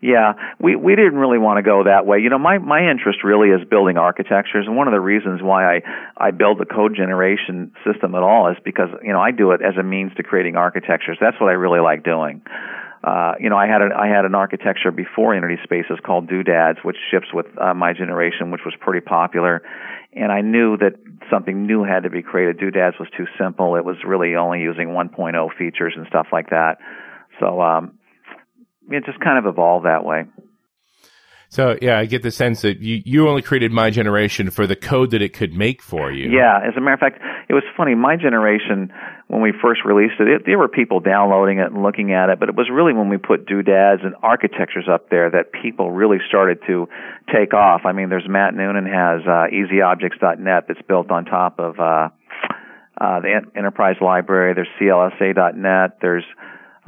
Yeah, 0.02 0.32
we 0.58 0.74
we 0.74 0.96
didn't 0.96 1.14
really 1.14 1.38
want 1.38 1.58
to 1.58 1.62
go 1.62 1.84
that 1.84 2.04
way. 2.06 2.18
You 2.18 2.28
know, 2.28 2.38
my 2.38 2.58
my 2.58 2.90
interest 2.90 3.22
really 3.22 3.50
is 3.50 3.62
building 3.70 3.96
architectures, 3.96 4.66
and 4.66 4.76
one 4.76 4.88
of 4.88 4.92
the 4.92 5.00
reasons 5.00 5.40
why 5.40 5.76
I 5.76 5.82
I 6.16 6.30
build 6.32 6.58
the 6.58 6.66
code 6.66 6.96
generation 6.96 7.70
system 7.86 8.16
at 8.16 8.22
all 8.24 8.50
is 8.50 8.56
because 8.64 8.88
you 9.04 9.12
know 9.12 9.20
I 9.20 9.30
do 9.30 9.52
it 9.52 9.62
as 9.62 9.76
a 9.78 9.84
means 9.84 10.10
to 10.16 10.24
creating 10.24 10.56
architectures. 10.56 11.18
That's 11.20 11.40
what 11.40 11.50
I 11.50 11.52
really 11.52 11.78
like 11.78 12.02
doing. 12.02 12.42
Uh, 13.04 13.34
you 13.38 13.48
know, 13.48 13.56
I 13.56 13.68
had 13.68 13.80
I 13.80 14.08
had 14.08 14.24
an 14.24 14.34
architecture 14.34 14.90
before 14.90 15.34
EntitySpaces 15.34 16.02
called 16.02 16.28
Doodads, 16.28 16.80
which 16.82 16.96
ships 17.12 17.26
with 17.32 17.46
uh, 17.56 17.72
MyGeneration, 17.72 18.50
which 18.50 18.62
was 18.64 18.74
pretty 18.80 19.06
popular. 19.06 19.62
And 20.12 20.32
I 20.32 20.40
knew 20.40 20.76
that 20.78 20.94
something 21.30 21.64
new 21.64 21.84
had 21.84 22.02
to 22.02 22.10
be 22.10 22.22
created. 22.22 22.58
Doodads 22.58 22.98
was 22.98 23.08
too 23.16 23.26
simple. 23.38 23.76
It 23.76 23.84
was 23.84 23.96
really 24.04 24.34
only 24.34 24.60
using 24.60 24.88
1.0 24.88 25.56
features 25.56 25.94
and 25.96 26.06
stuff 26.08 26.26
like 26.32 26.50
that. 26.50 26.78
So 27.40 27.60
um, 27.60 27.98
it 28.90 29.04
just 29.04 29.20
kind 29.20 29.38
of 29.38 29.46
evolved 29.46 29.86
that 29.86 30.04
way. 30.04 30.24
So 31.52 31.76
yeah, 31.82 31.98
I 31.98 32.06
get 32.06 32.22
the 32.22 32.30
sense 32.30 32.62
that 32.62 32.80
you, 32.80 33.02
you 33.04 33.28
only 33.28 33.42
created 33.42 33.72
MyGeneration 33.72 34.50
for 34.50 34.66
the 34.66 34.74
code 34.74 35.10
that 35.10 35.20
it 35.20 35.34
could 35.34 35.52
make 35.52 35.82
for 35.82 36.10
you. 36.10 36.30
Yeah, 36.30 36.56
as 36.66 36.72
a 36.78 36.80
matter 36.80 36.94
of 36.94 37.00
fact, 37.00 37.20
it 37.46 37.52
was 37.52 37.62
funny. 37.76 37.92
MyGeneration, 37.92 38.88
when 39.28 39.42
we 39.42 39.52
first 39.60 39.84
released 39.84 40.14
it, 40.18 40.28
it, 40.28 40.42
there 40.46 40.58
were 40.58 40.68
people 40.68 41.00
downloading 41.00 41.58
it 41.58 41.70
and 41.70 41.82
looking 41.82 42.14
at 42.14 42.30
it, 42.30 42.40
but 42.40 42.48
it 42.48 42.56
was 42.56 42.70
really 42.72 42.94
when 42.94 43.10
we 43.10 43.18
put 43.18 43.44
doodads 43.44 44.00
and 44.02 44.14
architectures 44.22 44.88
up 44.90 45.10
there 45.10 45.28
that 45.28 45.52
people 45.52 45.90
really 45.90 46.16
started 46.26 46.58
to 46.68 46.88
take 47.28 47.52
off. 47.52 47.82
I 47.84 47.92
mean, 47.92 48.08
there's 48.08 48.26
Matt 48.26 48.54
Noonan 48.54 48.86
has 48.86 49.20
uh, 49.26 49.52
EasyObjects.net 49.52 50.64
that's 50.68 50.82
built 50.88 51.10
on 51.10 51.26
top 51.26 51.58
of 51.58 51.78
uh, 51.78 52.08
uh, 52.98 53.20
the 53.20 53.42
Enterprise 53.54 53.96
Library. 54.00 54.54
There's 54.54 54.72
CSLA.net. 54.80 55.98
There's 56.00 56.24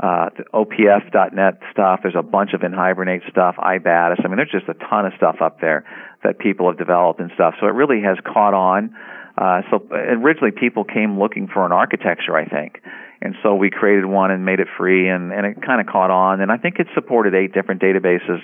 uh, 0.02 0.30
the 0.36 0.44
OPF.net 0.52 1.60
stuff. 1.70 2.00
There's 2.02 2.16
a 2.18 2.22
bunch 2.22 2.52
of 2.52 2.62
NHibernate 2.62 3.30
stuff, 3.30 3.54
iBatis. 3.58 4.24
I 4.24 4.28
mean, 4.28 4.36
there's 4.36 4.50
just 4.50 4.68
a 4.68 4.74
ton 4.74 5.06
of 5.06 5.12
stuff 5.16 5.36
up 5.40 5.60
there 5.60 5.84
that 6.24 6.38
people 6.38 6.68
have 6.68 6.78
developed 6.78 7.20
and 7.20 7.30
stuff. 7.34 7.54
So 7.60 7.66
it 7.66 7.74
really 7.74 8.02
has 8.02 8.18
caught 8.24 8.54
on. 8.54 8.94
Uh, 9.38 9.62
so 9.70 9.86
originally 9.90 10.50
people 10.50 10.84
came 10.84 11.18
looking 11.18 11.46
for 11.46 11.64
an 11.64 11.72
architecture, 11.72 12.36
I 12.36 12.46
think. 12.46 12.80
And 13.20 13.34
so 13.42 13.54
we 13.54 13.70
created 13.70 14.04
one 14.06 14.30
and 14.30 14.44
made 14.44 14.60
it 14.60 14.68
free 14.76 15.08
and, 15.08 15.32
and 15.32 15.46
it 15.46 15.62
kind 15.64 15.80
of 15.80 15.86
caught 15.86 16.10
on. 16.10 16.40
And 16.40 16.50
I 16.50 16.56
think 16.56 16.78
it 16.78 16.88
supported 16.94 17.34
eight 17.34 17.52
different 17.54 17.80
databases. 17.80 18.40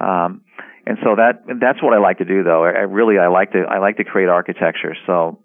Um, 0.00 0.42
and 0.86 0.98
so 1.02 1.16
that, 1.16 1.44
that's 1.60 1.82
what 1.82 1.94
I 1.94 1.98
like 1.98 2.18
to 2.18 2.24
do 2.24 2.42
though. 2.44 2.64
I, 2.64 2.70
I 2.70 2.84
really, 2.86 3.18
I 3.18 3.28
like 3.28 3.52
to, 3.52 3.62
I 3.68 3.78
like 3.78 3.96
to 3.98 4.04
create 4.04 4.28
architecture. 4.28 4.96
So 5.06 5.38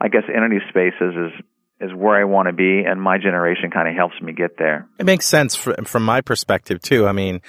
I 0.00 0.08
guess 0.08 0.22
EntitySpaces 0.28 1.26
is, 1.26 1.32
is 1.80 1.90
where 1.92 2.14
I 2.14 2.24
want 2.24 2.48
to 2.48 2.52
be, 2.52 2.84
and 2.86 3.00
MyGeneration 3.00 3.72
kind 3.72 3.88
of 3.88 3.94
helps 3.94 4.14
me 4.22 4.32
get 4.32 4.58
there. 4.58 4.88
It 4.98 5.06
makes 5.06 5.26
sense 5.26 5.54
fr- 5.54 5.82
from 5.84 6.04
my 6.04 6.20
perspective 6.20 6.80
too. 6.80 7.06
I 7.06 7.12
mean, 7.12 7.40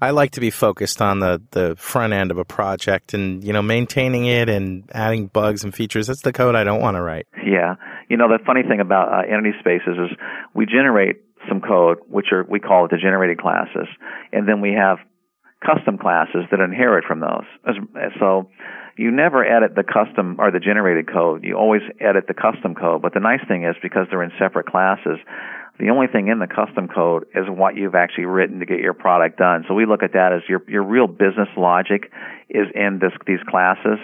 I 0.00 0.10
like 0.10 0.32
to 0.32 0.40
be 0.40 0.50
focused 0.50 1.00
on 1.00 1.20
the, 1.20 1.42
the 1.52 1.76
front 1.76 2.12
end 2.12 2.30
of 2.30 2.38
a 2.38 2.44
project 2.44 3.14
and, 3.14 3.42
you 3.42 3.52
know, 3.52 3.62
maintaining 3.62 4.26
it 4.26 4.48
and 4.48 4.88
adding 4.92 5.28
bugs 5.28 5.64
and 5.64 5.74
features. 5.74 6.06
That's 6.06 6.22
the 6.22 6.32
code 6.32 6.54
I 6.54 6.64
don't 6.64 6.80
want 6.80 6.96
to 6.96 7.02
write. 7.02 7.26
Yeah. 7.46 7.76
You 8.08 8.16
know, 8.16 8.28
the 8.28 8.38
funny 8.44 8.62
thing 8.62 8.80
about 8.80 9.08
uh, 9.08 9.26
EntitySpaces 9.26 10.04
is 10.04 10.16
we 10.54 10.66
generate 10.66 11.16
some 11.48 11.60
code, 11.60 11.98
which 12.08 12.26
are, 12.32 12.44
we 12.48 12.60
call 12.60 12.84
it 12.84 12.90
the 12.90 12.98
generated 12.98 13.38
classes, 13.38 13.88
and 14.32 14.48
then 14.48 14.60
we 14.60 14.72
have 14.72 14.98
custom 15.64 15.96
classes 15.96 16.44
that 16.50 16.60
inherit 16.60 17.04
from 17.04 17.20
those. 17.20 17.46
So 18.20 18.50
you 18.96 19.10
never 19.10 19.44
edit 19.44 19.74
the 19.74 19.84
custom 19.84 20.36
or 20.38 20.50
the 20.50 20.60
generated 20.60 21.12
code. 21.12 21.44
You 21.44 21.56
always 21.56 21.82
edit 22.00 22.26
the 22.26 22.34
custom 22.34 22.74
code. 22.74 23.02
But 23.02 23.14
the 23.14 23.20
nice 23.20 23.46
thing 23.46 23.64
is 23.64 23.76
because 23.82 24.06
they're 24.10 24.22
in 24.22 24.32
separate 24.38 24.66
classes, 24.66 25.18
the 25.78 25.90
only 25.90 26.06
thing 26.06 26.28
in 26.28 26.38
the 26.38 26.46
custom 26.46 26.88
code 26.88 27.26
is 27.34 27.44
what 27.48 27.76
you've 27.76 27.94
actually 27.94 28.24
written 28.24 28.60
to 28.60 28.66
get 28.66 28.80
your 28.80 28.94
product 28.94 29.38
done. 29.38 29.64
So 29.68 29.74
we 29.74 29.84
look 29.84 30.02
at 30.02 30.14
that 30.14 30.32
as 30.32 30.42
your 30.48 30.62
your 30.66 30.82
real 30.82 31.06
business 31.06 31.48
logic 31.56 32.10
is 32.48 32.66
in 32.74 32.98
this 32.98 33.12
these 33.26 33.42
classes 33.48 33.98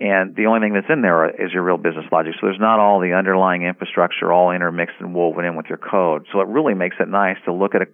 and 0.00 0.36
the 0.36 0.46
only 0.46 0.60
thing 0.60 0.74
that's 0.74 0.86
in 0.88 1.02
there 1.02 1.28
is 1.28 1.52
your 1.52 1.62
real 1.62 1.76
business 1.76 2.04
logic. 2.12 2.34
So 2.40 2.46
there's 2.46 2.60
not 2.60 2.78
all 2.78 3.00
the 3.00 3.14
underlying 3.14 3.62
infrastructure 3.62 4.32
all 4.32 4.52
intermixed 4.52 4.96
and 5.00 5.14
woven 5.14 5.44
in 5.44 5.56
with 5.56 5.66
your 5.66 5.78
code. 5.78 6.26
So 6.32 6.40
it 6.40 6.46
really 6.46 6.74
makes 6.74 6.96
it 7.00 7.08
nice 7.08 7.36
to 7.46 7.52
look 7.52 7.74
at 7.74 7.82
a 7.82 7.86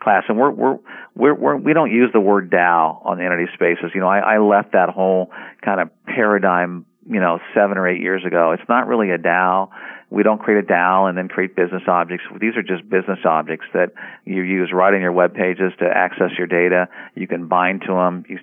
class. 0.00 0.24
And 0.28 0.38
we're 0.38 0.50
we're 0.50 0.78
we're, 1.14 1.34
we're 1.34 1.56
we 1.56 1.72
don't 1.72 1.90
use 1.90 2.10
the 2.12 2.20
word 2.20 2.50
DAO 2.50 3.06
on 3.06 3.18
EntitySpaces. 3.18 3.94
You 3.94 4.00
know, 4.00 4.08
I, 4.08 4.34
I 4.34 4.38
left 4.38 4.72
that 4.72 4.88
whole 4.88 5.30
kind 5.64 5.80
of 5.80 5.90
paradigm 6.04 6.86
you 7.08 7.20
know, 7.20 7.40
seven 7.54 7.78
or 7.78 7.88
eight 7.88 8.00
years 8.00 8.24
ago. 8.24 8.52
It's 8.52 8.68
not 8.68 8.86
really 8.86 9.10
a 9.10 9.18
DAO. 9.18 9.70
We 10.12 10.22
don't 10.22 10.38
create 10.38 10.62
a 10.62 10.66
DAO 10.66 11.08
and 11.08 11.16
then 11.16 11.28
create 11.28 11.56
business 11.56 11.84
objects. 11.88 12.24
These 12.38 12.54
are 12.56 12.62
just 12.62 12.88
business 12.90 13.20
objects 13.24 13.64
that 13.72 13.92
you 14.26 14.42
use 14.42 14.70
right 14.70 14.92
in 14.92 15.00
your 15.00 15.12
web 15.12 15.32
pages 15.32 15.72
to 15.78 15.86
access 15.86 16.36
your 16.36 16.46
data. 16.46 16.88
You 17.14 17.26
can 17.26 17.48
bind 17.48 17.80
to 17.86 17.94
them. 17.94 18.24
You, 18.28 18.38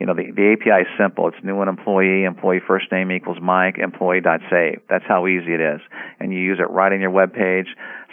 you 0.00 0.06
know, 0.06 0.14
the, 0.14 0.32
the 0.34 0.52
API 0.52 0.82
is 0.82 0.88
simple. 0.98 1.28
It's 1.28 1.36
new 1.44 1.60
and 1.60 1.68
employee, 1.68 2.24
employee 2.24 2.60
first 2.66 2.90
name 2.90 3.12
equals 3.12 3.38
Mike, 3.40 3.78
employee 3.78 4.20
dot 4.20 4.40
save. 4.50 4.80
That's 4.90 5.04
how 5.06 5.28
easy 5.28 5.54
it 5.54 5.60
is. 5.60 5.80
And 6.18 6.32
you 6.32 6.40
use 6.40 6.58
it 6.58 6.68
right 6.68 6.92
in 6.92 7.00
your 7.00 7.12
web 7.12 7.32
page. 7.32 7.68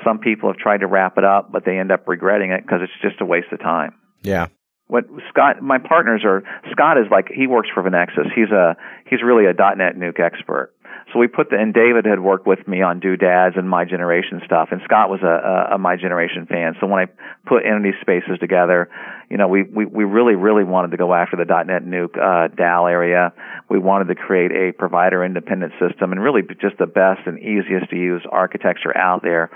Some 0.06 0.20
people 0.20 0.48
have 0.50 0.58
tried 0.58 0.82
to 0.82 0.88
wrap 0.88 1.18
it 1.18 1.24
up, 1.24 1.52
but 1.52 1.66
they 1.66 1.80
end 1.80 1.92
up 1.92 2.08
regretting 2.08 2.52
it 2.52 2.62
because 2.62 2.82
it's 2.84 2.94
just 3.02 3.20
a 3.22 3.26
waste 3.26 3.52
of 3.52 3.60
time. 3.60 3.96
Yeah 4.22 4.50
what 4.90 5.06
Scott, 5.30 5.62
my 5.62 5.78
partners 5.78 6.24
are, 6.26 6.42
Scott 6.72 6.98
is 6.98 7.06
like, 7.12 7.28
he 7.30 7.46
works 7.46 7.70
for 7.72 7.84
Venexus. 7.84 8.26
He's 8.34 8.50
a, 8.50 8.76
he's 9.08 9.22
really 9.22 9.46
a 9.46 9.54
DotNetNuke 9.54 10.20
expert. 10.20 10.74
So 11.12 11.20
we 11.20 11.28
put 11.28 11.50
the, 11.50 11.58
and 11.58 11.74
David 11.74 12.06
had 12.06 12.20
worked 12.20 12.46
with 12.46 12.68
me 12.68 12.82
on 12.82 13.00
Doodads 13.00 13.58
and 13.58 13.68
MyGeneration 13.68 14.46
stuff, 14.46 14.70
and 14.72 14.82
Scott 14.86 15.10
was 15.10 15.22
a, 15.24 15.74
a, 15.74 15.76
a 15.76 15.80
MyGeneration 15.80 16.48
fan. 16.48 16.76
So 16.80 16.88
when 16.88 17.00
I 17.00 17.06
put 17.48 17.64
EntitySpaces 17.64 18.40
together, 18.40 18.90
you 19.30 19.38
know, 19.38 19.48
we, 19.48 19.64
we, 19.64 19.86
we 19.86 20.04
really, 20.04 20.36
really 20.36 20.64
wanted 20.64 20.92
to 20.92 20.98
go 20.98 21.14
after 21.14 21.36
the 21.36 21.44
DotNetNuke, 21.44 22.18
uh, 22.18 22.48
DAL 22.56 22.88
area. 22.88 23.34
We 23.70 23.80
wanted 23.80 24.08
to 24.10 24.16
create 24.16 24.52
a 24.52 24.72
provider 24.72 25.24
independent 25.24 25.74
system 25.80 26.12
and 26.12 26.22
really 26.22 26.42
just 26.62 26.78
the 26.78 26.88
best 26.88 27.22
and 27.26 27.40
easiest 27.40 27.90
to 27.90 27.96
use 27.96 28.22
architecture 28.32 28.96
out 28.96 29.22
there. 29.24 29.50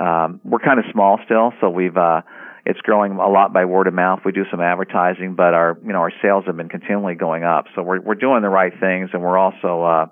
Um, 0.00 0.40
we're 0.44 0.58
kind 0.58 0.78
of 0.78 0.86
small 0.92 1.18
still, 1.24 1.52
so 1.60 1.70
we've, 1.70 1.96
uh, 1.96 2.22
it's 2.66 2.80
growing 2.80 3.12
a 3.12 3.28
lot 3.28 3.52
by 3.52 3.64
word 3.64 3.86
of 3.86 3.94
mouth. 3.94 4.20
We 4.24 4.32
do 4.32 4.44
some 4.50 4.60
advertising, 4.60 5.36
but 5.36 5.54
our 5.54 5.78
you 5.84 5.92
know 5.92 6.00
our 6.00 6.12
sales 6.20 6.44
have 6.46 6.56
been 6.56 6.68
continually 6.68 7.14
going 7.14 7.44
up. 7.44 7.66
So 7.76 7.82
we're 7.82 8.00
we're 8.00 8.16
doing 8.16 8.42
the 8.42 8.48
right 8.48 8.72
things, 8.80 9.10
and 9.12 9.22
we're 9.22 9.38
also 9.38 9.84
uh, 9.84 10.06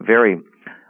very, 0.00 0.40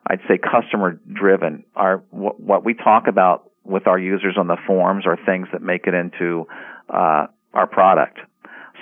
I'd 0.06 0.20
say, 0.28 0.38
customer 0.38 0.98
driven. 1.12 1.64
Our 1.74 2.02
what, 2.10 2.40
what 2.40 2.64
we 2.64 2.74
talk 2.74 3.06
about 3.06 3.50
with 3.64 3.86
our 3.86 3.98
users 3.98 4.36
on 4.38 4.46
the 4.46 4.56
forums 4.66 5.06
are 5.06 5.18
things 5.24 5.48
that 5.52 5.62
make 5.62 5.86
it 5.86 5.94
into 5.94 6.46
uh, 6.88 7.26
our 7.52 7.66
product. 7.66 8.18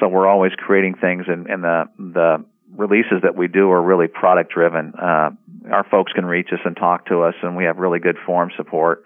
So 0.00 0.08
we're 0.08 0.26
always 0.26 0.52
creating 0.56 0.96
things, 1.00 1.26
and, 1.28 1.46
and 1.46 1.62
the 1.62 1.84
the 1.98 2.44
releases 2.74 3.22
that 3.22 3.36
we 3.36 3.48
do 3.48 3.70
are 3.70 3.82
really 3.82 4.08
product 4.08 4.52
driven. 4.52 4.94
Uh, 4.94 5.30
our 5.70 5.86
folks 5.90 6.12
can 6.12 6.24
reach 6.24 6.48
us 6.52 6.58
and 6.64 6.76
talk 6.76 7.06
to 7.06 7.22
us, 7.22 7.34
and 7.42 7.56
we 7.56 7.64
have 7.64 7.76
really 7.76 8.00
good 8.00 8.16
forum 8.26 8.50
support. 8.56 9.04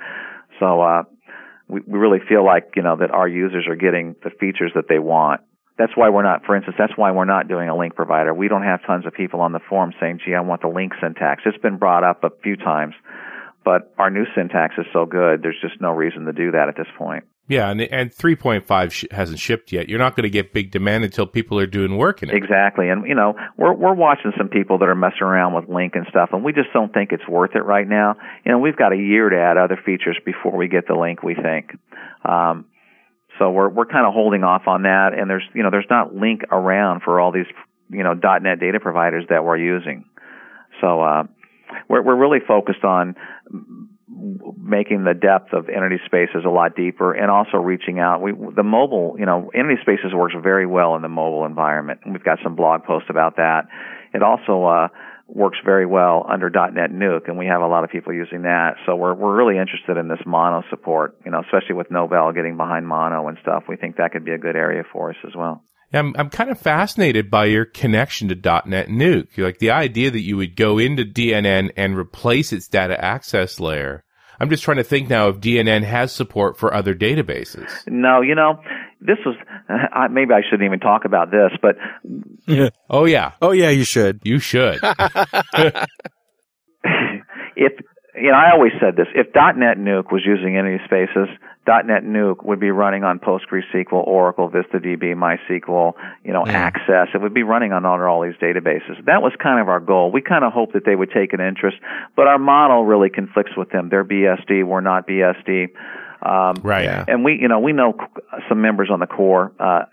So 0.61 0.81
uh, 0.81 1.03
we, 1.69 1.81
we 1.87 1.99
really 1.99 2.21
feel 2.27 2.45
like 2.45 2.73
you 2.77 2.83
know 2.83 2.97
that 2.97 3.11
our 3.11 3.29
users 3.29 3.67
are 3.69 3.77
getting 3.77 4.17
the 4.23 4.31
features 4.31 4.73
that 4.75 4.89
they 4.89 4.99
want. 4.99 5.43
That's 5.79 5.93
why 5.95 6.09
we're 6.09 6.23
not, 6.23 6.45
for 6.47 6.57
instance, 6.57 6.77
that's 6.79 6.97
why 6.97 7.11
we're 7.11 7.27
not 7.27 7.49
doing 7.49 7.69
a 7.69 7.75
LINQ 7.75 7.95
provider. 7.95 8.33
We 8.33 8.49
don't 8.49 8.63
have 8.63 8.81
tons 8.87 9.05
of 9.07 9.13
people 9.13 9.41
on 9.41 9.53
the 9.53 9.61
forum 9.69 9.93
saying, 10.01 10.21
"Gee, 10.25 10.35
I 10.35 10.41
want 10.41 10.63
the 10.63 10.69
LINQ 10.69 11.01
syntax." 11.01 11.43
It's 11.45 11.59
been 11.59 11.77
brought 11.77 12.03
up 12.03 12.25
a 12.25 12.31
few 12.43 12.57
times, 12.57 12.95
but 13.65 13.93
our 13.99 14.11
new 14.11 14.25
syntax 14.35 14.75
is 14.79 14.87
so 14.93 15.05
good. 15.05 15.43
There's 15.43 15.61
just 15.61 15.81
no 15.81 15.91
reason 15.91 16.25
to 16.25 16.33
do 16.33 16.51
that 16.53 16.69
at 16.69 16.77
this 16.77 16.89
point. 16.97 17.25
Yeah, 17.49 17.71
and 17.71 17.81
and 17.81 18.11
3.5 18.11 18.93
sh- 18.93 19.05
hasn't 19.11 19.39
shipped 19.39 19.71
yet. 19.71 19.89
You're 19.89 20.01
not 20.01 20.17
going 20.17 20.25
to 20.25 20.31
get 20.31 20.53
big 20.53 20.73
demand 20.73 21.05
until 21.05 21.27
people 21.27 21.61
are 21.61 21.67
doing 21.67 21.97
work 21.97 22.23
in 22.23 22.31
it. 22.31 22.35
Exactly. 22.35 22.89
And 22.89 23.07
you 23.07 23.15
know, 23.15 23.35
we're 23.57 23.73
we're 23.73 23.95
watching 23.95 24.33
some 24.37 24.49
people 24.49 24.79
that 24.79 24.89
are 24.89 24.97
messing 24.97 25.23
around 25.23 25.55
with 25.55 25.67
LINQ 25.67 25.95
and 25.95 26.07
stuff 26.11 26.31
and 26.33 26.43
we 26.43 26.53
just 26.53 26.73
don't 26.73 26.93
think 26.93 27.13
it's 27.13 27.27
worth 27.29 27.55
it 27.55 27.65
right 27.65 27.87
now. 27.87 28.17
You 28.45 28.53
know, 28.53 28.59
we've 28.59 28.77
got 28.77 28.93
a 28.93 28.97
year 28.97 29.29
to 29.29 29.37
add 29.37 29.57
other 29.57 29.79
features 29.85 30.19
before 30.25 30.57
we 30.57 30.67
get 30.67 30.89
the 30.89 30.95
LINQ, 30.95 31.23
we 31.23 31.35
think. 31.35 31.79
Um 32.25 32.65
so 33.39 33.51
we're 33.51 33.69
we're 33.69 33.87
kind 33.87 34.07
of 34.07 34.13
holding 34.15 34.45
off 34.45 34.63
on 34.67 34.83
that 34.83 35.11
and 35.17 35.29
there's 35.29 35.45
you 35.55 35.63
know, 35.63 35.71
there's 35.71 35.87
not 35.91 36.15
LINQ 36.15 36.45
around 36.51 37.03
for 37.03 37.21
all 37.21 37.33
these, 37.33 37.47
you 37.91 38.03
know, 38.03 38.15
.NET 38.15 38.61
data 38.61 38.81
providers 38.81 39.25
that 39.31 39.45
we're 39.45 39.59
using. 39.59 40.05
So 40.81 41.01
uh 41.01 41.25
we're 41.89 42.03
we're 42.03 42.17
really 42.17 42.41
focused 42.47 42.85
on 42.85 43.17
making 44.09 45.05
the 45.05 45.15
depth 45.15 45.53
of 45.53 45.67
EntitySpaces 45.67 46.45
a 46.45 46.49
lot 46.49 46.77
deeper 46.77 47.13
and 47.13 47.31
also 47.31 47.59
reaching 47.59 47.99
out. 47.99 48.23
We, 48.23 48.33
the 48.33 48.63
mobile, 48.63 49.17
you 49.19 49.27
know, 49.27 49.51
EntitySpaces 49.55 50.15
works 50.15 50.35
very 50.43 50.67
well 50.67 50.95
in 50.97 51.03
the 51.03 51.09
mobile 51.09 51.45
environment. 51.45 52.01
We've 52.07 52.23
got 52.23 52.39
some 52.43 52.57
blog 52.57 52.85
posts 52.85 53.09
about 53.11 53.37
that. 53.37 53.67
It 54.15 54.23
also, 54.23 54.65
uh, 54.65 54.89
works 55.29 55.59
very 55.65 55.87
well 55.87 56.25
under 56.29 56.51
DotNetNuke, 56.51 57.29
and 57.29 57.39
we 57.39 57.47
have 57.47 57.61
a 57.61 57.67
lot 57.67 57.85
of 57.85 57.91
people 57.91 58.13
using 58.13 58.43
that. 58.43 58.77
So 58.87 58.97
we're 58.97 59.15
we're 59.15 59.37
really 59.37 59.59
interested 59.59 59.97
in 59.97 60.09
this 60.09 60.21
Mono 60.25 60.63
support, 60.71 61.17
you 61.25 61.31
know, 61.31 61.41
especially 61.41 61.75
with 61.75 61.89
Novell 61.89 62.35
getting 62.35 62.57
behind 62.57 62.87
Mono 62.87 63.29
and 63.29 63.39
stuff. 63.43 63.65
We 63.69 63.77
think 63.77 63.97
that 63.97 64.13
could 64.13 64.25
be 64.25 64.33
a 64.33 64.39
good 64.39 64.57
area 64.57 64.83
for 64.93 65.11
us 65.11 65.17
as 65.27 65.35
well. 65.35 65.63
I'm 65.93 66.15
I'm 66.19 66.31
kind 66.31 66.51
of 66.51 66.59
fascinated 66.59 67.31
by 67.31 67.47
your 67.47 67.65
connection 67.65 68.29
to 68.29 68.35
.NET 68.35 68.89
Nuke. 68.89 69.39
Like 69.39 69.59
the 69.59 69.71
idea 69.71 70.11
that 70.11 70.23
you 70.23 70.37
would 70.37 70.57
go 70.57 70.79
into 70.79 71.05
DNN 71.05 71.73
and 71.77 71.97
replace 71.97 72.53
its 72.53 72.69
data 72.69 73.03
access 73.03 73.61
layer 73.61 74.05
I'm 74.39 74.51
just 74.51 74.63
trying 74.63 74.77
to 74.77 74.85
think 74.85 75.09
now 75.09 75.29
if 75.29 75.37
DNN 75.37 75.83
has 75.85 76.13
support 76.13 76.59
for 76.59 76.75
other 76.75 76.95
databases. 76.95 77.71
No, 77.87 78.21
you 78.21 78.35
know, 78.35 78.61
this 79.01 79.19
was 79.25 79.37
uh, 79.69 80.09
maybe 80.11 80.33
I 80.33 80.43
shouldn't 80.43 80.67
even 80.67 80.81
talk 80.81 81.05
about 81.05 81.31
this, 81.31 81.53
but 81.61 81.77
oh 82.91 83.05
yeah, 83.05 83.33
oh 83.41 83.53
yeah, 83.53 83.71
you 83.71 83.85
should, 83.85 84.21
you 84.25 84.39
should. 84.39 84.79
if 87.57 87.73
you 88.17 88.31
know, 88.31 88.39
I 88.39 88.53
always 88.53 88.73
said 88.81 88.97
this: 88.97 89.09
if 89.15 89.33
DotNetNuke 89.33 90.11
was 90.11 90.23
using 90.25 90.57
any 90.57 90.79
spaces, 90.85 91.29
DotNetNuke 91.67 92.45
would 92.45 92.61
be 92.61 92.71
running 92.71 93.05
on 93.05 93.19
PostgreSQL, 93.19 93.93
Oracle, 93.93 94.49
VistaDB, 94.51 95.15
MySQL, 95.15 95.93
you 96.25 96.33
know, 96.33 96.45
yeah. 96.47 96.53
Access. 96.53 97.09
It 97.13 97.21
would 97.21 97.35
be 97.35 97.43
running 97.43 97.73
on 97.73 97.85
all, 97.85 98.01
all 98.01 98.23
these 98.23 98.37
databases. 98.41 99.05
That 99.05 99.21
was 99.21 99.33
kind 99.43 99.61
of 99.61 99.69
our 99.69 99.81
goal. 99.81 100.13
We 100.13 100.23
kind 100.23 100.45
of 100.45 100.53
hoped 100.53 100.73
that 100.75 100.85
they 100.87 100.97
would 100.97 101.11
take 101.11 101.33
an 101.33 101.41
interest, 101.41 101.77
but 102.15 102.27
our 102.27 102.39
model 102.39 102.85
really 102.85 103.11
conflicts 103.11 103.53
with 103.57 103.71
them. 103.71 103.89
They're 103.91 104.05
BSD, 104.05 104.65
we're 104.65 104.81
not 104.81 105.07
BSD. 105.07 105.69
Um, 106.27 106.57
right. 106.63 106.85
Yeah. 106.85 107.05
And 107.07 107.25
we, 107.25 107.39
you 107.41 107.49
know, 107.49 107.61
we 107.61 107.73
know 107.73 107.95
some 108.49 108.61
members 108.61 108.91
on 108.91 109.01
the 109.01 109.07
core. 109.07 109.53
Uh, 109.59 109.85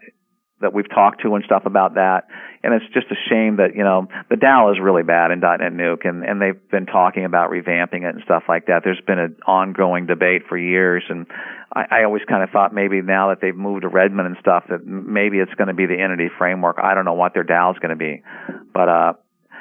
that 0.63 0.73
we've 0.73 0.89
talked 0.89 1.21
to 1.21 1.35
and 1.35 1.43
stuff 1.45 1.63
about 1.65 1.95
that. 1.95 2.23
And 2.63 2.73
it's 2.73 2.85
just 2.93 3.07
a 3.11 3.19
shame 3.29 3.57
that, 3.57 3.75
you 3.75 3.83
know, 3.83 4.07
the 4.29 4.37
DAL 4.37 4.71
is 4.71 4.79
really 4.81 5.03
bad 5.03 5.31
in 5.31 5.41
DotNetNuke 5.41 6.07
and, 6.07 6.23
and 6.23 6.41
they've 6.41 6.69
been 6.71 6.85
talking 6.85 7.25
about 7.25 7.51
revamping 7.51 8.07
it 8.07 8.15
and 8.15 8.23
stuff 8.23 8.43
like 8.47 8.67
that. 8.67 8.81
There's 8.83 9.01
been 9.05 9.19
an 9.19 9.35
ongoing 9.45 10.07
debate 10.07 10.43
for 10.47 10.57
years 10.57 11.03
and 11.09 11.27
I, 11.71 11.85
I 11.91 12.03
always 12.05 12.23
kind 12.27 12.41
of 12.41 12.49
thought 12.49 12.73
maybe 12.73 13.01
now 13.01 13.29
that 13.29 13.39
they've 13.41 13.55
moved 13.55 13.81
to 13.83 13.89
Redmond 13.89 14.27
and 14.27 14.37
stuff 14.39 14.63
that 14.69 14.87
maybe 14.87 15.39
it's 15.39 15.53
going 15.55 15.67
to 15.67 15.73
be 15.73 15.85
the 15.85 15.99
entity 15.99 16.29
framework. 16.37 16.77
I 16.81 16.95
don't 16.95 17.05
know 17.05 17.13
what 17.13 17.33
their 17.33 17.43
DAL 17.43 17.71
is 17.71 17.79
going 17.79 17.91
to 17.91 17.95
be. 17.97 18.23
But, 18.73 18.89
uh, 18.89 19.13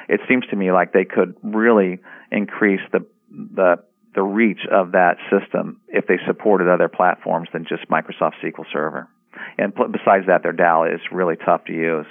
it 0.09 0.21
seems 0.27 0.45
to 0.47 0.55
me 0.55 0.71
like 0.71 0.93
they 0.93 1.05
could 1.05 1.35
really 1.43 1.99
increase 2.31 2.81
the, 2.91 3.05
the, 3.29 3.83
the 4.15 4.23
reach 4.23 4.61
of 4.71 4.91
that 4.91 5.17
system 5.31 5.81
if 5.87 6.07
they 6.07 6.17
supported 6.27 6.67
other 6.67 6.87
platforms 6.87 7.49
than 7.53 7.65
just 7.67 7.89
Microsoft 7.89 8.33
SQL 8.43 8.65
Server 8.71 9.09
and 9.57 9.73
besides 9.73 10.27
that, 10.27 10.43
their 10.43 10.51
DAL 10.51 10.85
is 10.85 11.01
really 11.11 11.35
tough 11.35 11.65
to 11.65 11.73
use. 11.73 12.05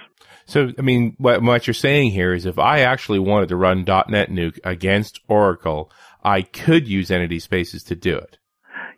So, 0.47 0.71
I 0.79 0.83
mean, 0.83 1.15
what, 1.19 1.43
what 1.43 1.67
you're 1.67 1.75
saying 1.75 2.11
here 2.11 2.35
is 2.35 2.47
if 2.47 2.59
I 2.59 2.81
actually 2.81 3.21
wanted 3.21 3.49
to 3.51 3.57
run 3.57 3.85
DotNetNuke 3.85 4.59
against 4.65 5.21
Oracle, 5.29 5.91
I 6.25 6.43
could 6.43 6.89
use 6.89 7.11
EntitySpaces 7.11 7.87
to 7.87 7.95
do 7.95 8.17
it. 8.17 8.39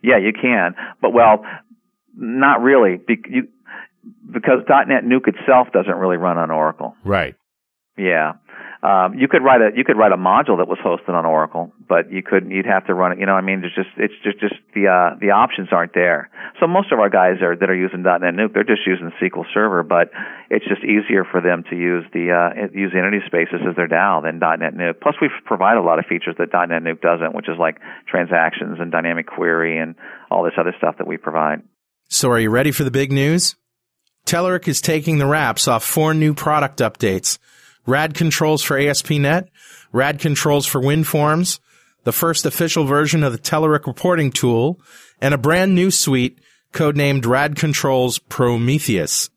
Yeah, 0.01 0.17
you 0.17 0.33
can, 0.33 0.75
but 1.01 1.13
well, 1.13 1.43
not 2.15 2.61
really, 2.61 2.99
you, 3.07 3.47
because 4.31 4.59
DotNetNuke 4.69 5.27
itself 5.27 5.69
doesn't 5.73 5.95
really 5.95 6.17
run 6.17 6.37
on 6.37 6.51
Oracle. 6.51 6.95
Right. 7.03 7.35
Yeah. 7.97 8.33
Um, 8.85 9.17
you 9.17 9.27
could 9.27 9.41
write 9.41 9.61
a 9.65 9.73
you 9.73 9.83
could 9.83 9.97
write 9.97 10.11
a 10.11 10.17
module 10.17 10.61
that 10.61 10.69
was 10.69 10.77
hosted 10.77 11.09
on 11.09 11.25
Oracle, 11.25 11.73
but 11.89 12.11
you 12.11 12.21
couldn't. 12.21 12.51
You'd 12.51 12.67
have 12.69 12.85
to 12.85 12.93
run 12.93 13.13
it. 13.13 13.19
You 13.19 13.25
know, 13.25 13.33
I 13.33 13.41
mean, 13.41 13.61
there's 13.61 13.73
just 13.73 13.89
it's 13.97 14.13
just 14.21 14.37
just 14.37 14.53
the 14.75 14.85
uh, 14.85 15.17
the 15.17 15.33
options 15.33 15.69
aren't 15.71 15.95
there. 15.95 16.29
So 16.59 16.67
most 16.67 16.91
of 16.91 16.99
our 16.99 17.09
guys 17.09 17.41
are 17.41 17.55
that 17.55 17.67
are 17.67 17.75
using 17.75 18.03
DotNetNuke, 18.05 18.53
they're 18.53 18.63
just 18.63 18.85
using 18.85 19.09
SQL 19.17 19.45
Server, 19.55 19.81
but 19.81 20.11
it's 20.51 20.65
just 20.69 20.85
easier 20.85 21.25
for 21.25 21.41
them 21.41 21.63
to 21.71 21.75
use 21.75 22.05
the 22.13 22.29
uh, 22.29 22.69
use 22.77 22.93
EntitySpaces 22.93 23.65
as 23.67 23.75
their 23.75 23.87
DAO 23.87 24.21
than 24.21 24.39
DotNetNuke. 24.39 25.01
Plus, 25.01 25.15
we 25.19 25.29
provide 25.45 25.77
a 25.77 25.81
lot 25.81 25.97
of 25.97 26.05
features 26.05 26.35
that 26.37 26.51
DotNetNuke 26.51 27.01
doesn't, 27.01 27.33
which 27.33 27.49
is 27.49 27.57
like 27.57 27.81
transactions 28.05 28.77
and 28.79 28.91
dynamic 28.91 29.25
query 29.25 29.79
and 29.79 29.95
all 30.29 30.43
this 30.43 30.53
other 30.59 30.75
stuff 30.77 30.99
that 30.99 31.07
we 31.07 31.17
provide. 31.17 31.63
So, 32.07 32.29
are 32.29 32.39
you 32.39 32.51
ready 32.51 32.69
for 32.69 32.83
the 32.83 32.91
big 32.91 33.11
news? 33.11 33.55
Telerik 34.27 34.67
is 34.67 34.79
taking 34.79 35.17
the 35.17 35.25
wraps 35.25 35.67
off 35.67 35.83
four 35.83 36.13
new 36.13 36.35
product 36.35 36.79
updates. 36.81 37.39
RAD 37.85 38.13
controls 38.13 38.63
for 38.63 38.77
ASP.NET, 38.77 39.49
RAD 39.91 40.19
controls 40.19 40.65
for 40.65 40.81
WinForms, 40.81 41.59
the 42.03 42.11
first 42.11 42.45
official 42.45 42.85
version 42.85 43.23
of 43.23 43.31
the 43.31 43.39
Telerik 43.39 43.85
reporting 43.85 44.31
tool, 44.31 44.79
and 45.21 45.33
a 45.33 45.37
brand 45.37 45.75
new 45.75 45.91
suite 45.91 46.39
codenamed 46.71 47.25
RAD 47.25 47.55
Controls 47.55 48.19
Prometheus. 48.19 49.29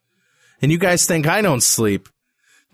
And 0.61 0.72
you 0.72 0.78
guys 0.78 1.07
think 1.07 1.26
I 1.26 1.40
don't 1.40 1.62
sleep. 1.62 2.09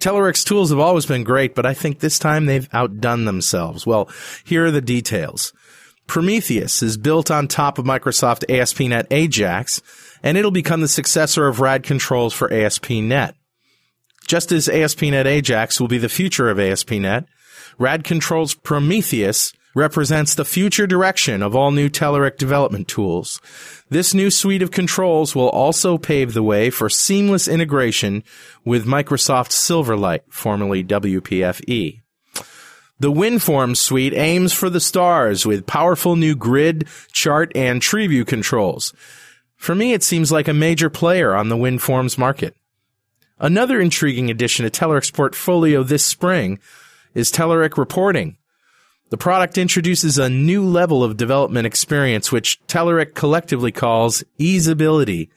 Telerik's 0.01 0.43
tools 0.43 0.71
have 0.71 0.79
always 0.79 1.07
been 1.07 1.23
great, 1.23 1.55
but 1.55 1.67
I 1.67 1.75
think 1.75 2.01
this 2.01 2.19
time 2.19 2.47
they've 2.47 2.69
outdone 2.73 3.25
themselves. 3.25 3.87
Well, 3.87 4.09
here 4.45 4.67
are 4.67 4.71
the 4.71 4.81
details. 4.81 5.53
Prometheus 6.07 6.83
is 6.83 6.97
built 6.97 7.31
on 7.31 7.49
top 7.49 7.79
of 7.79 7.85
Microsoft 7.85 8.51
ASP.NET 8.51 9.07
Ajax, 9.11 9.81
and 10.23 10.37
it'll 10.37 10.51
become 10.51 10.81
the 10.81 10.89
successor 10.89 11.47
of 11.47 11.61
RAD 11.61 11.83
controls 11.83 12.35
for 12.35 12.53
ASP.NET. 12.53 13.37
Just 14.27 14.53
as 14.53 14.69
ASP.NET 14.69 15.27
Ajax 15.27 15.81
will 15.81 15.89
be 15.89 15.99
the 15.99 16.09
future 16.09 16.49
of 16.49 16.59
ASP.NET, 16.59 17.27
Rad 17.79 18.05
Controls 18.05 18.55
Prometheus 18.55 19.53
represents 19.75 20.35
the 20.35 20.45
future 20.45 20.87
direction 20.87 21.43
of 21.43 21.55
all 21.55 21.71
new 21.71 21.89
Telerik 21.89 22.39
development 22.39 22.89
tools. 22.89 23.41
This 23.91 24.15
new 24.15 24.31
suite 24.31 24.63
of 24.63 24.71
controls 24.71 25.35
will 25.35 25.49
also 25.51 25.99
pave 25.99 26.33
the 26.33 26.43
way 26.43 26.71
for 26.71 26.89
seamless 26.89 27.49
integration 27.49 28.23
with 28.65 28.87
Microsoft 28.87 29.51
Silverlight, 29.51 30.21
formerly 30.31 30.85
WPFE. 30.85 32.01
The 33.01 33.13
WinForms 33.13 33.79
suite 33.79 34.15
aims 34.15 34.53
for 34.53 34.71
the 34.71 34.81
stars 34.81 35.45
with 35.45 35.67
powerful 35.67 36.15
new 36.15 36.37
grid, 36.37 36.87
chart, 37.13 37.51
and 37.57 37.83
tree 37.83 38.07
view 38.07 38.25
controls. 38.25 38.95
For 39.57 39.75
me, 39.75 39.93
it 39.93 40.05
seems 40.05 40.31
like 40.31 40.47
a 40.47 40.55
major 40.55 40.89
player 40.89 41.35
on 41.35 41.49
the 41.49 41.57
WinForms 41.57 42.17
market. 42.17 42.55
Another 43.39 43.81
intriguing 43.81 44.31
addition 44.31 44.65
to 44.65 44.71
Telerik's 44.71 45.11
portfolio 45.11 45.83
this 45.83 46.07
spring 46.07 46.61
is 47.15 47.33
Telerik 47.33 47.77
Reporting. 47.77 48.37
The 49.11 49.19
product 49.19 49.59
introduces 49.59 50.17
a 50.19 50.31
new 50.31 50.65
level 50.65 51.05
of 51.05 51.17
development 51.17 51.67
experience, 51.67 52.31
which 52.33 52.61
Telerik 52.67 53.15
collectively 53.15 53.73
calls 53.73 54.25
easeability, 54.39 55.29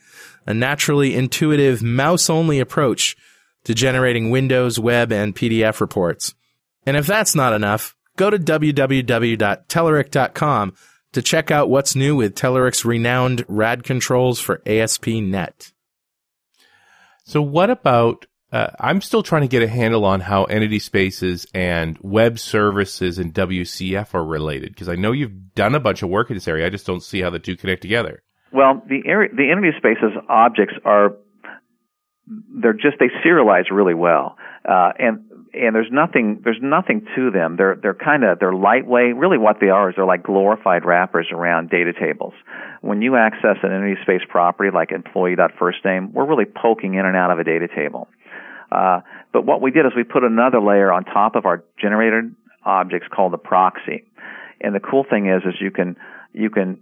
a 0.46 0.54
naturally 0.54 1.16
intuitive 1.16 1.82
mouse-only 1.84 2.60
approach 2.60 3.18
to 3.66 3.74
generating 3.74 4.30
Windows, 4.30 4.80
web, 4.80 5.12
and 5.12 5.36
PDF 5.36 5.82
reports. 5.82 6.34
And 6.86 6.96
if 6.96 7.06
that's 7.06 7.36
not 7.36 7.52
enough, 7.54 7.94
go 8.16 8.30
to 8.30 8.40
www.telerik.com 8.40 10.74
to 11.14 11.22
check 11.22 11.52
out 11.52 11.70
what's 11.70 11.96
new 11.96 12.16
with 12.16 12.36
Telerik's 12.36 12.86
renowned 12.86 13.44
RAD 13.48 13.84
controls 13.84 14.40
for 14.40 14.62
ASP.NET. 14.66 15.74
So 17.28 17.42
what 17.42 17.70
about? 17.70 18.26
Uh, 18.54 18.70
I'm 18.80 19.02
still 19.02 19.22
trying 19.22 19.42
to 19.42 19.50
get 19.50 19.62
a 19.62 19.68
handle 19.68 20.06
on 20.06 20.22
how 20.22 20.46
EntitySpaces 20.46 21.46
and 21.54 21.98
web 22.02 22.40
services 22.40 23.20
and 23.20 23.34
WCF 23.34 24.14
are 24.14 24.24
related 24.24 24.70
because 24.70 24.88
I 24.88 24.96
know 24.96 25.12
you've 25.12 25.54
done 25.54 25.76
a 25.76 25.82
bunch 25.82 26.02
of 26.02 26.10
work 26.10 26.30
in 26.30 26.38
this 26.38 26.48
area. 26.48 26.66
I 26.66 26.70
just 26.70 26.86
don't 26.86 27.04
see 27.04 27.20
how 27.20 27.30
the 27.30 27.40
two 27.40 27.58
connect 27.58 27.82
together. 27.82 28.24
Well, 28.54 28.82
the 28.88 29.02
area, 29.06 29.30
the 29.36 29.44
EntitySpaces 29.44 30.24
objects 30.30 30.76
are 30.86 31.18
they're 32.62 32.72
just 32.72 32.96
they 33.02 33.10
serialize 33.26 33.66
really 33.70 33.94
well, 33.94 34.38
uh, 34.64 34.94
and 34.98 35.30
and 35.54 35.76
there's 35.76 35.92
nothing 35.92 36.40
there's 36.46 36.62
nothing 36.62 37.06
to 37.18 37.30
them. 37.30 37.58
They're 37.58 37.76
they're 37.76 37.94
kind 37.94 38.24
of 38.24 38.40
they're 38.40 38.54
lightweight. 38.54 39.18
Really, 39.18 39.38
what 39.38 39.58
they 39.60 39.68
are 39.68 39.90
is 39.90 39.98
they're 39.98 40.06
like 40.06 40.24
glorified 40.24 40.86
wrappers 40.86 41.28
around 41.34 41.70
data 41.70 41.92
tables. 41.92 42.34
When 42.82 43.02
you 43.02 43.16
access 43.16 43.58
an 43.64 43.72
entity 43.72 44.02
space 44.02 44.22
property 44.30 44.70
like 44.74 44.92
employee.firstname, 44.92 46.14
we're 46.14 46.26
really 46.26 46.46
poking 46.46 46.94
in 46.96 47.06
and 47.06 47.16
out 47.16 47.32
of 47.32 47.40
a 47.40 47.44
data 47.44 47.68
table. 47.74 48.08
Uh, 48.72 49.02
but 49.32 49.46
what 49.46 49.62
we 49.62 49.72
did 49.72 49.86
is 49.86 49.94
we 49.96 50.04
put 50.04 50.24
another 50.24 50.62
layer 50.62 50.92
on 50.92 51.06
top 51.06 51.36
of 51.36 51.46
our 51.46 51.64
generated 51.80 52.36
objects 52.66 53.08
called 53.14 53.34
the 53.34 53.38
proxy. 53.38 54.04
And 54.62 54.76
the 54.76 54.80
cool 54.80 55.06
thing 55.10 55.28
is, 55.28 55.44
is 55.46 55.56
you 55.62 55.72
can 55.72 55.96
you 56.34 56.50
can 56.50 56.80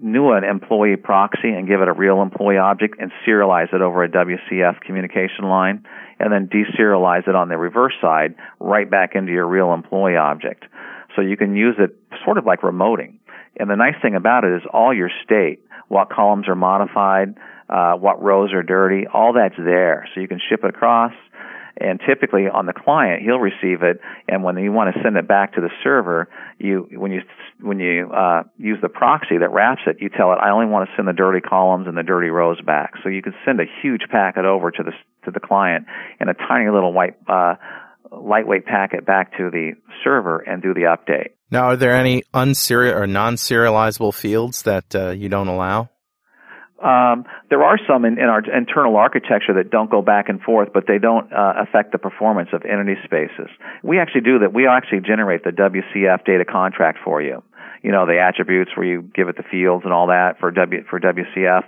new 0.00 0.32
an 0.32 0.44
employee 0.44 0.96
proxy 0.96 1.48
and 1.48 1.68
give 1.68 1.80
it 1.80 1.88
a 1.88 1.92
real 1.92 2.22
employee 2.22 2.58
object 2.58 2.96
and 2.98 3.10
serialize 3.26 3.72
it 3.72 3.80
over 3.80 4.02
a 4.02 4.08
WCF 4.08 4.80
communication 4.80 5.44
line 5.44 5.84
and 6.18 6.32
then 6.32 6.48
deserialize 6.48 7.26
it 7.28 7.34
on 7.34 7.48
the 7.48 7.56
reverse 7.56 7.94
side 8.00 8.34
right 8.60 8.90
back 8.90 9.14
into 9.14 9.32
your 9.32 9.46
real 9.46 9.72
employee 9.72 10.16
object. 10.16 10.64
So 11.14 11.22
you 11.22 11.36
can 11.36 11.54
use 11.56 11.76
it 11.78 11.96
sort 12.24 12.38
of 12.38 12.44
like 12.44 12.60
remoting. 12.62 13.18
And 13.58 13.70
the 13.70 13.76
nice 13.76 13.94
thing 14.02 14.14
about 14.14 14.44
it 14.44 14.52
is 14.56 14.62
all 14.72 14.92
your 14.94 15.10
state, 15.24 15.60
what 15.88 16.10
columns 16.10 16.48
are 16.48 16.54
modified, 16.54 17.34
uh, 17.68 17.94
what 17.94 18.22
rows 18.22 18.52
are 18.52 18.62
dirty, 18.62 19.06
all 19.12 19.32
that's 19.32 19.56
there. 19.56 20.08
So 20.14 20.20
you 20.20 20.28
can 20.28 20.40
ship 20.48 20.60
it 20.64 20.70
across. 20.70 21.12
And 21.76 22.00
typically 22.06 22.46
on 22.46 22.66
the 22.66 22.72
client 22.72 23.22
he'll 23.22 23.40
receive 23.40 23.82
it. 23.82 24.00
And 24.28 24.44
when 24.44 24.56
you 24.58 24.70
want 24.70 24.94
to 24.94 25.02
send 25.02 25.16
it 25.16 25.26
back 25.26 25.54
to 25.54 25.60
the 25.60 25.70
server 25.82 26.28
you 26.58 26.86
when 26.92 27.10
you 27.10 27.22
when 27.60 27.80
you 27.80 28.12
uh, 28.12 28.44
use 28.58 28.78
the 28.80 28.88
proxy 28.88 29.38
that 29.38 29.50
wraps 29.50 29.80
it 29.88 29.96
you 30.00 30.08
tell 30.08 30.32
it 30.32 30.36
i 30.36 30.50
only 30.50 30.66
want 30.66 30.88
to 30.88 30.94
send 30.94 31.08
the 31.08 31.12
dirty 31.12 31.40
columns 31.40 31.88
and 31.88 31.96
the 31.96 32.04
dirty 32.04 32.28
rows 32.28 32.60
back. 32.60 32.92
So 33.02 33.08
you 33.08 33.22
can 33.22 33.34
send 33.44 33.58
a 33.60 33.64
huge 33.82 34.02
packet 34.08 34.44
over 34.44 34.70
to 34.70 34.82
the 34.84 34.92
to 35.24 35.32
the 35.32 35.40
client 35.40 35.86
and 36.20 36.30
a 36.30 36.34
tiny 36.34 36.70
little 36.70 36.92
white 36.92 37.16
uh, 37.26 37.56
lightweight 38.12 38.66
packet 38.66 39.04
back 39.04 39.36
to 39.38 39.50
the 39.50 39.72
server 40.04 40.38
and 40.38 40.62
do 40.62 40.74
the 40.74 40.82
update 40.82 41.33
Now, 41.50 41.64
are 41.66 41.76
there 41.76 41.94
any 41.94 42.24
unserial 42.32 42.96
or 42.96 43.06
non-serializable 43.06 44.14
fields 44.14 44.62
that 44.62 44.94
uh, 44.94 45.10
you 45.10 45.28
don't 45.28 45.48
allow? 45.48 45.90
Um, 46.84 47.24
there 47.48 47.62
are 47.62 47.78
some 47.88 48.04
in, 48.04 48.18
in, 48.18 48.24
our 48.24 48.40
internal 48.40 48.96
architecture 48.96 49.54
that 49.54 49.70
don't 49.70 49.90
go 49.90 50.02
back 50.02 50.28
and 50.28 50.40
forth, 50.42 50.68
but 50.74 50.84
they 50.86 50.98
don't 50.98 51.32
uh, 51.32 51.54
affect 51.62 51.92
the 51.92 51.98
performance 51.98 52.50
of 52.52 52.60
EntitySpaces. 52.60 53.48
We 53.82 53.98
actually 53.98 54.20
do 54.20 54.40
that. 54.40 54.52
We 54.52 54.66
actually 54.66 55.00
generate 55.00 55.44
the 55.44 55.50
WCF 55.50 56.26
data 56.26 56.44
contract 56.44 56.98
for 57.02 57.22
you. 57.22 57.42
You 57.82 57.90
know, 57.90 58.04
the 58.04 58.18
attributes 58.20 58.72
where 58.76 58.86
you 58.86 59.02
give 59.14 59.28
it 59.28 59.36
the 59.36 59.44
fields 59.50 59.84
and 59.84 59.94
all 59.94 60.08
that 60.08 60.38
for 60.40 60.50
W 60.50 60.84
for 60.90 61.00
WCF. 61.00 61.64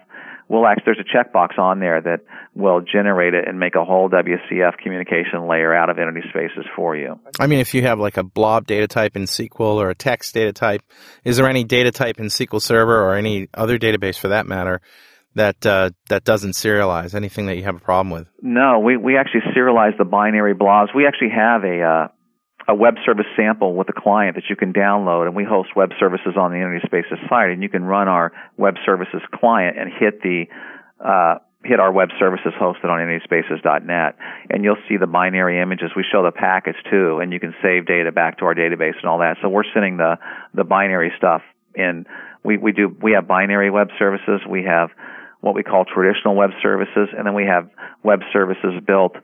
We'll 0.49 0.67
actually 0.67 0.95
there's 0.95 0.99
a 1.01 1.17
checkbox 1.17 1.59
on 1.59 1.81
there 1.81 2.01
that 2.01 2.21
will 2.55 2.81
generate 2.81 3.35
it 3.35 3.49
and 3.49 3.59
make 3.59 3.75
a 3.75 3.85
whole 3.85 4.09
WCF 4.09 4.79
communication 4.79 5.49
layer 5.49 5.75
out 5.75 5.91
of 5.91 5.97
EntitySpaces 5.97 6.65
for 6.77 6.97
you. 6.97 7.19
I 7.41 7.49
mean, 7.49 7.59
if 7.59 7.75
you 7.75 7.83
have 7.83 7.99
like 7.99 8.17
a 8.17 8.23
blob 8.23 8.67
data 8.67 8.87
type 8.87 9.17
in 9.17 9.25
SQL 9.25 9.77
or 9.77 9.91
a 9.91 9.95
text 9.95 10.35
data 10.35 10.53
type, 10.53 10.83
is 11.25 11.37
there 11.37 11.49
any 11.49 11.65
data 11.65 11.91
type 11.91 12.21
in 12.21 12.27
SQL 12.27 12.63
Server 12.63 13.03
or 13.03 13.17
any 13.17 13.49
other 13.55 13.79
database 13.79 14.17
for 14.17 14.29
that 14.29 14.47
matter 14.47 14.81
that 15.35 15.67
uh, 15.67 15.91
that 16.09 16.23
doesn't 16.23 16.53
serialize? 16.53 17.15
Anything 17.15 17.47
that 17.47 17.57
you 17.57 17.65
have 17.65 17.77
a 17.77 17.81
problem 17.81 18.11
with? 18.11 18.29
No, 18.41 18.79
we 18.79 18.97
we 18.97 19.17
actually 19.17 19.43
serialize 19.57 19.99
the 19.99 20.05
binary 20.05 20.55
blobs. 20.55 20.93
We 20.95 21.07
actually 21.07 21.31
have 21.31 21.65
a 21.65 21.83
uh, 21.83 22.09
a 22.69 22.75
web 22.75 22.95
service 23.05 23.27
sample 23.37 23.75
with 23.75 23.89
a 23.89 23.93
client 23.93 24.35
that 24.35 24.45
you 24.51 24.57
can 24.57 24.73
download, 24.73 25.27
and 25.27 25.37
we 25.37 25.45
host 25.45 25.71
web 25.77 25.91
services 26.01 26.35
on 26.37 26.51
the 26.51 26.81
Spaces 26.85 27.19
site, 27.29 27.51
and 27.51 27.62
you 27.62 27.69
can 27.69 27.85
run 27.85 28.09
our 28.09 28.33
web 28.57 28.75
services 28.85 29.23
client 29.33 29.79
and 29.79 29.91
hit 29.93 30.21
the 30.23 30.47
uh, 31.05 31.39
hit 31.64 31.81
our 31.81 31.93
web 31.93 32.09
services 32.19 32.53
hosted 32.61 32.85
on 32.85 33.01
entityspaces.net, 33.01 34.17
and 34.51 34.64
you'll 34.64 34.83
see 34.89 34.97
the 34.97 35.07
binary 35.07 35.61
images. 35.61 35.91
We 35.97 36.05
show 36.11 36.23
the 36.23 36.33
packets 36.33 36.79
too, 36.91 37.19
and 37.21 37.33
you 37.33 37.41
can 37.41 37.55
save 37.62 37.87
data 37.87 38.12
back 38.12 38.39
to 38.39 38.45
our 38.47 38.55
database 38.55 38.97
and 38.99 39.07
all 39.07 39.19
that. 39.19 39.37
So 39.43 39.49
we're 39.49 39.64
sending 39.73 39.97
the 39.97 40.19
the 40.55 40.64
binary 40.64 41.12
stuff 41.17 41.43
in. 41.75 42.07
We 42.45 42.57
we 42.57 42.73
do 42.73 42.95
we 43.01 43.12
have 43.12 43.29
binary 43.29 43.71
web 43.71 43.89
services. 43.99 44.41
We 44.49 44.64
have 44.64 44.91
what 45.41 45.55
we 45.55 45.62
call 45.62 45.85
traditional 45.85 46.35
web 46.35 46.51
services, 46.62 47.09
and 47.17 47.27
then 47.27 47.35
we 47.35 47.45
have 47.45 47.69
web 48.03 48.21
services 48.33 48.81
built 48.87 49.14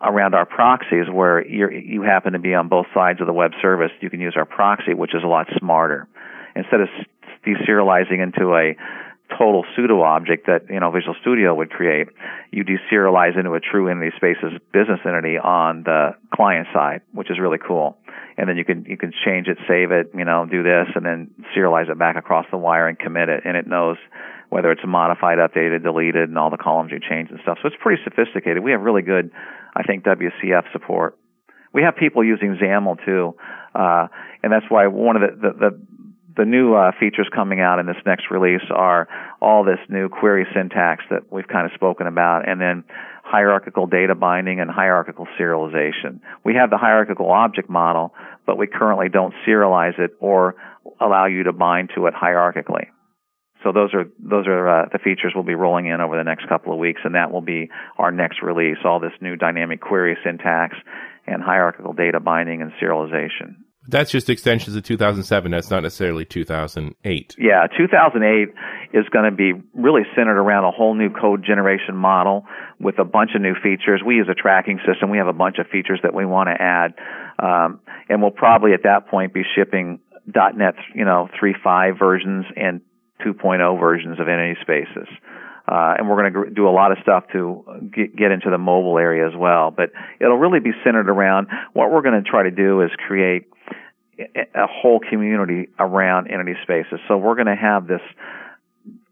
around 0.00 0.34
our 0.34 0.46
proxies 0.46 1.06
where 1.10 1.46
you 1.46 2.02
happen 2.02 2.34
to 2.34 2.38
be 2.38 2.54
on 2.54 2.68
both 2.68 2.86
sides 2.92 3.20
of 3.20 3.26
the 3.26 3.32
web 3.32 3.52
service. 3.62 3.90
You 4.00 4.10
can 4.10 4.20
use 4.20 4.34
our 4.36 4.44
proxy, 4.44 4.94
which 4.94 5.14
is 5.14 5.22
a 5.24 5.26
lot 5.26 5.46
smarter. 5.58 6.06
Instead 6.54 6.80
of 6.82 6.88
deserializing 7.46 8.22
into 8.22 8.54
a 8.54 8.76
total 9.36 9.64
pseudo 9.74 10.02
object 10.02 10.46
that 10.46 10.70
you 10.70 10.78
know 10.78 10.90
Visual 10.90 11.14
Studio 11.20 11.54
would 11.54 11.70
create, 11.70 12.08
you 12.50 12.64
deserialize 12.64 13.38
into 13.38 13.54
a 13.54 13.60
true 13.60 13.86
EntitySpaces 13.86 14.60
business 14.72 15.00
entity 15.04 15.38
on 15.38 15.82
the 15.82 16.14
client 16.34 16.68
side, 16.72 17.00
which 17.12 17.30
is 17.30 17.38
really 17.38 17.58
cool. 17.58 17.96
And 18.36 18.48
then 18.48 18.56
you 18.56 18.64
can 18.64 18.84
you 18.84 18.96
can 18.96 19.12
change 19.24 19.48
it, 19.48 19.58
save 19.66 19.90
it, 19.92 20.12
you 20.14 20.24
know, 20.24 20.46
do 20.46 20.62
this, 20.62 20.88
and 20.94 21.04
then 21.04 21.30
serialize 21.56 21.90
it 21.90 21.98
back 21.98 22.16
across 22.16 22.46
the 22.50 22.58
wire 22.58 22.86
and 22.86 22.98
commit 22.98 23.28
it, 23.28 23.42
and 23.44 23.56
it 23.56 23.66
knows 23.66 23.96
whether 24.48 24.70
it's 24.70 24.82
modified, 24.86 25.38
updated, 25.38 25.82
deleted, 25.82 26.28
and 26.28 26.38
all 26.38 26.50
the 26.50 26.56
columns 26.56 26.92
you 26.92 27.00
change 27.00 27.30
and 27.30 27.40
stuff. 27.42 27.58
So 27.62 27.68
it's 27.68 27.76
pretty 27.80 28.02
sophisticated. 28.04 28.62
We 28.62 28.72
have 28.72 28.80
really 28.80 29.02
good, 29.02 29.30
I 29.74 29.82
think, 29.82 30.04
WCF 30.04 30.70
support, 30.72 31.18
We 31.72 31.82
have 31.82 31.96
people 31.96 32.24
using 32.24 32.56
XAML 32.56 33.04
too, 33.04 33.34
uh, 33.74 34.08
and 34.42 34.52
that's 34.52 34.66
why 34.68 34.86
one 34.86 35.16
of 35.16 35.22
the 35.22 35.36
the, 35.36 35.58
the 35.58 35.80
the 36.36 36.44
new 36.44 36.74
uh, 36.74 36.92
features 37.00 37.28
coming 37.34 37.60
out 37.60 37.78
in 37.78 37.86
this 37.86 37.96
next 38.04 38.30
release 38.30 38.62
are 38.70 39.08
all 39.40 39.64
this 39.64 39.78
new 39.88 40.08
query 40.08 40.46
syntax 40.54 41.02
that 41.10 41.32
we've 41.32 41.48
kind 41.48 41.66
of 41.66 41.72
spoken 41.74 42.06
about, 42.06 42.48
and 42.48 42.60
then 42.60 42.84
hierarchical 43.24 43.86
data 43.86 44.14
binding 44.14 44.60
and 44.60 44.70
hierarchical 44.70 45.26
serialization. 45.40 46.20
We 46.44 46.54
have 46.54 46.70
the 46.70 46.76
hierarchical 46.76 47.30
object 47.30 47.68
model, 47.68 48.14
but 48.46 48.58
we 48.58 48.66
currently 48.66 49.08
don't 49.08 49.34
serialize 49.46 49.98
it 49.98 50.12
or 50.20 50.56
allow 51.00 51.26
you 51.26 51.44
to 51.44 51.52
bind 51.52 51.90
to 51.96 52.06
it 52.06 52.14
hierarchically. 52.14 52.86
So 53.66 53.72
those 53.72 53.92
are 53.94 54.04
those 54.20 54.46
are 54.46 54.68
uh, 54.68 54.88
the 54.92 55.00
features 55.00 55.32
we'll 55.34 55.42
be 55.42 55.56
rolling 55.56 55.86
in 55.86 56.00
over 56.00 56.16
the 56.16 56.22
next 56.22 56.48
couple 56.48 56.72
of 56.72 56.78
weeks, 56.78 57.00
and 57.02 57.16
that 57.16 57.32
will 57.32 57.40
be 57.40 57.68
our 57.98 58.12
next 58.12 58.40
release. 58.40 58.76
All 58.84 59.00
this 59.00 59.10
new 59.20 59.34
dynamic 59.34 59.80
query 59.80 60.16
syntax 60.24 60.76
and 61.26 61.42
hierarchical 61.42 61.92
data 61.92 62.20
binding 62.20 62.62
and 62.62 62.70
serialization. 62.80 63.56
That's 63.88 64.12
just 64.12 64.30
extensions 64.30 64.76
of 64.76 64.84
2007. 64.84 65.50
That's 65.50 65.68
not 65.68 65.82
necessarily 65.82 66.24
2008. 66.24 67.36
Yeah, 67.38 67.66
2008 67.76 68.54
is 68.92 69.04
going 69.10 69.30
to 69.30 69.36
be 69.36 69.52
really 69.74 70.02
centered 70.14 70.40
around 70.40 70.64
a 70.64 70.70
whole 70.70 70.94
new 70.94 71.10
code 71.10 71.44
generation 71.44 71.96
model 71.96 72.44
with 72.78 73.00
a 73.00 73.04
bunch 73.04 73.30
of 73.34 73.42
new 73.42 73.54
features. 73.54 74.00
We 74.06 74.14
use 74.14 74.28
a 74.30 74.34
tracking 74.34 74.78
system. 74.86 75.10
We 75.10 75.18
have 75.18 75.28
a 75.28 75.32
bunch 75.32 75.56
of 75.58 75.66
features 75.66 75.98
that 76.04 76.14
we 76.14 76.24
want 76.24 76.50
to 76.50 76.62
add, 76.62 76.94
um, 77.42 77.80
and 78.08 78.22
we'll 78.22 78.30
probably 78.30 78.74
at 78.74 78.84
that 78.84 79.08
point 79.08 79.34
be 79.34 79.42
shipping 79.56 79.98
.NET, 80.26 80.74
you 80.94 81.04
know, 81.04 81.28
3.5 81.40 81.98
versions 81.98 82.46
and 82.56 82.80
2.0 83.24 83.80
versions 83.80 84.18
of 84.20 84.26
EntitySpaces. 84.26 85.08
Uh, 85.68 85.94
and 85.98 86.08
we're 86.08 86.30
going 86.30 86.44
to 86.44 86.50
do 86.54 86.68
a 86.68 86.70
lot 86.70 86.92
of 86.92 86.98
stuff 87.02 87.24
to 87.32 87.64
get, 87.92 88.14
get 88.14 88.30
into 88.30 88.50
the 88.50 88.58
mobile 88.58 88.98
area 88.98 89.26
as 89.26 89.34
well. 89.36 89.72
But 89.72 89.90
it'll 90.20 90.38
really 90.38 90.60
be 90.60 90.70
centered 90.84 91.08
around 91.08 91.48
what 91.72 91.90
we're 91.90 92.02
going 92.02 92.22
to 92.22 92.28
try 92.28 92.44
to 92.44 92.52
do 92.52 92.82
is 92.82 92.90
create 93.06 93.48
a 94.18 94.66
whole 94.66 95.00
community 95.00 95.68
around 95.78 96.28
EntitySpaces. 96.28 96.98
So 97.08 97.18
we're 97.18 97.34
going 97.34 97.48
to 97.48 97.56
have 97.56 97.88
this 97.88 98.00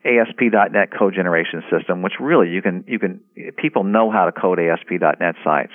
ASP.NET 0.04 0.90
code 0.96 1.14
generation 1.14 1.62
system, 1.70 2.02
which 2.02 2.14
really 2.20 2.50
you 2.50 2.62
can 2.62 2.84
you 2.86 2.98
can 2.98 3.20
people 3.56 3.84
know 3.84 4.10
how 4.10 4.26
to 4.26 4.32
code 4.32 4.58
ASP.NET 4.60 5.34
sites, 5.42 5.72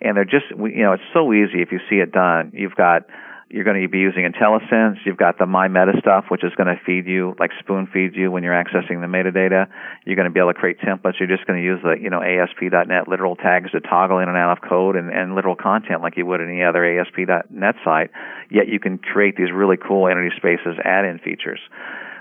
and 0.00 0.16
they're 0.16 0.24
just 0.24 0.46
you 0.50 0.82
know 0.82 0.92
it's 0.92 1.02
so 1.12 1.32
easy 1.32 1.62
if 1.62 1.72
you 1.72 1.80
see 1.88 1.96
it 1.96 2.12
done. 2.12 2.52
You've 2.54 2.74
got 2.74 3.06
you're 3.52 3.64
going 3.64 3.80
to 3.80 3.86
be 3.86 3.98
using 3.98 4.24
IntelliSense. 4.24 5.04
You've 5.04 5.18
got 5.18 5.36
the 5.36 5.44
MyMeta 5.44 6.00
stuff, 6.00 6.24
which 6.30 6.42
is 6.42 6.52
going 6.56 6.68
to 6.68 6.80
feed 6.86 7.06
you, 7.06 7.36
like 7.38 7.50
spoon 7.60 7.86
feeds 7.92 8.16
you 8.16 8.30
when 8.30 8.42
you're 8.42 8.54
accessing 8.56 9.04
the 9.04 9.12
metadata. 9.12 9.68
You're 10.06 10.16
going 10.16 10.26
to 10.26 10.32
be 10.32 10.40
able 10.40 10.54
to 10.54 10.58
create 10.58 10.80
templates. 10.80 11.20
You're 11.20 11.28
just 11.28 11.46
going 11.46 11.60
to 11.60 11.64
use 11.64 11.78
the, 11.84 12.00
you 12.00 12.08
know, 12.08 12.22
ASP.NET 12.22 13.08
literal 13.08 13.36
tags 13.36 13.70
to 13.72 13.80
toggle 13.80 14.20
in 14.20 14.28
and 14.30 14.38
out 14.38 14.56
of 14.56 14.66
code 14.66 14.96
and, 14.96 15.12
and 15.12 15.34
literal 15.34 15.54
content 15.54 16.00
like 16.00 16.16
you 16.16 16.24
would 16.24 16.40
any 16.40 16.62
other 16.64 16.80
ASP.NET 16.80 17.74
site. 17.84 18.10
Yet 18.50 18.68
you 18.68 18.80
can 18.80 18.96
create 18.96 19.36
these 19.36 19.52
really 19.52 19.76
cool 19.76 20.04
EntitySpaces 20.08 20.80
add-in 20.82 21.18
features. 21.18 21.60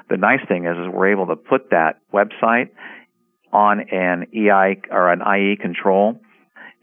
The 0.09 0.17
nice 0.17 0.45
thing 0.49 0.65
is, 0.65 0.75
is 0.75 0.91
we're 0.91 1.13
able 1.13 1.27
to 1.27 1.37
put 1.37 1.69
that 1.69 2.01
website 2.13 2.71
on 3.53 3.87
an 3.89 4.27
EI 4.35 4.81
or 4.91 5.13
an 5.13 5.21
IE 5.21 5.55
control 5.55 6.19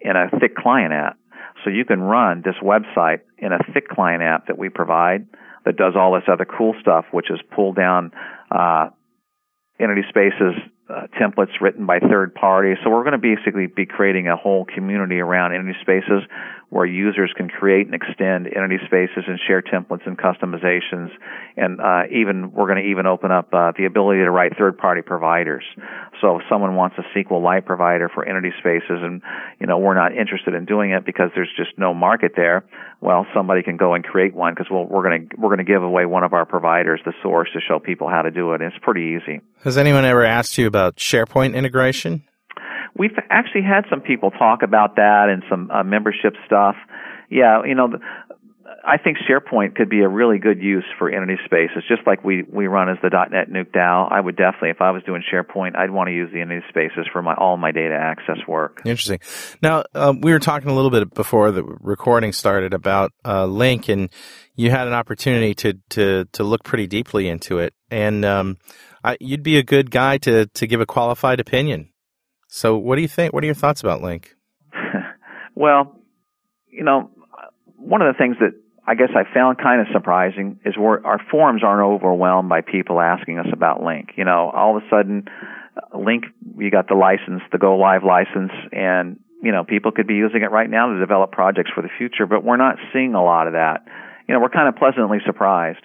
in 0.01 0.17
a 0.17 0.31
thick 0.41 0.57
client 0.57 0.95
app. 0.95 1.19
So 1.65 1.71
you 1.71 1.85
can 1.85 2.01
run 2.01 2.43
this 2.43 2.55
website 2.63 3.21
in 3.39 3.53
a 3.53 3.59
thick 3.73 3.89
client 3.89 4.23
app 4.23 4.47
that 4.47 4.59
we 4.59 4.69
provide 4.69 5.27
that 5.65 5.77
does 5.77 5.95
all 5.97 6.15
this 6.15 6.25
other 6.31 6.45
cool 6.45 6.75
stuff, 6.81 7.05
which 7.11 7.31
is 7.31 7.39
pull 7.55 7.73
down 7.73 8.13
uh, 8.51 8.89
EntitySpaces 9.81 10.59
uh, 10.89 11.07
templates 11.21 11.61
written 11.61 11.87
by 11.87 11.99
third 11.99 12.35
parties. 12.35 12.79
So 12.83 12.91
we're 12.91 13.05
going 13.05 13.19
to 13.21 13.37
basically 13.37 13.67
be 13.67 13.87
creating 13.87 14.29
a 14.29 14.37
whole 14.37 14.65
community 14.65 15.21
around 15.21 15.53
EntitySpaces 15.53 16.23
where 16.71 16.85
users 16.85 17.33
can 17.35 17.49
create 17.49 17.87
and 17.87 17.95
extend 17.95 18.47
EntitySpaces 18.47 19.27
and 19.27 19.39
share 19.47 19.63
templates 19.63 20.07
and 20.07 20.19
customizations. 20.19 21.09
And 21.57 21.81
uh, 21.81 22.03
even 22.13 22.53
we're 22.53 22.67
going 22.67 22.83
to 22.83 22.91
even 22.91 23.07
open 23.07 23.33
up 23.33 23.49
uh, 23.53 23.73
the 23.77 23.87
ability 23.87 24.21
to 24.21 24.31
write 24.31 24.57
third-party 24.59 25.03
providers. 25.03 25.65
So 26.21 26.37
if 26.37 26.43
someone 26.51 26.75
wants 26.75 26.97
a 26.99 27.03
SQLite 27.17 27.65
provider 27.65 28.11
for 28.13 28.25
EntitySpaces, 28.25 29.03
and 29.03 29.23
you 29.61 29.67
know 29.67 29.79
we're 29.79 29.95
not 29.95 30.15
interested 30.15 30.55
in 30.55 30.67
doing 30.67 30.91
it 30.91 31.07
because 31.07 31.31
there's 31.35 31.53
just 31.57 31.79
no 31.79 31.95
market 31.95 32.33
there, 32.37 32.65
well, 33.01 33.27
somebody 33.35 33.63
can 33.63 33.77
go 33.77 33.95
and 33.95 34.05
create 34.05 34.35
one 34.35 34.53
because 34.55 34.67
we'll, 34.71 34.85
we're 34.85 35.03
going 35.03 35.29
to 35.29 35.37
we're 35.37 35.49
going 35.49 35.65
to 35.65 35.73
give 35.73 35.83
away 35.83 36.05
one 36.05 36.25
of 36.25 36.33
our 36.33 36.45
providers, 36.45 37.01
the 37.05 37.15
source, 37.23 37.49
to 37.55 37.61
show 37.67 37.79
people 37.79 38.09
how 38.09 38.23
to 38.23 38.31
do 38.31 38.53
it. 38.53 38.61
And 38.61 38.73
it's 38.73 38.85
pretty 38.85 39.17
easy. 39.17 39.41
Has 39.65 39.79
anyone 39.79 40.05
ever 40.05 40.25
asked 40.25 40.59
you 40.59 40.67
about 40.67 40.78
SharePoint 40.97 41.55
integration? 41.55 42.25
We've 42.97 43.17
actually 43.31 43.63
had 43.63 43.85
some 43.91 44.01
people 44.01 44.31
talk 44.31 44.63
about 44.63 44.97
that 44.97 45.29
and 45.31 45.43
some 45.49 45.71
uh, 45.71 45.85
membership 45.85 46.35
stuff. 46.47 46.75
Yeah, 47.31 47.63
you 47.65 47.75
know, 47.75 47.99
I 48.85 48.97
think 48.97 49.19
SharePoint 49.19 49.75
could 49.75 49.89
be 49.89 50.01
a 50.01 50.09
really 50.09 50.39
good 50.39 50.63
use 50.63 50.85
for 50.99 51.11
EntitySpaces, 51.11 51.87
just 51.89 52.07
like 52.07 52.25
we, 52.25 52.43
we 52.43 52.67
run 52.67 52.89
as 52.89 52.97
the 53.03 53.09
DotNetNuke 53.09 53.73
DAO. 53.73 54.11
I 54.11 54.21
would 54.21 54.37
definitely, 54.37 54.71
if 54.71 54.81
I 54.81 54.91
was 54.93 55.03
doing 55.05 55.23
SharePoint, 55.31 55.77
I'd 55.77 55.91
want 55.91 56.09
to 56.09 56.15
use 56.15 56.31
the 56.33 56.39
EntitySpaces 56.39 57.11
for 57.13 57.23
my 57.23 57.35
all 57.35 57.57
my 57.57 57.73
data 57.73 57.95
access 57.95 58.39
work. 58.47 58.83
Interesting. 58.85 59.21
Now, 59.63 59.85
uh, 59.95 60.15
we 60.19 60.33
were 60.33 60.39
talking 60.39 60.71
a 60.71 60.75
little 60.75 60.91
bit 60.91 61.13
before 61.13 61.51
the 61.51 61.65
recording 61.65 62.33
started 62.33 62.73
about 62.73 63.13
uh, 63.25 63.45
LINQ, 63.45 63.93
and 63.93 64.11
you 64.55 64.71
had 64.71 64.87
an 64.87 64.95
opportunity 64.95 65.55
to 65.57 65.75
to 65.91 66.25
to 66.33 66.45
look 66.45 66.65
pretty 66.65 66.87
deeply 66.87 67.29
into 67.29 67.59
it, 67.59 67.75
and 67.91 68.25
um, 68.25 68.59
I, 69.09 69.17
you'd 69.21 69.43
be 69.43 69.57
a 69.57 69.63
good 69.63 69.91
guy 69.91 70.19
to 70.19 70.47
to 70.47 70.67
give 70.67 70.81
a 70.83 70.87
qualified 70.87 71.41
opinion. 71.41 71.89
So, 72.49 72.77
what 72.77 72.97
do 72.97 73.03
you 73.03 73.09
think? 73.09 73.33
What 73.33 73.43
are 73.43 73.47
your 73.47 73.55
thoughts 73.55 73.81
about 73.81 74.03
LINQ? 74.03 74.27
well, 75.55 75.97
you 76.67 76.85
know, 76.85 77.11
one 77.77 78.03
of 78.03 78.15
the 78.15 78.19
things 78.19 78.37
that 78.41 78.53
I 78.87 78.95
guess 78.95 79.09
I 79.17 79.25
found 79.33 79.57
kind 79.59 79.81
of 79.81 79.87
surprising 79.93 80.61
is 80.65 80.77
where 80.77 81.05
our 81.07 81.21
forums 81.31 81.63
aren't 81.65 81.83
overwhelmed 81.83 82.51
by 82.51 82.61
people 82.61 83.01
asking 83.01 83.39
us 83.39 83.47
about 83.51 83.81
LINQ. 83.81 84.17
You 84.17 84.25
know, 84.25 84.51
all 84.55 84.77
of 84.77 84.83
a 84.83 84.87
sudden, 84.91 85.25
uh, 85.77 85.99
Link, 85.99 86.25
you 86.59 86.71
got 86.71 86.89
the 86.89 86.95
license, 86.95 87.43
the 87.51 87.59
Go 87.59 87.79
Live 87.79 88.03
license, 88.05 88.53
and 88.73 89.19
you 89.43 89.53
know, 89.53 89.65
people 89.65 89.91
could 89.91 90.07
be 90.07 90.15
using 90.17 90.43
it 90.43 90.51
right 90.51 90.69
now 90.69 90.93
to 90.93 91.01
develop 91.01 91.33
projects 91.33 91.71
for 91.75 91.81
the 91.81 91.89
future, 91.97 92.27
but 92.27 92.45
we're 92.45 92.59
not 92.59 92.77
seeing 92.93 93.15
a 93.15 93.25
lot 93.25 93.47
of 93.47 93.55
that. 93.55 93.87
You 94.27 94.35
know, 94.35 94.41
we're 94.41 94.51
kind 94.51 94.69
of 94.69 94.77
pleasantly 94.77 95.19
surprised. 95.25 95.81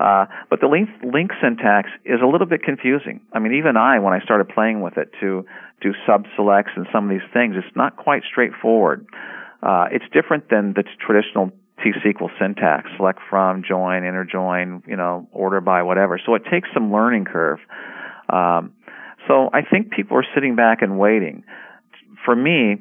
Uh, 0.00 0.26
but 0.48 0.60
the 0.60 0.68
link, 0.68 0.88
LINQ 1.02 1.30
syntax 1.42 1.90
is 2.04 2.20
a 2.22 2.26
little 2.26 2.46
bit 2.46 2.62
confusing. 2.62 3.20
I 3.32 3.40
mean, 3.40 3.54
even 3.54 3.76
I, 3.76 3.98
when 3.98 4.14
I 4.14 4.20
started 4.20 4.48
playing 4.48 4.80
with 4.80 4.96
it 4.96 5.10
to 5.20 5.44
do 5.80 5.92
sub 6.06 6.24
selects 6.36 6.72
and 6.76 6.86
some 6.92 7.04
of 7.04 7.10
these 7.10 7.28
things, 7.32 7.56
it's 7.56 7.76
not 7.76 7.96
quite 7.96 8.22
straightforward. 8.30 9.06
Uh, 9.62 9.86
it's 9.90 10.04
different 10.12 10.50
than 10.50 10.74
the 10.74 10.84
traditional 11.04 11.50
T-SQL 11.82 12.28
syntax, 12.38 12.88
select 12.96 13.20
from, 13.28 13.62
join, 13.66 14.04
inner 14.04 14.24
join, 14.24 14.82
you 14.86 14.96
know, 14.96 15.28
order 15.32 15.60
by, 15.60 15.82
whatever. 15.82 16.20
So 16.24 16.34
it 16.34 16.42
takes 16.50 16.68
some 16.74 16.92
learning 16.92 17.24
curve. 17.24 17.58
Um, 18.28 18.74
so 19.26 19.50
I 19.52 19.62
think 19.62 19.90
people 19.90 20.16
are 20.16 20.26
sitting 20.34 20.56
back 20.56 20.82
and 20.82 20.98
waiting. 20.98 21.44
For 22.24 22.34
me, 22.34 22.76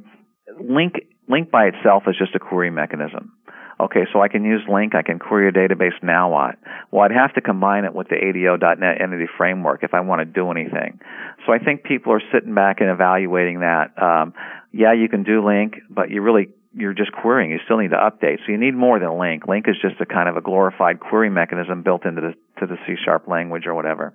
link 0.60 0.96
LINQ 1.30 1.52
by 1.52 1.66
itself 1.66 2.04
is 2.08 2.16
just 2.18 2.36
a 2.36 2.40
query 2.40 2.72
mechanism. 2.72 3.34
Okay, 3.80 4.06
so 4.12 4.22
I 4.22 4.28
can 4.28 4.44
use 4.44 4.62
LINQ, 4.68 4.96
I 4.96 5.04
can 5.04 5.20
query 5.20 5.50
a 5.50 5.52
database, 5.52 5.94
now 6.02 6.32
what? 6.32 6.56
Well, 6.90 7.04
I'd 7.04 7.12
have 7.12 7.36
to 7.36 7.42
combine 7.42 7.86
it 7.86 7.94
with 7.94 8.08
the 8.10 8.16
ADO.NET 8.16 9.02
Entity 9.02 9.28
Framework 9.38 9.84
if 9.84 9.94
I 9.94 10.00
want 10.00 10.22
to 10.22 10.26
do 10.26 10.50
anything. 10.50 11.00
So 11.46 11.54
I 11.54 11.60
think 11.60 11.84
people 11.84 12.12
are 12.12 12.22
sitting 12.34 12.56
back 12.56 12.82
and 12.82 12.90
evaluating 12.90 13.60
that. 13.60 13.92
Um, 14.02 14.34
yeah, 14.74 14.94
you 14.94 15.08
can 15.08 15.24
do 15.24 15.42
LINQ, 15.42 15.76
but 15.92 16.10
you 16.10 16.22
really 16.22 16.50
you're 16.74 16.94
just 16.94 17.12
querying. 17.12 17.52
You 17.52 17.60
still 17.66 17.78
need 17.78 17.90
to 17.90 17.98
update. 17.98 18.38
So 18.46 18.52
you 18.52 18.58
need 18.58 18.76
more 18.76 19.00
than 19.00 19.10
LINQ. 19.10 19.42
LINQ 19.42 19.70
is 19.70 19.76
just 19.82 20.00
a 20.02 20.06
kind 20.06 20.30
of 20.30 20.38
a 20.38 20.42
glorified 20.42 21.00
query 21.00 21.30
mechanism 21.30 21.84
built 21.84 22.06
into 22.06 22.22
the 22.22 22.34
to 22.60 22.68
the 22.68 22.78
C 22.86 22.94
sharp 23.04 23.28
language 23.28 23.66
or 23.66 23.74
whatever. 23.74 24.14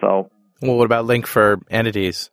So 0.00 0.30
Well 0.62 0.76
what 0.76 0.84
about 0.84 1.06
LINQ 1.06 1.26
for 1.26 1.60
entities? 1.70 2.30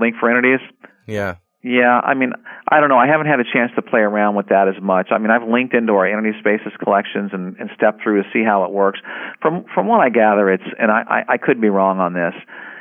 LINQ 0.00 0.20
for 0.20 0.36
entities? 0.36 0.66
Yeah. 1.06 1.36
Yeah, 1.64 1.98
I 1.98 2.12
mean, 2.12 2.34
I 2.68 2.78
don't 2.78 2.90
know. 2.90 2.98
I 2.98 3.06
haven't 3.06 3.26
had 3.26 3.40
a 3.40 3.44
chance 3.50 3.72
to 3.76 3.82
play 3.82 4.00
around 4.00 4.34
with 4.34 4.48
that 4.48 4.68
as 4.68 4.80
much. 4.82 5.08
I 5.10 5.16
mean, 5.16 5.30
I've 5.30 5.48
linked 5.48 5.72
into 5.72 5.94
our 5.94 6.04
entity 6.04 6.38
spaces 6.38 6.72
collections 6.78 7.30
and, 7.32 7.56
and 7.56 7.70
stepped 7.74 8.02
through 8.02 8.22
to 8.22 8.28
see 8.34 8.44
how 8.44 8.64
it 8.64 8.70
works. 8.70 9.00
From 9.40 9.64
from 9.74 9.88
what 9.88 10.00
I 10.00 10.10
gather, 10.10 10.50
it's 10.52 10.62
and 10.78 10.90
I, 10.90 11.02
I, 11.08 11.32
I 11.32 11.36
could 11.38 11.62
be 11.62 11.70
wrong 11.70 12.00
on 12.00 12.12
this. 12.12 12.34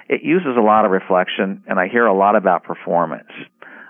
It 0.10 0.22
uses 0.22 0.58
a 0.58 0.62
lot 0.62 0.84
of 0.84 0.92
reflection, 0.92 1.64
and 1.66 1.80
I 1.80 1.88
hear 1.88 2.06
a 2.06 2.14
lot 2.14 2.36
about 2.36 2.66
performance. 2.66 3.32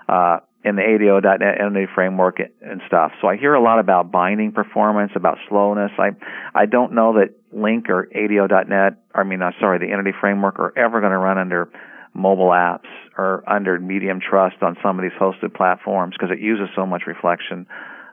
Uh, 0.08 0.38
in 0.64 0.76
the 0.76 0.82
ADO.NET 0.82 1.60
Entity 1.60 1.86
Framework 1.94 2.38
and 2.38 2.80
stuff. 2.86 3.12
So 3.20 3.28
I 3.28 3.36
hear 3.36 3.52
a 3.52 3.62
lot 3.62 3.80
about 3.80 4.10
binding 4.10 4.52
performance, 4.52 5.12
about 5.14 5.36
slowness. 5.48 5.90
I 5.98 6.10
I 6.54 6.66
don't 6.66 6.92
know 6.92 7.14
that 7.14 7.34
LINQ 7.52 7.88
or 7.90 8.08
ADO.NET, 8.14 8.96
I 9.14 9.22
mean, 9.24 9.42
uh, 9.42 9.50
sorry, 9.60 9.78
the 9.78 9.92
Entity 9.92 10.12
Framework 10.18 10.58
are 10.60 10.72
ever 10.78 11.00
going 11.00 11.12
to 11.12 11.18
run 11.18 11.36
under 11.36 11.68
mobile 12.14 12.50
apps 12.50 12.88
or 13.18 13.42
under 13.46 13.78
medium 13.78 14.20
trust 14.20 14.62
on 14.62 14.76
some 14.82 14.98
of 14.98 15.02
these 15.02 15.18
hosted 15.20 15.54
platforms 15.54 16.14
because 16.18 16.32
it 16.32 16.40
uses 16.40 16.68
so 16.74 16.86
much 16.86 17.02
reflection 17.06 17.66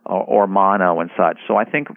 or, 0.06 0.24
or 0.24 0.48
mono 0.48 1.00
and 1.00 1.10
such. 1.16 1.38
So 1.48 1.56
I 1.56 1.66
think 1.66 1.88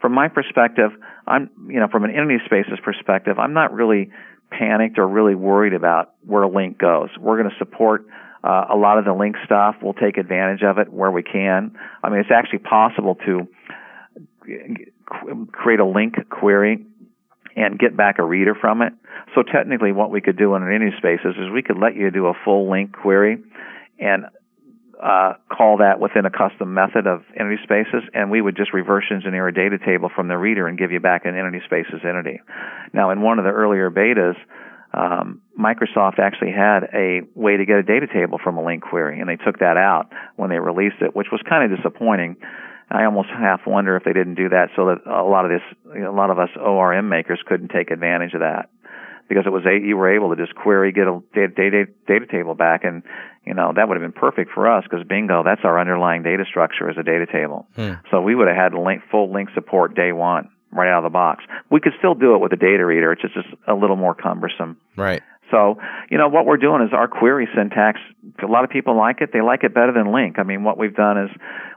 from 0.00 0.12
my 0.12 0.28
perspective, 0.28 0.90
I'm, 1.26 1.50
you 1.68 1.80
know, 1.80 1.88
from 1.88 2.04
an 2.04 2.12
EntitySpaces 2.12 2.82
perspective, 2.82 3.38
I'm 3.38 3.52
not 3.52 3.72
really 3.72 4.10
panicked 4.50 4.98
or 4.98 5.06
really 5.06 5.34
worried 5.34 5.74
about 5.74 6.14
where 6.24 6.44
LINQ 6.46 6.78
goes. 6.78 7.10
We're 7.20 7.36
going 7.36 7.50
to 7.50 7.58
support 7.58 8.06
Uh, 8.44 8.66
a 8.70 8.76
lot 8.76 8.98
of 8.98 9.04
the 9.04 9.10
LINQ 9.10 9.34
stuff, 9.44 9.74
we'll 9.82 9.98
take 9.98 10.16
advantage 10.16 10.62
of 10.62 10.78
it 10.78 10.92
where 10.92 11.10
we 11.10 11.24
can. 11.24 11.72
I 12.04 12.08
mean, 12.08 12.20
it's 12.20 12.30
actually 12.30 12.60
possible 12.60 13.16
to 13.26 13.48
create 15.50 15.80
a 15.80 15.84
LINQ 15.84 16.28
query 16.28 16.86
and 17.58 17.78
get 17.78 17.96
back 17.96 18.18
a 18.18 18.24
reader 18.24 18.54
from 18.54 18.82
it. 18.82 18.92
So 19.34 19.42
technically 19.42 19.92
what 19.92 20.10
we 20.10 20.20
could 20.20 20.38
do 20.38 20.54
in 20.54 20.62
EntitySpaces 20.62 21.30
is 21.30 21.50
we 21.52 21.62
could 21.62 21.78
let 21.78 21.96
you 21.96 22.10
do 22.10 22.26
a 22.26 22.34
full 22.44 22.70
LINQ 22.70 22.92
query 22.92 23.38
and 23.98 24.26
uh, 25.02 25.34
call 25.50 25.78
that 25.78 26.00
within 26.00 26.24
a 26.24 26.30
custom 26.30 26.74
method 26.74 27.06
of 27.06 27.22
EntitySpaces, 27.38 28.02
and 28.14 28.30
we 28.30 28.40
would 28.40 28.56
just 28.56 28.72
reverse 28.72 29.04
engineer 29.10 29.46
a 29.48 29.54
data 29.54 29.78
table 29.84 30.08
from 30.14 30.28
the 30.28 30.36
reader 30.36 30.66
and 30.66 30.78
give 30.78 30.90
you 30.90 31.00
back 31.00 31.24
an 31.24 31.34
EntitySpaces 31.34 32.04
entity. 32.04 32.40
Now, 32.92 33.10
in 33.10 33.20
one 33.22 33.38
of 33.38 33.44
the 33.44 33.50
earlier 33.50 33.90
betas, 33.90 34.34
um, 34.94 35.42
Microsoft 35.58 36.18
actually 36.18 36.52
had 36.52 36.88
a 36.94 37.20
way 37.34 37.56
to 37.56 37.64
get 37.64 37.76
a 37.76 37.82
data 37.82 38.06
table 38.12 38.38
from 38.42 38.56
a 38.56 38.62
LINQ 38.62 38.80
query, 38.82 39.20
and 39.20 39.28
they 39.28 39.36
took 39.36 39.58
that 39.60 39.76
out 39.76 40.10
when 40.36 40.50
they 40.50 40.58
released 40.58 41.00
it, 41.00 41.14
which 41.14 41.28
was 41.30 41.40
kind 41.48 41.70
of 41.70 41.76
disappointing. 41.76 42.36
I 42.90 43.04
almost 43.04 43.28
half 43.28 43.66
wonder 43.66 43.96
if 43.96 44.04
they 44.04 44.12
didn't 44.12 44.36
do 44.36 44.48
that 44.48 44.70
so 44.74 44.86
that 44.86 45.06
a 45.06 45.24
lot 45.24 45.44
of 45.44 45.50
this, 45.50 46.02
a 46.08 46.10
lot 46.10 46.30
of 46.30 46.38
us 46.38 46.48
ORM 46.58 47.08
makers 47.08 47.40
couldn't 47.46 47.68
take 47.68 47.90
advantage 47.90 48.34
of 48.34 48.40
that 48.40 48.70
because 49.28 49.44
it 49.46 49.50
was 49.50 49.64
a, 49.66 49.78
you 49.78 49.96
were 49.96 50.14
able 50.14 50.34
to 50.34 50.36
just 50.36 50.54
query, 50.54 50.92
get 50.92 51.06
a 51.06 51.20
data, 51.34 51.48
data, 51.48 51.84
data 52.06 52.26
table 52.26 52.54
back, 52.54 52.84
and 52.84 53.02
you 53.44 53.54
know 53.54 53.72
that 53.76 53.88
would 53.88 54.00
have 54.00 54.02
been 54.02 54.18
perfect 54.18 54.50
for 54.52 54.70
us 54.70 54.84
because 54.88 55.06
bingo, 55.06 55.42
that's 55.44 55.60
our 55.64 55.78
underlying 55.78 56.22
data 56.22 56.44
structure 56.48 56.88
as 56.88 56.96
a 56.96 57.02
data 57.02 57.26
table. 57.30 57.66
Hmm. 57.76 57.94
So 58.10 58.22
we 58.22 58.34
would 58.34 58.48
have 58.48 58.56
had 58.56 58.72
LINQ, 58.72 59.02
full 59.10 59.28
LINQ 59.28 59.52
support 59.54 59.94
day 59.94 60.12
one, 60.12 60.48
right 60.72 60.88
out 60.88 61.04
of 61.04 61.04
the 61.04 61.12
box. 61.12 61.44
We 61.70 61.80
could 61.80 61.92
still 61.98 62.14
do 62.14 62.34
it 62.34 62.40
with 62.40 62.52
a 62.52 62.56
data 62.56 62.84
reader. 62.84 63.12
It's 63.12 63.22
just, 63.22 63.34
just 63.34 63.48
a 63.66 63.74
little 63.74 63.96
more 63.96 64.14
cumbersome. 64.14 64.78
Right. 64.96 65.22
So, 65.50 65.78
you 66.10 66.18
know, 66.18 66.28
what 66.28 66.44
we're 66.44 66.58
doing 66.58 66.82
is 66.82 66.90
our 66.92 67.08
query 67.08 67.48
syntax. 67.56 68.00
A 68.42 68.46
lot 68.46 68.64
of 68.64 68.70
people 68.70 68.96
like 68.96 69.20
it. 69.20 69.30
They 69.32 69.40
like 69.40 69.64
it 69.64 69.72
better 69.72 69.92
than 69.92 70.12
LINQ. 70.12 70.38
I 70.38 70.42
mean, 70.42 70.62
what 70.62 70.76
we've 70.76 70.94
done 70.94 71.16
is 71.16 71.30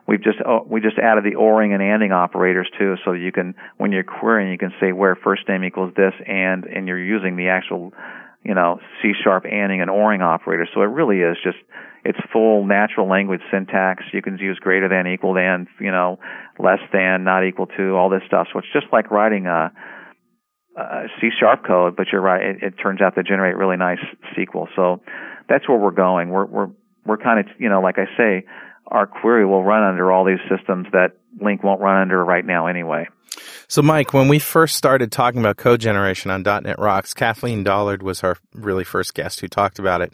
we've 0.07 0.23
just 0.23 0.39
oh, 0.45 0.65
we 0.67 0.81
just 0.81 0.97
added 0.97 1.23
the 1.23 1.35
oring 1.35 1.73
and 1.73 1.81
anding 1.81 2.11
operators 2.11 2.69
too, 2.77 2.95
so 3.05 3.13
you 3.13 3.31
can 3.31 3.55
when 3.77 3.91
you're 3.91 4.03
querying, 4.03 4.51
you 4.51 4.57
can 4.57 4.71
say 4.79 4.91
where 4.91 5.15
first 5.15 5.47
name 5.47 5.63
equals 5.63 5.93
this 5.95 6.13
and 6.27 6.65
and 6.65 6.87
you're 6.87 7.03
using 7.03 7.35
the 7.35 7.49
actual, 7.49 7.93
you 8.43 8.53
know, 8.53 8.79
C 9.01 9.11
sharp 9.23 9.45
anding 9.45 9.81
and 9.81 9.89
oring 9.89 10.21
operator. 10.21 10.67
So 10.73 10.81
it 10.81 10.87
really 10.87 11.19
is 11.19 11.37
just 11.43 11.57
it's 12.03 12.19
full 12.33 12.65
natural 12.65 13.07
language 13.07 13.41
syntax. 13.51 14.03
You 14.11 14.21
can 14.21 14.37
use 14.37 14.57
greater 14.59 14.89
than, 14.89 15.11
equal 15.11 15.35
than, 15.35 15.67
you 15.79 15.91
know, 15.91 16.17
less 16.57 16.79
than, 16.91 17.23
not 17.23 17.45
equal 17.45 17.67
to, 17.77 17.95
all 17.95 18.09
this 18.09 18.23
stuff. 18.25 18.47
So 18.51 18.59
it's 18.59 18.67
just 18.73 18.87
like 18.91 19.11
writing 19.11 19.45
a 19.45 19.71
uh, 20.75 21.03
sharp 21.39 21.65
code, 21.65 21.95
but 21.95 22.07
you're 22.11 22.21
right. 22.21 22.41
It, 22.41 22.63
it 22.63 22.73
turns 22.81 23.01
out 23.01 23.15
to 23.15 23.23
generate 23.23 23.55
really 23.55 23.77
nice 23.77 23.99
SQL. 24.37 24.67
So 24.75 25.01
that's 25.49 25.67
where 25.67 25.77
we're 25.77 25.91
going. 25.91 26.29
We're 26.29 26.45
we're 26.45 26.69
we're 27.05 27.17
kind 27.17 27.39
of 27.39 27.45
you 27.59 27.69
know 27.69 27.81
like 27.81 27.97
I 27.97 28.05
say, 28.17 28.45
our 28.91 29.07
query 29.07 29.45
will 29.45 29.63
run 29.63 29.83
under 29.83 30.11
all 30.11 30.25
these 30.25 30.39
systems 30.49 30.87
that 30.91 31.13
LINQ 31.41 31.63
won't 31.63 31.81
run 31.81 32.01
under 32.01 32.23
right 32.23 32.45
now 32.45 32.67
anyway. 32.67 33.07
So, 33.67 33.81
Mike, 33.81 34.13
when 34.13 34.27
we 34.27 34.37
first 34.37 34.75
started 34.75 35.11
talking 35.11 35.39
about 35.39 35.55
code 35.55 35.79
generation 35.79 36.29
on 36.29 36.43
.NET 36.43 36.77
Rocks, 36.77 37.13
Kathleen 37.13 37.63
Dollard 37.63 38.03
was 38.03 38.23
our 38.23 38.35
really 38.53 38.83
first 38.83 39.13
guest 39.13 39.39
who 39.39 39.47
talked 39.47 39.79
about 39.79 40.01
it, 40.01 40.13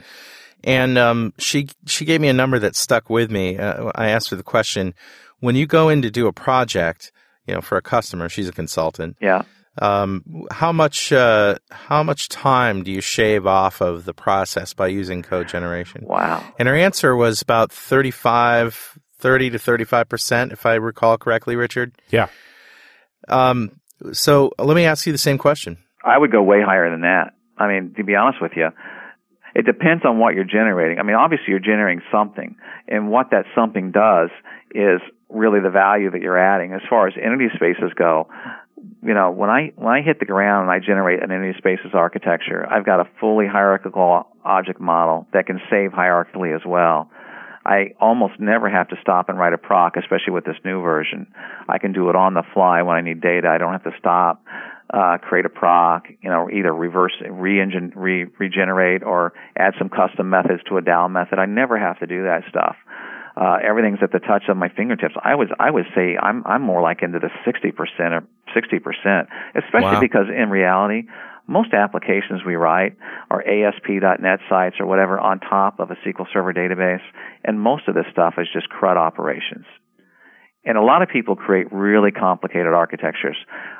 and 0.63 0.97
um, 0.97 1.33
she 1.39 1.69
she 1.87 2.05
gave 2.05 2.21
me 2.21 2.27
a 2.27 2.33
number 2.33 2.59
that 2.59 2.75
stuck 2.75 3.09
with 3.09 3.31
me. 3.31 3.57
Uh, 3.57 3.91
I 3.95 4.09
asked 4.09 4.29
her 4.29 4.35
the 4.35 4.43
question: 4.43 4.93
When 5.39 5.55
you 5.55 5.65
go 5.65 5.89
in 5.89 6.03
to 6.03 6.11
do 6.11 6.27
a 6.27 6.33
project, 6.33 7.11
you 7.47 7.55
know, 7.55 7.61
for 7.61 7.77
a 7.77 7.81
customer, 7.81 8.29
she's 8.29 8.47
a 8.47 8.53
consultant. 8.53 9.17
Yeah. 9.19 9.41
Um, 9.79 10.45
how 10.51 10.71
much 10.71 11.11
uh, 11.11 11.55
how 11.69 12.03
much 12.03 12.29
time 12.29 12.83
do 12.83 12.91
you 12.91 13.01
shave 13.01 13.45
off 13.45 13.81
of 13.81 14.05
the 14.05 14.13
process 14.13 14.73
by 14.73 14.87
using 14.87 15.21
code 15.21 15.47
generation? 15.47 16.03
Wow. 16.05 16.43
And 16.57 16.67
her 16.67 16.75
answer 16.75 17.15
was 17.15 17.41
about 17.41 17.71
35, 17.71 18.99
30 19.19 19.49
to 19.51 19.57
35%, 19.57 20.51
if 20.51 20.65
I 20.65 20.75
recall 20.75 21.17
correctly, 21.17 21.55
Richard. 21.55 21.93
Yeah. 22.09 22.27
Um, 23.27 23.79
so 24.13 24.51
let 24.59 24.75
me 24.75 24.85
ask 24.85 25.05
you 25.05 25.11
the 25.11 25.17
same 25.17 25.37
question. 25.37 25.77
I 26.03 26.17
would 26.17 26.31
go 26.31 26.41
way 26.41 26.61
higher 26.63 26.89
than 26.89 27.01
that. 27.01 27.33
I 27.57 27.67
mean, 27.67 27.93
to 27.97 28.03
be 28.03 28.15
honest 28.15 28.41
with 28.41 28.51
you, 28.55 28.69
it 29.55 29.65
depends 29.65 30.05
on 30.05 30.19
what 30.19 30.35
you're 30.35 30.43
generating. 30.43 30.99
I 30.99 31.03
mean, 31.03 31.15
obviously 31.15 31.47
you're 31.49 31.59
generating 31.59 32.03
something, 32.11 32.55
and 32.87 33.09
what 33.09 33.31
that 33.31 33.45
something 33.55 33.91
does 33.91 34.29
is 34.71 35.01
really 35.29 35.59
the 35.59 35.71
value 35.71 36.11
that 36.11 36.21
you're 36.21 36.37
adding. 36.37 36.73
As 36.73 36.81
far 36.89 37.07
as 37.07 37.15
EntitySpaces 37.15 37.95
go, 37.95 38.29
you 39.03 39.13
know, 39.13 39.31
when 39.31 39.49
I 39.49 39.71
when 39.75 39.93
I 39.93 40.01
hit 40.01 40.19
the 40.19 40.25
ground 40.25 40.69
and 40.69 40.71
I 40.71 40.85
generate 40.85 41.23
an 41.23 41.29
EntitySpaces 41.29 41.93
architecture, 41.93 42.65
I've 42.69 42.85
got 42.85 42.99
a 42.99 43.09
fully 43.19 43.47
hierarchical 43.47 44.27
object 44.43 44.79
model 44.79 45.27
that 45.33 45.45
can 45.45 45.59
save 45.69 45.91
hierarchically 45.91 46.55
as 46.55 46.61
well. 46.65 47.09
I 47.65 47.93
almost 47.99 48.39
never 48.39 48.69
have 48.69 48.87
to 48.89 48.95
stop 49.01 49.27
and 49.27 49.37
write 49.37 49.51
a 49.53 49.57
proc, 49.57 49.97
especially 49.97 50.31
with 50.31 50.45
this 50.45 50.55
new 50.63 50.81
version. 50.81 51.27
I 51.67 51.79
can 51.79 51.91
do 51.91 52.09
it 52.09 52.15
on 52.15 52.33
the 52.33 52.43
fly 52.53 52.81
when 52.81 52.95
I 52.95 53.01
need 53.01 53.19
data. 53.19 53.49
I 53.49 53.57
don't 53.57 53.73
have 53.73 53.83
to 53.83 53.91
stop, 53.99 54.45
uh, 54.93 55.17
create 55.17 55.45
a 55.45 55.49
proc, 55.49 56.07
you 56.21 56.29
know, 56.29 56.49
either 56.49 56.73
reverse, 56.73 57.11
re-engine, 57.29 57.91
re- 57.93 58.27
regenerate 58.39 59.03
or 59.03 59.33
add 59.57 59.73
some 59.77 59.89
custom 59.89 60.29
methods 60.29 60.63
to 60.69 60.77
a 60.77 60.81
DAO 60.81 61.11
method. 61.11 61.39
I 61.39 61.45
never 61.45 61.77
have 61.77 61.99
to 61.99 62.07
do 62.07 62.23
that 62.23 62.43
stuff. 62.47 62.77
Uh, 63.35 63.57
everything's 63.61 63.99
at 64.01 64.13
the 64.13 64.19
touch 64.19 64.43
of 64.47 64.55
my 64.55 64.69
fingertips. 64.69 65.15
I 65.21 65.35
would, 65.35 65.49
I 65.59 65.69
would 65.69 65.85
say 65.93 66.15
I'm, 66.17 66.43
I'm 66.45 66.61
more 66.61 66.81
like 66.81 67.03
into 67.03 67.19
the 67.19 67.29
60% 67.45 67.73
or 67.99 68.23
60%, 68.55 69.27
especially 69.55 69.81
Wow. 69.81 69.99
because 69.99 70.27
in 70.29 70.49
reality, 70.49 71.07
most 71.47 71.73
applications 71.73 72.43
we 72.45 72.55
write 72.55 72.95
are 73.31 73.41
ASP.NET 73.41 74.39
sites 74.49 74.75
or 74.79 74.85
whatever 74.85 75.19
on 75.19 75.39
top 75.39 75.79
of 75.79 75.91
a 75.91 75.95
SQL 75.95 76.25
Server 76.33 76.53
database, 76.53 77.01
and 77.45 77.59
most 77.59 77.87
of 77.87 77.95
this 77.95 78.05
stuff 78.11 78.35
is 78.37 78.47
just 78.51 78.69
CRUD 78.69 78.97
operations. 78.97 79.65
And 80.67 80.77
a 80.77 80.81
lot 80.81 81.01
of 81.01 81.07
people 81.07 81.37
create 81.37 81.71
really 81.71 82.11
complicated 82.11 82.73
architectures, 82.73 83.37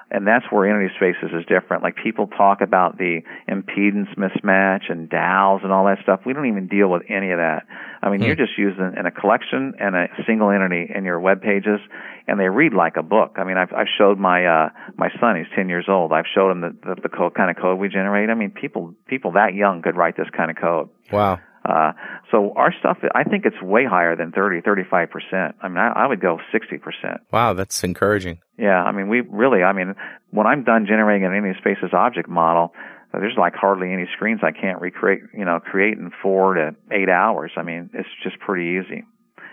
and 0.09 0.25
that's 0.25 0.45
where 0.49 0.63
EntitySpaces 0.71 1.37
is 1.37 1.45
different. 1.45 1.83
Like 1.83 1.97
people 2.01 2.27
talk 2.27 2.61
about 2.61 2.97
the 2.97 3.23
impedance 3.49 4.15
mismatch 4.15 4.89
and 4.89 5.09
DAOs 5.09 5.65
and 5.65 5.73
all 5.73 5.83
that 5.87 5.97
stuff. 6.01 6.21
We 6.25 6.31
don't 6.31 6.45
even 6.45 6.67
deal 6.67 6.87
with 6.87 7.03
any 7.09 7.31
of 7.31 7.39
that. 7.39 7.67
I 8.01 8.09
mean, 8.09 8.21
you're 8.21 8.37
just 8.37 8.57
using 8.57 8.93
in 8.97 9.05
a 9.05 9.11
collection 9.11 9.73
and 9.81 9.97
a 9.97 10.07
single 10.25 10.49
entity 10.49 10.89
in 10.95 11.03
your 11.03 11.19
web 11.19 11.41
pages, 11.41 11.81
and 12.25 12.39
they 12.39 12.47
read 12.47 12.73
like 12.73 12.95
a 12.95 13.03
book. 13.03 13.35
I 13.35 13.43
mean, 13.43 13.57
I've 13.57 13.73
I've 13.73 13.91
showed 13.97 14.17
my 14.17 14.45
uh 14.45 14.69
my 14.95 15.09
son. 15.19 15.35
He's 15.35 15.53
10 15.57 15.67
years 15.67 15.87
old. 15.89 16.13
I've 16.13 16.29
showed 16.33 16.51
him 16.51 16.61
the 16.61 16.73
the, 16.83 17.01
the 17.03 17.09
code, 17.09 17.33
kind 17.33 17.51
of 17.51 17.61
code 17.61 17.79
we 17.79 17.89
generate. 17.89 18.29
I 18.29 18.33
mean, 18.33 18.51
people 18.51 18.93
people 19.07 19.33
that 19.33 19.55
young 19.55 19.81
could 19.81 19.97
write 19.97 20.15
this 20.15 20.29
kind 20.31 20.49
of 20.49 20.55
code. 20.55 20.87
Wow. 21.11 21.39
Uh, 21.67 21.91
so 22.31 22.53
our 22.55 22.73
stuff, 22.79 22.97
I 23.13 23.23
think 23.23 23.45
it's 23.45 23.61
way 23.61 23.85
higher 23.85 24.15
than 24.15 24.31
30, 24.31 24.61
35 24.61 25.09
percent. 25.09 25.55
I 25.61 25.67
mean, 25.67 25.77
I, 25.77 26.03
I 26.03 26.07
would 26.07 26.21
go 26.21 26.39
60 26.51 26.77
percent. 26.77 27.21
Wow, 27.31 27.53
that's 27.53 27.83
encouraging. 27.83 28.39
Yeah, 28.57 28.81
I 28.81 28.91
mean, 28.91 29.09
we 29.09 29.21
really, 29.21 29.63
I 29.63 29.73
mean, 29.73 29.95
when 30.31 30.47
I'm 30.47 30.63
done 30.63 30.85
generating 30.87 31.25
an 31.25 31.31
EntitySpaces 31.31 31.93
object 31.93 32.29
model, 32.29 32.73
there's 33.13 33.35
like 33.37 33.53
hardly 33.55 33.93
any 33.93 34.07
screens 34.13 34.41
I 34.43 34.51
can't 34.51 34.81
recreate, 34.81 35.21
you 35.33 35.45
know, 35.45 35.59
create 35.59 35.97
in 35.97 36.11
four 36.21 36.55
to 36.55 36.75
eight 36.91 37.09
hours. 37.09 37.51
I 37.57 37.63
mean, 37.63 37.89
it's 37.93 38.09
just 38.23 38.39
pretty 38.39 38.79
easy. 38.79 39.03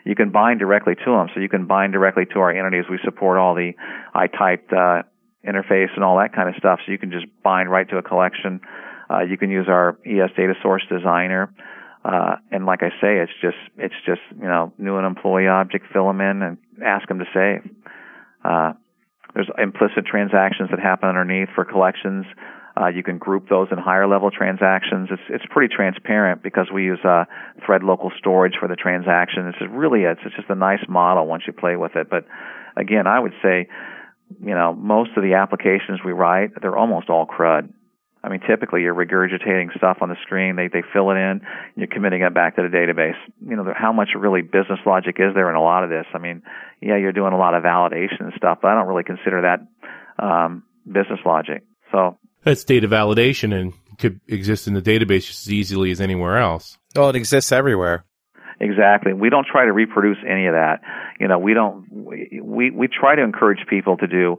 You 0.05 0.15
can 0.15 0.31
bind 0.31 0.61
directly 0.61 0.95
to 0.95 1.05
them, 1.05 1.29
so 1.35 1.41
you 1.41 1.49
can 1.49 1.67
bind 1.67 1.93
directly 1.93 2.25
to 2.35 2.41
our 2.41 2.51
entities. 2.51 2.85
We 2.91 2.99
support 3.05 3.39
all 3.39 3.55
the 3.55 3.73
I-typed 4.15 4.73
uh, 4.73 5.03
interface 5.47 5.95
and 5.95 6.05
all 6.05 6.19
that 6.19 6.35
kind 6.35 6.49
of 6.49 6.57
stuff, 6.57 6.81
so 6.85 6.93
you 6.93 6.99
can 6.99 7.11
just 7.11 7.27
bind 7.43 7.71
right 7.71 7.89
to 7.89 7.97
a 7.97 8.03
collection. 8.03 8.61
Uh, 9.11 9.21
you 9.21 9.39
can 9.39 9.51
use 9.51 9.67
our 9.69 9.99
ES 10.05 10.31
Data 10.37 10.55
Source 10.63 10.85
Designer. 10.91 11.53
Uh, 12.05 12.37
and 12.51 12.67
like 12.67 12.83
I 12.83 12.91
say, 13.01 13.19
it's 13.19 13.33
just, 13.41 13.57
it's 13.79 13.95
just, 14.05 14.21
you 14.37 14.47
know, 14.47 14.73
new 14.77 14.99
an 14.99 15.05
employee 15.05 15.49
object, 15.49 15.87
fill 15.93 16.07
them 16.07 16.21
in 16.21 16.43
and 16.43 16.59
ask 16.85 17.09
them 17.09 17.19
to 17.19 17.25
save. 17.33 17.71
Uh, 18.45 18.75
there's 19.35 19.49
implicit 19.59 20.07
transactions 20.07 20.71
that 20.71 20.79
happen 20.79 21.09
underneath 21.09 21.49
for 21.55 21.65
collections. 21.65 22.27
Uh, 22.77 22.89
you 22.89 23.03
can 23.03 23.19
group 23.19 23.49
those 23.49 23.69
in 23.71 23.79
higher 23.79 24.07
level 24.07 24.31
transactions. 24.31 25.09
It's 25.11 25.23
it's 25.29 25.45
pretty 25.51 25.73
transparent 25.75 26.43
because 26.43 26.67
we 26.75 26.85
use 26.85 26.99
uh, 27.05 27.25
thread 27.65 27.85
local 27.85 28.11
storage 28.19 28.55
for 28.59 28.69
the 28.69 28.75
transaction. 28.75 29.47
It's 29.47 29.59
really 29.71 30.03
it's, 30.03 30.21
it's 30.25 30.35
just 30.35 30.51
a 30.51 30.57
nice 30.57 30.85
model 30.89 31.27
once 31.27 31.45
you 31.47 31.53
play 31.53 31.77
with 31.77 31.95
it. 31.95 32.11
But 32.11 32.27
again, 32.77 33.07
I 33.07 33.21
would 33.21 33.35
say, 33.43 33.69
you 34.41 34.55
know, 34.55 34.75
most 34.75 35.11
of 35.17 35.23
the 35.23 35.35
applications 35.35 36.01
we 36.05 36.13
write, 36.13 36.51
they're 36.61 36.77
almost 36.77 37.11
all 37.11 37.27
CRUD. 37.27 37.73
I 38.25 38.31
mean, 38.31 38.41
typically 38.49 38.81
you're 38.81 38.95
regurgitating 38.95 39.77
stuff 39.77 39.99
on 40.01 40.09
the 40.09 40.17
screen. 40.23 40.57
They 40.57 40.69
they 40.69 40.83
fill 40.95 41.11
it 41.11 41.17
in. 41.17 41.43
You're 41.77 41.89
committing 41.89 42.23
it 42.23 42.33
back 42.33 42.57
to 42.57 42.63
the 42.63 42.69
database. 42.69 43.19
You 43.47 43.57
know, 43.57 43.71
how 43.77 43.93
much 43.93 44.11
really 44.17 44.41
business 44.41 44.81
logic 44.87 45.17
is 45.19 45.35
there 45.35 45.51
in 45.51 45.57
a 45.57 45.63
lot 45.63 45.85
of 45.85 45.91
this? 45.91 46.07
I 46.15 46.19
mean, 46.19 46.43
yeah, 46.81 46.97
you're 46.97 47.13
doing 47.13 47.35
a 47.35 47.39
lot 47.39 47.55
of 47.55 47.63
validation 47.63 48.21
and 48.21 48.33
stuff, 48.37 48.59
but 48.63 48.69
I 48.69 48.75
don't 48.75 48.89
really 48.89 49.05
consider 49.05 49.43
that 49.43 50.25
um, 50.25 50.63
business 50.87 51.21
logic. 51.27 51.65
So 51.93 52.17
That's 52.45 52.65
data 52.65 52.89
validation 52.89 53.53
and 53.53 53.75
could 53.99 54.21
exist 54.27 54.67
in 54.67 54.73
the 54.73 54.83
database 54.83 55.27
just 55.27 55.47
as 55.47 55.53
easily 55.53 55.91
as 55.91 56.01
anywhere 56.01 56.39
else. 56.39 56.79
Well, 56.97 57.11
it 57.11 57.17
exists 57.17 57.53
everywhere. 57.53 58.07
Exactly. 58.59 59.13
We 59.13 59.29
don't 59.29 59.47
try 59.47 59.67
to 59.67 59.73
reproduce 59.73 60.19
any 60.27 60.47
of 60.47 60.55
that. 60.55 60.81
You 61.21 61.29
know, 61.29 61.39
we 61.39 61.53
don't. 61.53 61.87
We 61.91 62.41
we, 62.43 62.71
we 62.71 62.89
try 62.89 63.17
to 63.17 63.23
encourage 63.23 63.67
people 63.69 63.99
to 63.99 64.07
do 64.07 64.39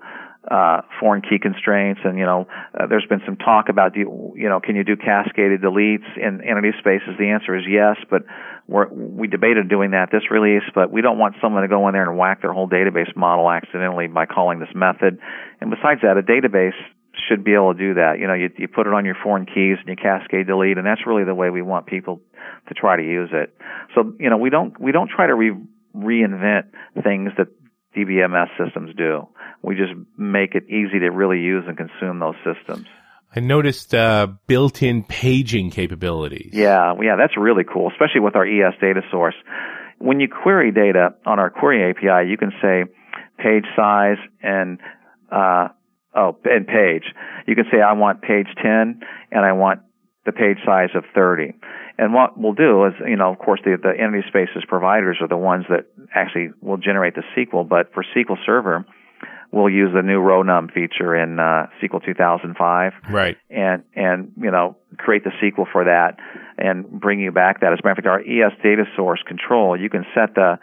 uh, 0.50 0.82
foreign 1.00 1.22
key 1.22 1.40
constraints, 1.42 2.02
and 2.04 2.18
you 2.18 2.26
know, 2.26 2.48
uh, 2.74 2.88
there's 2.88 3.06
been 3.08 3.22
some 3.26 3.36
talk 3.38 3.70
about 3.70 3.94
do 3.94 4.00
you, 4.00 4.34
you 4.36 4.50
know, 4.50 4.60
can 4.60 4.76
you 4.76 4.84
do 4.84 4.96
cascaded 4.96 5.62
deletes 5.62 6.06
in 6.18 6.40
EntitySpaces? 6.40 7.18
The 7.18 7.30
answer 7.30 7.56
is 7.56 7.64
yes, 7.68 7.98
but 8.10 8.24
we're, 8.68 8.88
we 8.92 9.28
debated 9.28 9.70
doing 9.70 9.92
that 9.92 10.10
this 10.12 10.30
release, 10.32 10.64
but 10.74 10.92
we 10.92 11.02
don't 11.02 11.18
want 11.18 11.36
someone 11.42 11.62
to 11.62 11.68
go 11.68 11.88
in 11.88 11.94
there 11.94 12.10
and 12.10 12.18
whack 12.18 12.42
their 12.42 12.54
whole 12.54 12.68
database 12.68 13.16
model 13.16 13.50
accidentally 13.50 14.08
by 14.08 14.26
calling 14.26 14.60
this 14.60 14.74
method. 14.74 15.20
And 15.62 15.70
besides 15.70 16.02
that, 16.02 16.18
a 16.18 16.24
database 16.24 16.78
should 17.28 17.44
be 17.44 17.54
able 17.54 17.74
to 17.74 17.80
do 17.80 17.94
that. 17.96 18.20
You 18.20 18.28
know, 18.28 18.34
you, 18.34 18.50
you 18.58 18.68
put 18.68 18.88
it 18.88 18.94
on 18.94 19.06
your 19.06 19.16
foreign 19.22 19.46
keys 19.46 19.78
and 19.80 19.88
you 19.88 19.96
cascade 19.96 20.48
delete, 20.48 20.78
and 20.78 20.86
that's 20.86 21.06
really 21.06 21.24
the 21.24 21.36
way 21.36 21.50
we 21.50 21.62
want 21.62 21.86
people 21.86 22.22
to 22.68 22.74
try 22.74 22.98
to 22.98 23.04
use 23.04 23.30
it. 23.32 23.56
So, 23.94 24.14
you 24.20 24.30
know, 24.30 24.38
we 24.38 24.50
don't 24.50 24.80
we 24.80 24.92
don't 24.92 25.10
try 25.10 25.28
to 25.28 25.36
re- 25.36 25.58
reinvent 25.96 26.66
things 27.04 27.32
that 27.38 27.48
DBMS 27.96 28.48
systems 28.64 28.96
do. 28.96 29.28
We 29.62 29.76
just 29.76 29.94
make 30.18 30.56
it 30.56 30.66
easy 30.66 31.00
to 31.00 31.10
really 31.10 31.40
use 31.40 31.64
and 31.68 31.78
consume 31.78 32.20
those 32.20 32.36
systems. 32.44 32.88
I 33.36 33.42
noticed 33.42 33.94
uh, 33.94 34.28
built-in 34.48 35.04
paging 35.04 35.70
capabilities. 35.72 36.52
Yeah, 36.54 36.94
yeah, 37.02 37.16
that's 37.18 37.36
really 37.38 37.64
cool, 37.64 37.90
especially 37.92 38.22
with 38.22 38.36
our 38.36 38.46
ES 38.46 38.76
data 38.80 39.02
source. 39.12 39.36
When 39.98 40.20
you 40.20 40.28
query 40.30 40.72
data 40.72 41.16
on 41.26 41.40
our 41.40 41.50
query 41.50 41.90
API, 41.90 42.30
you 42.30 42.38
can 42.38 42.52
say 42.62 42.84
page 43.38 43.66
size 43.76 44.18
and 44.42 44.80
uh, 45.32 45.70
oh, 46.16 46.38
and 46.46 46.66
page. 46.66 47.04
You 47.48 47.56
can 47.56 47.66
say 47.72 47.82
I 47.82 47.94
want 47.94 48.22
page 48.22 48.48
10 48.62 49.02
and 49.32 49.46
I 49.46 49.52
want 49.52 49.82
the 50.26 50.32
page 50.32 50.58
size 50.66 50.90
of 50.96 51.04
30. 51.14 51.54
And 51.98 52.14
what 52.14 52.38
we'll 52.38 52.54
do 52.54 52.86
is, 52.86 52.94
you 53.08 53.16
know, 53.16 53.32
of 53.32 53.40
course, 53.40 53.62
the, 53.64 53.78
the 53.82 53.94
EntitySpaces 53.94 54.68
providers 54.68 55.18
are 55.22 55.28
the 55.28 55.38
ones 55.38 55.66
that 55.70 55.86
actually 56.14 56.50
will 56.62 56.78
generate 56.78 57.16
the 57.16 57.24
SQL, 57.36 57.68
but 57.68 57.94
for 57.94 58.04
SQL 58.16 58.38
Server, 58.46 58.86
we'll 59.52 59.70
use 59.70 59.92
the 59.94 60.02
new 60.02 60.20
row 60.20 60.42
num 60.42 60.68
feature 60.68 61.16
in 61.16 61.40
uh, 61.40 61.68
SQL 61.82 62.04
2005. 62.04 62.94
Right. 63.10 63.38
And, 63.50 63.84
and, 63.96 64.34
you 64.42 64.52
know, 64.52 64.76
create 64.98 65.24
the 65.24 65.32
SQL 65.42 65.72
for 65.72 65.86
that 65.86 66.18
and 66.58 66.90
bring 66.90 67.22
you 67.22 67.32
back 67.32 67.62
that. 67.62 67.72
As 67.72 67.80
a 67.82 67.88
matter 67.88 68.00
of 68.00 68.04
fact, 68.04 68.08
our 68.08 68.20
ES 68.20 68.54
data 68.62 68.84
source 68.96 69.24
control, 69.26 69.80
you 69.80 69.90
can 69.90 70.06
set 70.14 70.36
the, 70.36 70.60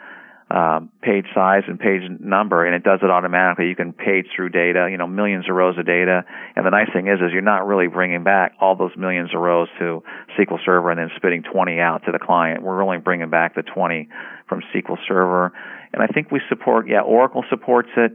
um, 0.51 0.89
page 1.01 1.25
size 1.33 1.63
and 1.67 1.79
page 1.79 2.01
number, 2.19 2.65
and 2.65 2.75
it 2.75 2.83
does 2.83 2.99
it 3.01 3.09
automatically. 3.09 3.67
You 3.67 3.75
can 3.75 3.93
page 3.93 4.27
through 4.35 4.49
data, 4.49 4.87
you 4.91 4.97
know, 4.97 5.07
millions 5.07 5.45
of 5.49 5.55
rows 5.55 5.77
of 5.77 5.85
data. 5.85 6.25
And 6.55 6.65
the 6.65 6.69
nice 6.69 6.89
thing 6.93 7.07
is, 7.07 7.19
is 7.19 7.31
you're 7.31 7.41
not 7.41 7.65
really 7.65 7.87
bringing 7.87 8.23
back 8.23 8.53
all 8.59 8.75
those 8.75 8.91
millions 8.97 9.33
of 9.33 9.41
rows 9.41 9.67
to 9.79 10.03
SQL 10.37 10.59
Server 10.65 10.91
and 10.91 10.99
then 10.99 11.09
spitting 11.15 11.43
20 11.43 11.79
out 11.79 12.03
to 12.05 12.11
the 12.11 12.19
client. 12.19 12.61
We're 12.61 12.83
only 12.83 12.97
bringing 12.97 13.29
back 13.29 13.55
the 13.55 13.63
20 13.63 14.09
from 14.47 14.61
SQL 14.75 14.97
Server. 15.07 15.53
And 15.93 16.03
I 16.03 16.07
think 16.07 16.31
we 16.31 16.41
support, 16.49 16.87
yeah, 16.87 17.01
Oracle 17.01 17.43
supports 17.49 17.89
it. 17.97 18.11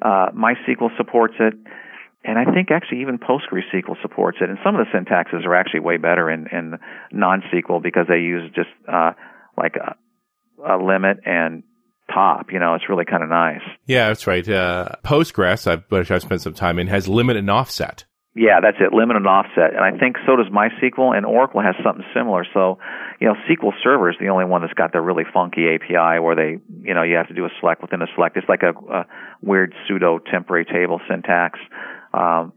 Uh, 0.00 0.30
MySQL 0.32 0.96
supports 0.96 1.34
it. 1.40 1.54
And 2.22 2.38
I 2.38 2.44
think 2.52 2.70
actually 2.70 3.00
even 3.00 3.18
PostgreSQL 3.18 4.00
supports 4.02 4.38
it. 4.40 4.50
And 4.50 4.58
some 4.62 4.76
of 4.76 4.86
the 4.86 4.98
syntaxes 4.98 5.46
are 5.46 5.54
actually 5.54 5.80
way 5.80 5.96
better 5.96 6.30
in, 6.30 6.46
in 6.52 6.78
non-SQL 7.12 7.82
because 7.82 8.06
they 8.08 8.18
use 8.18 8.50
just, 8.54 8.68
uh, 8.86 9.12
like 9.56 9.76
a, 9.76 9.96
a 10.66 10.76
limit 10.76 11.18
and 11.24 11.62
top. 12.12 12.52
You 12.52 12.58
know, 12.58 12.74
it's 12.74 12.88
really 12.88 13.04
kind 13.04 13.22
of 13.22 13.28
nice. 13.28 13.62
Yeah, 13.86 14.08
that's 14.08 14.26
right. 14.26 14.46
Uh, 14.48 14.96
Postgres, 15.04 15.66
I've, 15.66 15.84
which 15.88 16.10
I've 16.10 16.22
spent 16.22 16.42
some 16.42 16.54
time 16.54 16.78
in, 16.78 16.86
has 16.88 17.08
limit 17.08 17.36
and 17.36 17.50
offset. 17.50 18.04
Yeah, 18.34 18.60
that's 18.62 18.76
it, 18.78 18.94
limit 18.94 19.16
and 19.16 19.26
offset. 19.26 19.74
And 19.74 19.82
I 19.82 19.98
think 19.98 20.16
so 20.24 20.36
does 20.36 20.46
MySQL, 20.46 21.16
and 21.16 21.26
Oracle 21.26 21.60
has 21.60 21.74
something 21.82 22.04
similar. 22.14 22.46
So, 22.54 22.78
you 23.20 23.26
know, 23.26 23.34
SQL 23.50 23.72
Server 23.82 24.08
is 24.08 24.16
the 24.20 24.28
only 24.28 24.44
one 24.44 24.62
that's 24.62 24.72
got 24.74 24.92
the 24.92 25.00
really 25.00 25.24
funky 25.34 25.66
API 25.66 26.20
where 26.20 26.36
they, 26.36 26.58
you 26.86 26.94
know, 26.94 27.02
you 27.02 27.16
have 27.16 27.26
to 27.28 27.34
do 27.34 27.44
a 27.44 27.50
select 27.58 27.82
within 27.82 28.02
a 28.02 28.06
select. 28.14 28.36
It's 28.36 28.48
like 28.48 28.62
a, 28.62 28.70
a 28.70 29.06
weird 29.42 29.74
pseudo 29.86 30.20
temporary 30.20 30.64
table 30.64 31.00
syntax. 31.08 31.58
Um, 32.14 32.52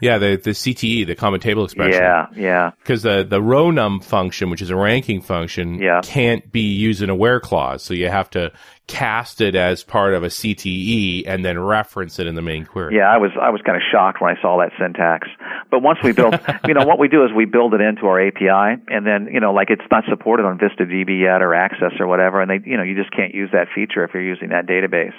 Yeah, 0.00 0.18
the 0.18 0.36
the 0.42 0.50
CTE, 0.50 1.06
the 1.06 1.14
common 1.14 1.40
table 1.40 1.64
expression. 1.64 2.00
yeah, 2.00 2.26
yeah. 2.36 2.70
Because 2.78 3.02
the 3.02 3.24
the 3.28 3.42
row 3.42 3.70
num 3.70 4.00
function, 4.00 4.50
which 4.50 4.62
is 4.62 4.70
a 4.70 4.76
ranking 4.76 5.20
function, 5.20 5.74
Yeah. 5.80 6.00
can't 6.02 6.50
be 6.52 6.60
used 6.72 7.02
in 7.02 7.10
a 7.10 7.14
where 7.16 7.40
clause. 7.40 7.82
So 7.82 7.94
you 7.94 8.08
have 8.08 8.30
to 8.30 8.52
cast 8.86 9.42
it 9.42 9.54
as 9.54 9.84
part 9.84 10.14
of 10.14 10.22
a 10.24 10.28
CTE 10.28 11.24
and 11.26 11.44
then 11.44 11.58
reference 11.58 12.18
it 12.18 12.26
in 12.26 12.34
the 12.34 12.42
main 12.42 12.64
query. 12.64 12.96
Yeah, 12.96 13.10
I 13.12 13.18
was 13.18 13.30
I 13.40 13.50
was 13.50 13.60
kind 13.62 13.76
of 13.76 13.82
shocked 13.92 14.20
when 14.20 14.34
I 14.34 14.40
saw 14.40 14.58
that 14.58 14.72
syntax. 14.78 15.28
But 15.70 15.80
once 15.82 15.98
we 16.02 16.12
build, 16.12 16.38
you 16.66 16.74
know, 16.74 16.86
what 16.86 16.98
we 16.98 17.08
do 17.08 17.24
is 17.24 17.30
we 17.36 17.44
build 17.44 17.74
it 17.74 17.80
into 17.82 18.06
our 18.06 18.20
API, 18.26 18.80
and 18.88 19.06
then 19.06 19.28
you 19.32 19.40
know, 19.40 19.52
like 19.52 19.68
it's 19.70 19.82
not 19.90 20.04
supported 20.08 20.44
on 20.46 20.58
VistaDB 20.58 21.20
yet 21.20 21.42
or 21.42 21.54
Access 21.54 21.92
or 22.00 22.06
whatever, 22.06 22.40
and 22.40 22.50
they, 22.50 22.60
you 22.64 22.76
know, 22.76 22.82
you 22.82 22.94
just 22.94 23.10
can't 23.14 23.34
use 23.34 23.50
that 23.52 23.66
feature 23.74 24.04
if 24.04 24.14
you're 24.14 24.22
using 24.22 24.48
that 24.50 24.66
database. 24.66 25.12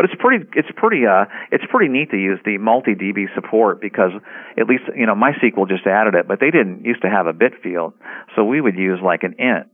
But 0.00 0.08
it's 0.08 0.18
pretty, 0.18 0.46
it's 0.56 0.70
pretty, 0.76 1.04
uh, 1.04 1.26
it's 1.52 1.64
pretty 1.68 1.92
neat 1.92 2.10
to 2.12 2.16
use 2.16 2.40
the 2.42 2.56
multi-DB 2.56 3.34
support 3.34 3.82
because 3.82 4.12
at 4.56 4.66
least, 4.66 4.84
you 4.96 5.04
know, 5.04 5.14
MySQL 5.14 5.68
just 5.68 5.86
added 5.86 6.14
it, 6.14 6.26
but 6.26 6.40
they 6.40 6.50
didn't 6.50 6.86
used 6.86 7.02
to 7.02 7.10
have 7.10 7.26
a 7.26 7.34
bit 7.34 7.52
field, 7.62 7.92
so 8.34 8.42
we 8.42 8.62
would 8.62 8.76
use 8.76 8.98
like 9.04 9.24
an 9.24 9.34
int. 9.38 9.66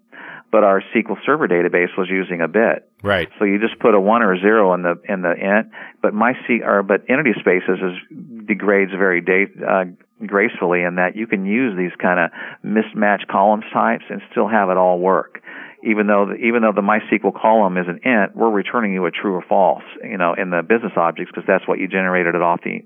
But 0.50 0.64
our 0.64 0.82
SQL 0.92 1.14
Server 1.24 1.46
database 1.46 1.96
was 1.96 2.08
using 2.10 2.40
a 2.40 2.48
bit. 2.48 2.90
Right. 3.04 3.28
So 3.38 3.44
you 3.44 3.60
just 3.60 3.78
put 3.78 3.94
a 3.94 4.00
one 4.00 4.22
or 4.22 4.32
a 4.32 4.40
zero 4.40 4.74
in 4.74 4.82
the 4.82 5.00
in 5.08 5.22
the 5.22 5.30
int, 5.30 5.70
but 6.02 6.12
my 6.12 6.32
C 6.48 6.58
or 6.60 6.82
but 6.82 7.06
EntitySpaces 7.06 7.78
is 7.78 8.46
degrades 8.48 8.90
very 8.90 9.20
da- 9.20 9.64
uh, 9.64 9.84
gracefully 10.26 10.82
in 10.82 10.96
that 10.96 11.14
you 11.14 11.28
can 11.28 11.46
use 11.46 11.76
these 11.76 11.94
kind 12.02 12.18
of 12.18 12.30
mismatched 12.64 13.28
columns 13.28 13.64
types 13.72 14.04
and 14.10 14.20
still 14.32 14.48
have 14.48 14.70
it 14.70 14.76
all 14.76 14.98
work. 14.98 15.40
Even 15.86 16.06
though 16.08 16.26
the, 16.26 16.34
even 16.34 16.62
though 16.62 16.72
the 16.74 16.82
MySQL 16.82 17.32
column 17.40 17.78
is 17.78 17.86
an 17.86 18.00
int, 18.02 18.34
we're 18.34 18.50
returning 18.50 18.92
you 18.92 19.06
a 19.06 19.10
true 19.10 19.34
or 19.34 19.44
false, 19.48 19.84
you 20.02 20.18
know, 20.18 20.34
in 20.36 20.50
the 20.50 20.62
business 20.62 20.92
objects 20.96 21.30
because 21.32 21.46
that's 21.46 21.66
what 21.68 21.78
you 21.78 21.86
generated 21.86 22.34
it 22.34 22.42
off 22.42 22.60
the 22.64 22.82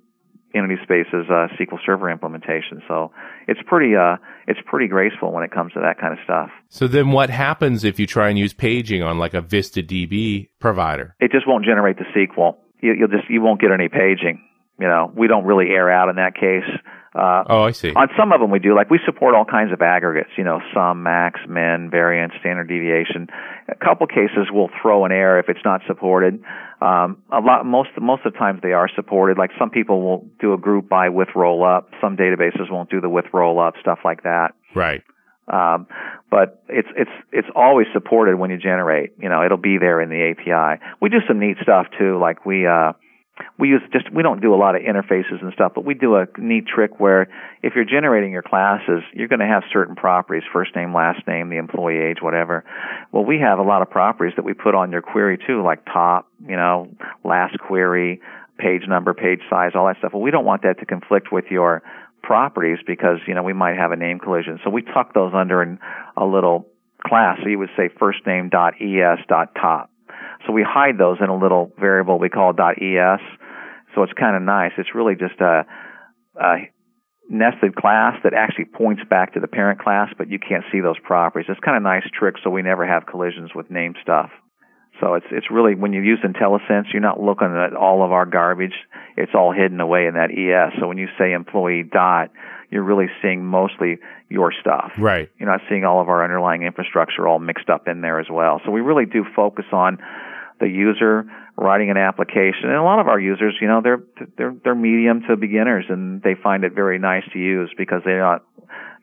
EntitySpaces 0.55 1.31
uh, 1.31 1.49
SQL 1.59 1.79
Server 1.87 2.11
implementation. 2.11 2.83
So 2.89 3.13
it's 3.47 3.61
pretty 3.67 3.95
uh, 3.95 4.17
it's 4.47 4.59
pretty 4.67 4.89
graceful 4.89 5.33
when 5.33 5.45
it 5.45 5.51
comes 5.51 5.73
to 5.75 5.81
that 5.81 5.99
kind 6.01 6.13
of 6.13 6.19
stuff. 6.25 6.51
So 6.69 6.89
then 6.89 7.11
what 7.13 7.31
happens 7.31 7.85
if 7.85 8.01
you 8.01 8.07
try 8.07 8.29
and 8.29 8.39
use 8.39 8.53
paging 8.53 9.03
on 9.03 9.19
like 9.19 9.35
a 9.35 9.43
VistaDB 9.43 10.49
provider? 10.59 11.15
it 11.21 11.31
just 11.31 11.47
won't 11.47 11.65
generate 11.65 11.99
the 11.99 12.05
SQL. 12.05 12.57
You, 12.81 12.95
you'll 12.99 13.09
just 13.09 13.31
you 13.31 13.41
won't 13.41 13.61
get 13.61 13.71
any 13.71 13.89
paging. 13.89 14.43
You 14.79 14.89
know, 14.89 15.13
we 15.15 15.29
don't 15.29 15.45
really 15.45 15.69
air 15.71 15.91
out 15.91 16.09
in 16.09 16.17
that 16.17 16.35
case. 16.35 16.69
Uh, 17.15 17.43
Oh, 17.49 17.63
I 17.65 17.73
see. 17.73 17.93
on 17.93 18.09
some 18.17 18.33
of 18.33 18.41
them 18.41 18.51
we 18.51 18.61
do. 18.61 18.75
Like 18.75 18.89
we 18.89 19.01
support 19.05 19.35
all 19.35 19.45
kinds 19.45 19.73
of 19.73 19.83
aggregates. 19.83 20.31
You 20.39 20.45
know, 20.45 20.61
sum, 20.73 21.03
max, 21.03 21.41
min, 21.49 21.89
variance, 21.91 22.33
standard 22.41 22.69
deviation. 22.69 23.29
A 23.69 23.75
couple 23.75 24.07
cases 24.07 24.47
we'll 24.53 24.71
throw 24.81 25.05
an 25.05 25.11
error 25.13 25.39
if 25.41 25.49
it's 25.49 25.65
not 25.65 25.81
supported. 25.89 26.43
Um, 26.81 27.19
a 27.33 27.41
lot, 27.41 27.67
most 27.67 27.91
most 28.01 28.25
of 28.25 28.33
the 28.33 28.39
times 28.39 28.61
they 28.63 28.73
are 28.73 28.89
supported. 28.95 29.39
Like 29.39 29.51
some 29.59 29.71
people 29.71 30.01
will 30.03 30.29
do 30.41 30.53
a 30.55 30.59
group 30.59 30.89
by 30.89 31.09
with 31.09 31.29
roll 31.35 31.65
up. 31.65 31.91
Some 32.01 32.17
databases 32.17 32.71
won't 32.71 32.91
do 32.91 33.01
the 33.01 33.09
with 33.09 33.27
roll 33.33 33.59
up 33.61 33.75
stuff 33.81 33.99
like 34.05 34.23
that. 34.23 34.55
Right. 34.75 35.03
Um, 35.53 35.89
but 36.31 36.63
it's 36.69 36.89
it's 36.97 37.11
it's 37.33 37.49
always 37.57 37.89
supported 37.93 38.37
when 38.39 38.51
you 38.51 38.57
generate. 38.57 39.15
You 39.19 39.29
know, 39.29 39.45
it'll 39.45 39.57
be 39.59 39.79
there 39.79 40.01
in 40.01 40.09
the 40.11 40.31
API. 40.31 40.81
We 41.01 41.09
do 41.09 41.19
some 41.27 41.41
neat 41.41 41.57
stuff 41.61 41.87
too. 41.99 42.21
Like 42.21 42.47
we 42.47 42.69
uh, 42.69 42.93
we 43.59 43.69
use 43.69 43.83
just 43.93 44.13
we 44.13 44.23
don't 44.23 44.41
do 44.41 44.55
a 44.55 44.57
lot 44.57 44.75
of 44.75 44.83
interfaces 44.83 45.43
and 45.43 45.53
stuff, 45.53 45.73
but 45.75 45.85
we 45.85 45.95
do 45.95 46.17
a 46.17 46.27
neat 46.39 46.67
trick 46.67 46.99
where 46.99 47.29
if 47.63 47.75
you're 47.75 47.85
generating 47.85 48.33
your 48.33 48.43
classes, 48.43 49.03
you're 49.13 49.29
going 49.29 49.41
to 49.41 49.47
have 49.47 49.63
certain 49.73 49.97
properties: 49.97 50.43
first 50.53 50.75
name, 50.75 50.95
last 50.95 51.27
name, 51.27 51.51
the 51.51 51.57
employee 51.57 51.99
age, 51.99 52.19
whatever. 52.21 52.65
Well, 53.13 53.25
we 53.25 53.39
have 53.39 53.59
a 53.59 53.63
lot 53.63 53.83
of 53.83 53.91
properties 53.91 54.35
that 54.37 54.45
we 54.45 54.55
put 54.55 54.75
on 54.75 54.93
your 54.93 55.03
query 55.03 55.39
too, 55.47 55.63
like 55.63 55.85
top, 55.85 56.29
you 56.47 56.57
know, 56.57 56.89
last 57.25 57.59
query, 57.59 58.21
page 58.59 58.83
number, 58.89 59.15
page 59.15 59.41
size, 59.49 59.73
all 59.75 59.87
that 59.87 59.97
stuff. 59.99 60.13
Well, 60.13 60.23
we 60.23 60.31
don't 60.31 60.45
want 60.45 60.63
that 60.63 60.79
to 60.81 60.87
conflict 60.87 61.33
with 61.33 61.47
your 61.51 61.83
properties 62.23 62.79
because 62.87 63.19
you 63.27 63.35
know 63.35 63.43
we 63.43 63.53
might 63.53 63.77
have 63.77 63.93
a 63.93 63.97
name 63.97 64.19
collision. 64.19 64.61
So 64.65 64.71
we 64.71 64.83
tuck 64.83 65.15
those 65.15 65.33
under 65.35 65.63
in 65.63 65.79
a 66.17 66.25
little 66.25 66.67
class. 67.07 67.39
So 67.43 67.49
you 67.49 67.59
would 67.59 67.71
say 67.77 67.89
first 67.99 68.27
name 68.27 68.49
dot 68.49 68.75
es 68.81 69.19
dot 69.29 69.55
top. 69.55 69.90
So 70.47 70.53
we 70.53 70.65
hide 70.67 70.99
those 70.99 71.19
in 71.21 71.29
a 71.29 71.37
little 71.37 71.73
variable 71.79 72.19
we 72.19 72.29
call 72.29 72.51
es. 72.51 73.21
So 73.95 74.03
it's 74.03 74.13
kind 74.13 74.37
of 74.37 74.43
nice. 74.43 74.73
It's 74.79 74.95
really 74.95 75.15
just 75.15 75.41
a, 75.41 75.65
a 76.41 76.55
nested 77.29 77.77
class 77.77 78.15
that 78.25 78.35
actually 78.35 78.67
points 78.67 79.03
back 79.09 79.35
to 79.35 79.41
the 79.41 79.49
parent 79.49 79.81
class, 79.81 80.09
but 80.17 80.29
you 80.29 80.39
can't 80.39 80.65
see 80.73 80.81
those 80.81 80.99
properties. 81.03 81.47
It's 81.49 81.61
kind 81.61 81.77
of 81.77 81.83
a 81.83 81.89
nice 81.89 82.05
trick 82.19 82.37
so 82.43 82.51
we 82.51 82.63
never 82.63 82.87
have 82.87 83.07
collisions 83.07 83.51
with 83.55 83.71
name 83.71 83.95
stuff. 84.03 84.31
So 85.01 85.15
it's 85.15 85.27
it's 85.31 85.51
really 85.51 85.75
when 85.75 85.93
you 85.93 86.03
use 86.03 86.19
IntelliSense, 86.23 86.93
you're 86.93 87.01
not 87.01 87.21
looking 87.21 87.57
at 87.57 87.75
all 87.75 88.05
of 88.05 88.13
our 88.13 88.27
garbage. 88.27 88.75
It's 89.17 89.33
all 89.35 89.53
hidden 89.53 89.81
away 89.81 90.07
in 90.07 90.15
that 90.15 90.31
ES. 90.31 90.79
So 90.79 90.89
when 90.89 90.99
you 90.99 91.09
say 91.19 91.33
employee 91.33 91.85
dot, 91.91 92.31
you're 92.71 92.83
really 92.83 93.07
seeing 93.23 93.45
mostly 93.45 93.99
your 94.29 94.53
stuff. 94.61 94.93
Right. 94.99 95.31
You're 95.39 95.51
not 95.51 95.61
seeing 95.69 95.85
all 95.85 96.03
of 96.03 96.09
our 96.09 96.23
underlying 96.23 96.63
infrastructure 96.63 97.27
all 97.27 97.39
mixed 97.39 97.71
up 97.71 97.89
in 97.89 98.03
there 98.03 98.21
as 98.21 98.27
well. 98.31 98.61
So 98.65 98.71
we 98.71 98.81
really 98.81 99.07
do 99.07 99.25
focus 99.35 99.65
on 99.73 99.99
the 100.61 100.69
user 100.69 101.25
writing 101.57 101.91
an 101.91 101.97
application. 101.97 102.65
And 102.65 102.77
a 102.77 102.83
lot 102.83 103.01
of 103.01 103.09
our 103.09 103.19
users, 103.19 103.57
you 103.61 103.69
know, 103.69 103.81
they're 103.83 104.03
they're 104.37 104.55
they're 104.63 104.75
medium 104.75 105.23
to 105.29 105.37
beginners 105.37 105.87
and 105.89 106.23
they 106.23 106.35
find 106.35 106.65
it 106.65 106.73
very 106.75 106.99
nice 106.99 107.25
to 107.33 107.39
use 107.39 107.71
because 107.77 108.03
they're 108.05 108.21
not, 108.21 108.45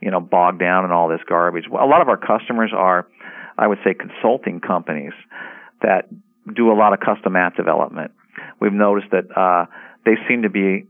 you 0.01 0.11
know, 0.11 0.19
bogged 0.19 0.59
down 0.59 0.85
in 0.85 0.91
all 0.91 1.09
this 1.09 1.21
garbage. 1.27 1.65
A 1.67 1.85
lot 1.85 2.01
of 2.01 2.09
our 2.09 2.17
customers 2.17 2.71
are 2.75 3.07
I 3.57 3.67
would 3.67 3.79
say 3.83 3.93
consulting 3.93 4.59
companies 4.59 5.13
that 5.81 6.07
do 6.55 6.71
a 6.71 6.75
lot 6.75 6.93
of 6.93 6.99
custom 6.99 7.35
app 7.35 7.55
development. 7.55 8.11
we've 8.61 8.73
noticed 8.73 9.07
that 9.11 9.25
uh, 9.35 9.65
they 10.05 10.15
seem 10.27 10.43
to 10.43 10.49
be 10.49 10.87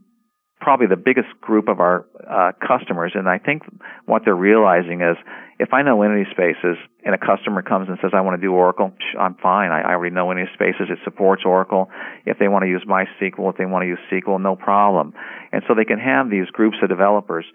probably 0.60 0.88
the 0.88 0.98
biggest 0.98 1.30
group 1.40 1.68
of 1.68 1.80
our 1.80 2.06
uh, 2.30 2.52
customers. 2.66 3.12
And 3.16 3.30
I 3.30 3.38
think 3.38 3.64
what 4.06 4.24
they're 4.26 4.36
realizing 4.36 5.02
is 5.02 5.18
if 5.60 5.74
I 5.74 5.82
know 5.82 5.98
EntitySpaces 5.98 6.76
and 7.04 7.16
a 7.16 7.18
customer 7.18 7.62
comes 7.62 7.90
and 7.90 7.98
says, 8.02 8.12
I 8.14 8.22
want 8.22 8.40
to 8.40 8.46
do 8.46 8.54
Oracle, 8.54 8.92
I'm 9.20 9.36
fine. 9.36 9.72
I, 9.72 9.82
I 9.82 9.92
already 9.94 10.14
know 10.14 10.28
EntitySpaces. 10.28 10.92
It 10.92 11.00
supports 11.04 11.44
Oracle. 11.46 11.90
If 12.26 12.38
they 12.40 12.48
want 12.48 12.64
to 12.64 12.70
use 12.70 12.84
MySQL, 12.88 13.52
if 13.52 13.58
they 13.58 13.66
want 13.66 13.84
to 13.84 13.88
use 13.88 14.00
SQL, 14.12 14.42
no 14.42 14.56
problem. 14.56 15.14
And 15.52 15.64
so 15.68 15.74
they 15.74 15.86
can 15.86 16.00
have 16.00 16.30
these 16.30 16.48
groups 16.48 16.78
of 16.82 16.90
developers 16.90 17.46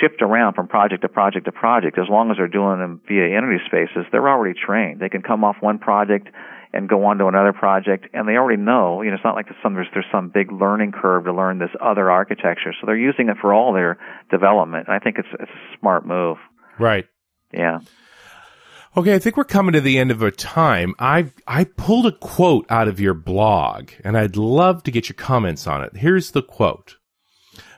shift 0.00 0.22
around 0.22 0.54
from 0.54 0.66
project 0.66 1.02
to 1.02 1.08
project 1.08 1.46
to 1.46 1.52
project. 1.52 1.98
As 1.98 2.08
long 2.08 2.30
as 2.30 2.36
they're 2.36 2.48
doing 2.48 2.78
them 2.80 3.00
via 3.06 3.22
EntitySpaces, 3.22 4.10
they're 4.10 4.28
already 4.28 4.58
trained. 4.58 5.00
They 5.00 5.08
can 5.08 5.22
come 5.22 5.44
off 5.44 5.56
one 5.60 5.78
project 5.78 6.28
and 6.76 6.88
go 6.88 7.04
on 7.06 7.18
to 7.18 7.26
another 7.26 7.52
project 7.52 8.06
and 8.12 8.28
they 8.28 8.36
already 8.36 8.60
know 8.60 9.02
you 9.02 9.08
know 9.08 9.14
it's 9.16 9.24
not 9.24 9.34
like 9.34 9.46
there's 9.46 9.60
some 9.62 9.74
there's, 9.74 9.88
there's 9.92 10.06
some 10.12 10.28
big 10.28 10.52
learning 10.52 10.92
curve 10.92 11.24
to 11.24 11.32
learn 11.32 11.58
this 11.58 11.70
other 11.80 12.10
architecture 12.10 12.72
so 12.78 12.86
they're 12.86 12.96
using 12.96 13.28
it 13.28 13.36
for 13.40 13.52
all 13.52 13.72
their 13.72 13.98
development 14.30 14.86
and 14.86 14.94
i 14.94 14.98
think 14.98 15.16
it's 15.18 15.28
it's 15.40 15.50
a 15.50 15.78
smart 15.78 16.06
move 16.06 16.36
Right. 16.78 17.06
yeah 17.52 17.78
Okay, 18.98 19.14
I 19.14 19.18
think 19.18 19.36
we're 19.36 19.44
coming 19.44 19.74
to 19.74 19.80
the 19.82 19.98
end 19.98 20.10
of 20.10 20.22
our 20.22 20.30
time. 20.30 20.94
I 20.98 21.30
I 21.46 21.64
pulled 21.64 22.06
a 22.06 22.12
quote 22.12 22.64
out 22.70 22.88
of 22.88 22.98
your 22.98 23.12
blog, 23.12 23.90
and 24.02 24.16
I'd 24.16 24.36
love 24.36 24.82
to 24.84 24.90
get 24.90 25.10
your 25.10 25.16
comments 25.16 25.66
on 25.66 25.84
it. 25.84 25.98
Here's 25.98 26.30
the 26.30 26.40
quote. 26.42 26.96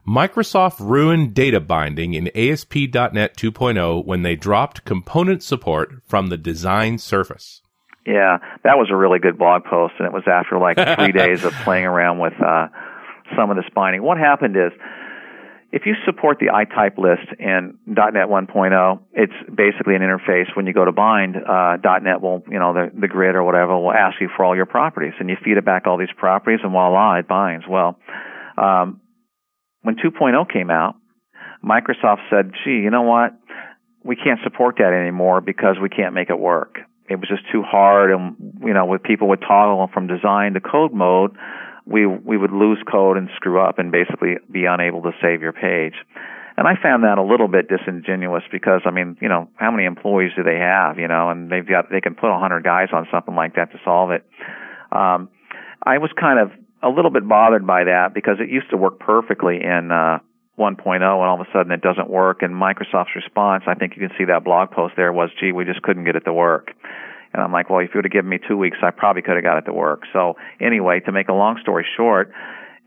Microsoft 0.07 0.77
ruined 0.79 1.35
data 1.35 1.59
binding 1.59 2.15
in 2.15 2.29
ASP.NET 2.37 3.37
2.0 3.37 4.07
when 4.07 4.23
they 4.23 4.37
dropped 4.37 4.85
component 4.85 5.43
support 5.43 5.93
from 6.07 6.29
the 6.29 6.39
design 6.39 6.99
surface. 6.99 7.63
Yeah, 8.09 8.39
that 8.65 8.79
was 8.81 8.89
a 8.91 8.97
really 8.97 9.19
good 9.19 9.37
blog 9.37 9.65
post, 9.65 9.95
and 9.99 10.07
it 10.07 10.13
was 10.15 10.25
after 10.27 10.59
like 10.59 10.81
three 10.97 11.13
days 11.25 11.45
of 11.45 11.53
playing 11.61 11.85
around 11.85 12.19
with 12.19 12.33
uh, 12.41 12.69
some 13.37 13.51
of 13.51 13.57
this 13.57 13.67
binding. 13.75 14.03
What 14.03 14.17
happened 14.17 14.57
is, 14.57 14.73
if 15.73 15.83
you 15.85 15.93
support 16.07 16.39
the 16.41 16.47
itype 16.47 16.97
list 16.97 17.29
in 17.39 17.77
.NET 17.87 18.29
1.0, 18.33 19.01
it's 19.13 19.33
basically 19.55 19.95
an 19.95 20.01
interface. 20.01 20.49
When 20.57 20.67
you 20.67 20.73
go 20.73 20.87
to 20.87 20.93
bind, 20.93 21.37
uh, 21.37 21.77
.NET 22.01 22.23
will, 22.23 22.43
you 22.51 22.59
know, 22.59 22.73
the, 22.73 22.91
the 22.99 23.09
grid 23.09 23.35
or 23.35 23.45
whatever 23.45 23.79
will 23.79 23.93
ask 23.93 24.19
you 24.23 24.31
for 24.35 24.47
all 24.47 24.57
your 24.57 24.65
properties, 24.65 25.13
and 25.21 25.29
you 25.29 25.37
feed 25.45 25.59
it 25.59 25.67
back 25.67 25.87
all 25.87 25.99
these 25.99 26.09
properties, 26.17 26.61
and 26.63 26.73
voila, 26.73 27.19
it 27.19 27.29
binds. 27.29 27.67
Well, 27.69 27.99
um, 28.57 29.03
when 29.83 29.97
2.0 29.97 30.51
came 30.51 30.71
out, 30.71 30.95
Microsoft 31.63 32.21
said, 32.31 32.53
"Gee, 32.65 32.81
you 32.81 32.89
know 32.89 33.03
what? 33.03 33.37
We 34.03 34.17
can't 34.17 34.41
support 34.45 34.77
that 34.79 34.95
anymore 34.95 35.43
because 35.43 35.77
we 35.79 35.91
can't 35.91 36.15
make 36.15 36.31
it 36.31 36.39
work." 36.39 36.79
It 37.09 37.17
was 37.17 37.29
just 37.29 37.43
too 37.51 37.63
hard 37.63 38.11
and 38.11 38.37
you 38.61 38.73
know 38.73 38.87
with 38.87 39.03
people 39.03 39.29
would 39.29 39.41
toggle 39.41 39.89
from 39.93 40.07
design 40.07 40.55
to 40.55 40.61
code 40.61 40.93
mode 40.93 41.37
we 41.87 42.07
we 42.07 42.37
would 42.37 42.53
lose 42.53 42.79
code 42.91 43.17
and 43.17 43.31
screw 43.35 43.61
up 43.61 43.79
and 43.79 43.91
basically 43.91 44.37
be 44.51 44.67
unable 44.67 45.03
to 45.03 45.13
save 45.23 45.41
your 45.41 45.53
page. 45.53 45.95
And 46.57 46.67
i 46.67 46.75
found 46.81 47.05
that 47.05 47.19
a 47.19 47.23
little 47.23 47.49
bit 47.49 47.69
disingenuous 47.69 48.43
because 48.51 48.83
i 48.85 48.91
mean 48.91 49.17
you 49.21 49.29
know 49.29 49.49
how 49.55 49.71
many 49.71 49.85
employees 49.85 50.33
do 50.37 50.43
they 50.43 50.57
have 50.57 50.99
you 50.99 51.07
know 51.09 51.31
and 51.31 51.51
they've 51.51 51.67
got 51.67 51.91
they 51.91 52.01
can 52.01 52.15
put 52.15 52.35
a 52.35 52.39
hundred 52.39 52.65
guys 52.65 52.89
on 52.93 53.07
something 53.13 53.35
like 53.35 53.55
that 53.55 53.71
to 53.73 53.79
solve 53.85 54.11
it. 54.11 54.25
Um 54.93 55.31
i 55.83 55.99
was 55.99 56.11
kind 56.19 56.39
of 56.41 56.51
a 56.83 56.89
little 56.89 57.11
bit 57.11 57.27
bothered 57.29 57.67
by 57.67 57.85
that 57.85 58.13
because 58.13 58.39
it 58.41 58.49
used 58.51 58.71
to 58.71 58.77
work 58.77 58.99
perfectly 58.99 59.63
in 59.63 59.91
uh 59.93 60.19
1.0 60.59 60.95
and 60.95 61.05
all 61.05 61.41
of 61.41 61.47
a 61.47 61.51
sudden 61.53 61.73
it 61.73 61.81
doesn't 61.81 62.11
work. 62.11 62.43
And 62.43 62.55
Microsoft's 62.55 63.15
response 63.15 63.65
I 63.67 63.75
think 63.75 63.95
you 63.97 64.07
can 64.07 64.17
see 64.19 64.25
that 64.25 64.45
blog 64.45 64.71
post 64.71 64.95
there 64.97 65.13
was 65.13 65.31
gee 65.41 65.53
we 65.53 65.65
just 65.65 65.83
couldn't 65.83 66.05
get 66.05 66.17
it 66.17 66.25
to 66.25 66.33
work. 66.33 66.73
And 67.33 67.43
I'm 67.43 67.53
like 67.53 67.71
well 67.71 67.81
if 67.81 67.91
you 67.95 67.99
would 67.99 68.05
have 68.05 68.13
given 68.13 68.29
me 68.29 68.39
2 68.47 68.57
weeks 68.57 68.79
I 68.83 68.91
probably 68.91 69.23
could 69.23 69.37
have 69.37 69.45
got 69.45 69.59
it 69.59 69.63
to 69.63 69.73
work. 69.73 70.03
So 70.13 70.35
anyway 70.61 71.01
to 71.01 71.13
make 71.13 71.29
a 71.29 71.35
long 71.35 71.59
story 71.63 71.87
short 71.97 72.33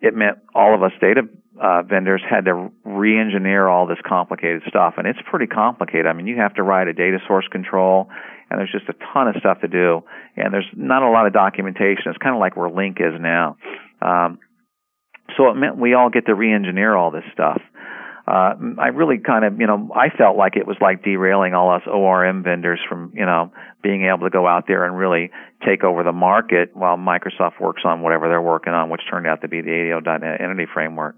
it 0.01 0.15
meant 0.15 0.39
all 0.53 0.75
of 0.75 0.83
us 0.83 0.91
data 0.99 1.21
uh, 1.61 1.83
vendors 1.83 2.21
had 2.27 2.45
to 2.45 2.71
re-engineer 2.83 3.67
all 3.67 3.85
this 3.85 3.99
complicated 4.03 4.63
stuff. 4.67 4.95
And 4.97 5.05
it's 5.05 5.19
pretty 5.29 5.47
complicated. 5.47 6.07
I 6.07 6.13
mean 6.13 6.27
you 6.27 6.37
have 6.37 6.53
to 6.55 6.63
write 6.63 6.87
a 6.87 6.93
data 6.93 7.19
source 7.27 7.47
control 7.51 8.09
and 8.51 8.59
there's 8.59 8.71
just 8.71 8.89
a 8.89 8.95
ton 9.13 9.29
of 9.29 9.35
stuff 9.39 9.61
to 9.61 9.67
do. 9.69 10.03
And 10.35 10.53
there's 10.53 10.67
not 10.75 11.03
a 11.03 11.09
lot 11.09 11.25
of 11.25 11.31
documentation. 11.31 12.11
It's 12.11 12.17
kind 12.17 12.35
of 12.35 12.39
like 12.41 12.57
where 12.57 12.69
LINQ 12.69 13.15
is 13.15 13.21
now. 13.21 13.55
Um, 14.01 14.39
so 15.37 15.49
it 15.49 15.55
meant 15.55 15.77
we 15.77 15.93
all 15.93 16.09
get 16.09 16.25
to 16.25 16.35
re-engineer 16.35 16.95
all 16.95 17.11
this 17.11 17.23
stuff. 17.33 17.61
Uh, 18.27 18.53
I 18.77 18.87
really 18.93 19.17
kind 19.17 19.43
of, 19.43 19.59
you 19.59 19.65
know, 19.65 19.89
I 19.95 20.09
felt 20.15 20.37
like 20.37 20.55
it 20.55 20.67
was 20.67 20.77
like 20.79 21.03
derailing 21.03 21.53
all 21.53 21.73
us 21.73 21.81
ORM 21.87 22.43
vendors 22.43 22.79
from, 22.87 23.11
you 23.15 23.25
know, 23.25 23.51
being 23.81 24.05
able 24.05 24.25
to 24.25 24.29
go 24.29 24.47
out 24.47 24.65
there 24.67 24.85
and 24.85 24.95
really 24.95 25.31
take 25.65 25.83
over 25.83 26.03
the 26.03 26.11
market 26.11 26.75
while 26.75 26.97
Microsoft 26.97 27.59
works 27.59 27.81
on 27.83 28.01
whatever 28.01 28.29
they're 28.29 28.41
working 28.41 28.73
on, 28.73 28.89
which 28.89 29.01
turned 29.09 29.25
out 29.25 29.41
to 29.41 29.47
be 29.47 29.61
the 29.61 29.71
ADO.NET 29.71 30.39
Entity 30.39 30.67
Framework. 30.71 31.15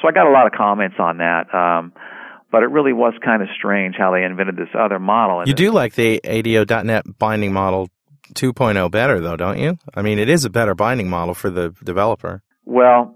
So 0.00 0.08
I 0.08 0.12
got 0.12 0.26
a 0.26 0.32
lot 0.32 0.46
of 0.46 0.52
comments 0.52 0.96
on 0.98 1.18
that. 1.18 1.54
Um, 1.54 1.92
but 2.50 2.62
it 2.62 2.70
really 2.70 2.92
was 2.92 3.12
kind 3.22 3.42
of 3.42 3.48
strange 3.56 3.96
how 3.98 4.12
they 4.12 4.24
invented 4.24 4.56
this 4.56 4.68
other 4.78 4.98
model. 4.98 5.46
You 5.46 5.54
do 5.54 5.72
like 5.72 5.94
the 5.94 6.20
ADO.NET 6.24 7.18
binding 7.18 7.52
model 7.52 7.90
2.0 8.34 8.90
better, 8.90 9.20
though, 9.20 9.36
don't 9.36 9.58
you? 9.58 9.78
I 9.94 10.02
mean, 10.02 10.18
it 10.18 10.28
is 10.28 10.44
a 10.44 10.50
better 10.50 10.74
binding 10.74 11.08
model 11.08 11.34
for 11.34 11.50
the 11.50 11.74
developer. 11.84 12.42
Well, 12.64 13.15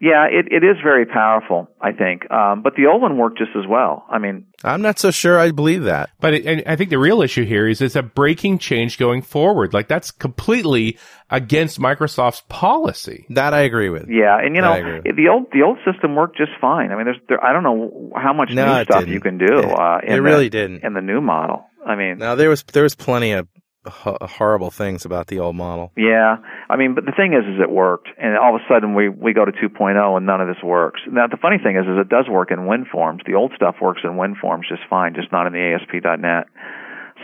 yeah, 0.00 0.26
it, 0.30 0.46
it 0.50 0.64
is 0.64 0.76
very 0.82 1.04
powerful, 1.06 1.68
I 1.80 1.92
think. 1.92 2.30
Um, 2.30 2.62
but 2.62 2.74
the 2.74 2.86
old 2.86 3.02
one 3.02 3.18
worked 3.18 3.38
just 3.38 3.50
as 3.56 3.64
well. 3.68 4.06
I 4.10 4.18
mean, 4.18 4.46
I'm 4.64 4.80
not 4.82 4.98
so 4.98 5.10
sure 5.10 5.38
I 5.38 5.50
believe 5.50 5.84
that. 5.84 6.10
But 6.20 6.34
it, 6.34 6.46
and 6.46 6.62
I 6.66 6.76
think 6.76 6.90
the 6.90 6.98
real 6.98 7.20
issue 7.22 7.44
here 7.44 7.68
is 7.68 7.80
it's 7.82 7.96
a 7.96 8.02
breaking 8.02 8.58
change 8.58 8.98
going 8.98 9.22
forward. 9.22 9.74
Like 9.74 9.88
that's 9.88 10.10
completely 10.10 10.98
against 11.30 11.78
Microsoft's 11.78 12.42
policy. 12.48 13.26
That 13.30 13.54
I 13.54 13.60
agree 13.60 13.90
with. 13.90 14.08
yeah, 14.08 14.38
and 14.38 14.56
you 14.56 14.62
I 14.62 14.80
know, 14.80 15.00
the 15.04 15.28
old 15.30 15.46
the 15.52 15.62
old 15.62 15.78
system 15.90 16.14
worked 16.16 16.36
just 16.36 16.52
fine. 16.60 16.90
I 16.92 16.96
mean, 16.96 17.04
there's 17.04 17.20
there, 17.28 17.42
I 17.44 17.52
don't 17.52 17.62
know 17.62 18.10
how 18.16 18.32
much 18.32 18.50
No, 18.52 18.78
new 18.78 18.84
stuff 18.84 19.00
didn't. 19.00 19.14
you 19.14 19.20
can 19.20 19.38
do. 19.38 19.46
It- 19.58 19.64
uh, 19.78 19.98
in 20.02 20.12
it 20.12 20.16
the- 20.16 20.22
really 20.22 20.48
didn't. 20.48 20.82
in 20.84 20.94
the 20.94 21.00
new 21.02 21.20
model. 21.20 21.64
I 21.86 21.94
mean, 21.96 22.18
Now 22.18 22.34
there 22.34 22.50
was 22.50 22.62
there 22.72 22.82
was 22.82 22.94
plenty 22.94 23.32
of 23.32 23.46
ho- 23.46 23.59
horrible 23.86 24.70
things 24.70 25.04
about 25.04 25.28
the 25.28 25.38
old 25.38 25.56
model. 25.56 25.92
Yeah, 25.96 26.36
I 26.68 26.76
mean, 26.76 26.94
but 26.94 27.06
the 27.06 27.12
thing 27.12 27.32
is, 27.32 27.44
is 27.48 27.60
it 27.60 27.70
worked, 27.70 28.08
and 28.18 28.36
all 28.36 28.54
of 28.54 28.60
a 28.60 28.64
sudden 28.68 28.94
we 28.94 29.08
we 29.08 29.32
go 29.32 29.44
to 29.44 29.52
2.0 29.52 30.16
and 30.16 30.26
none 30.26 30.40
of 30.40 30.48
this 30.48 30.62
works. 30.62 31.00
Now 31.10 31.26
the 31.26 31.38
funny 31.40 31.56
thing 31.58 31.76
is, 31.76 31.84
is 31.86 31.96
it 31.98 32.08
does 32.08 32.28
work 32.28 32.50
in 32.50 32.68
WinForms. 32.68 33.24
The 33.26 33.34
old 33.34 33.52
stuff 33.56 33.76
works 33.80 34.02
in 34.04 34.10
WinForms 34.10 34.68
just 34.68 34.82
fine, 34.90 35.14
just 35.14 35.32
not 35.32 35.46
in 35.46 35.52
the 35.52 35.76
ASP.NET. 35.76 36.46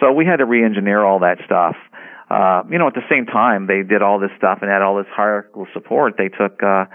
So 0.01 0.13
we 0.13 0.25
had 0.27 0.37
to 0.37 0.45
re-engineer 0.45 1.05
all 1.05 1.21
that 1.21 1.39
stuff. 1.45 1.77
Uh, 2.29 2.63
you 2.71 2.79
know, 2.79 2.89
at 2.89 2.95
the 2.95 3.07
same 3.11 3.27
time 3.27 3.67
they 3.67 3.83
did 3.83 4.03
all 4.03 4.19
this 4.19 4.33
stuff 4.37 4.59
and 4.61 4.71
had 4.71 4.83
all 4.83 4.97
this 4.97 5.07
hierarchical 5.11 5.67
support. 5.73 6.15
They 6.19 6.29
took, 6.29 6.63
uh, 6.63 6.87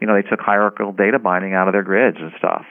you 0.00 0.06
know, 0.06 0.14
they 0.14 0.28
took 0.28 0.40
hierarchical 0.40 0.92
data 0.92 1.18
binding 1.18 1.54
out 1.54 1.68
of 1.68 1.72
their 1.72 1.82
grids 1.82 2.18
and 2.20 2.32
stuff. 2.38 2.64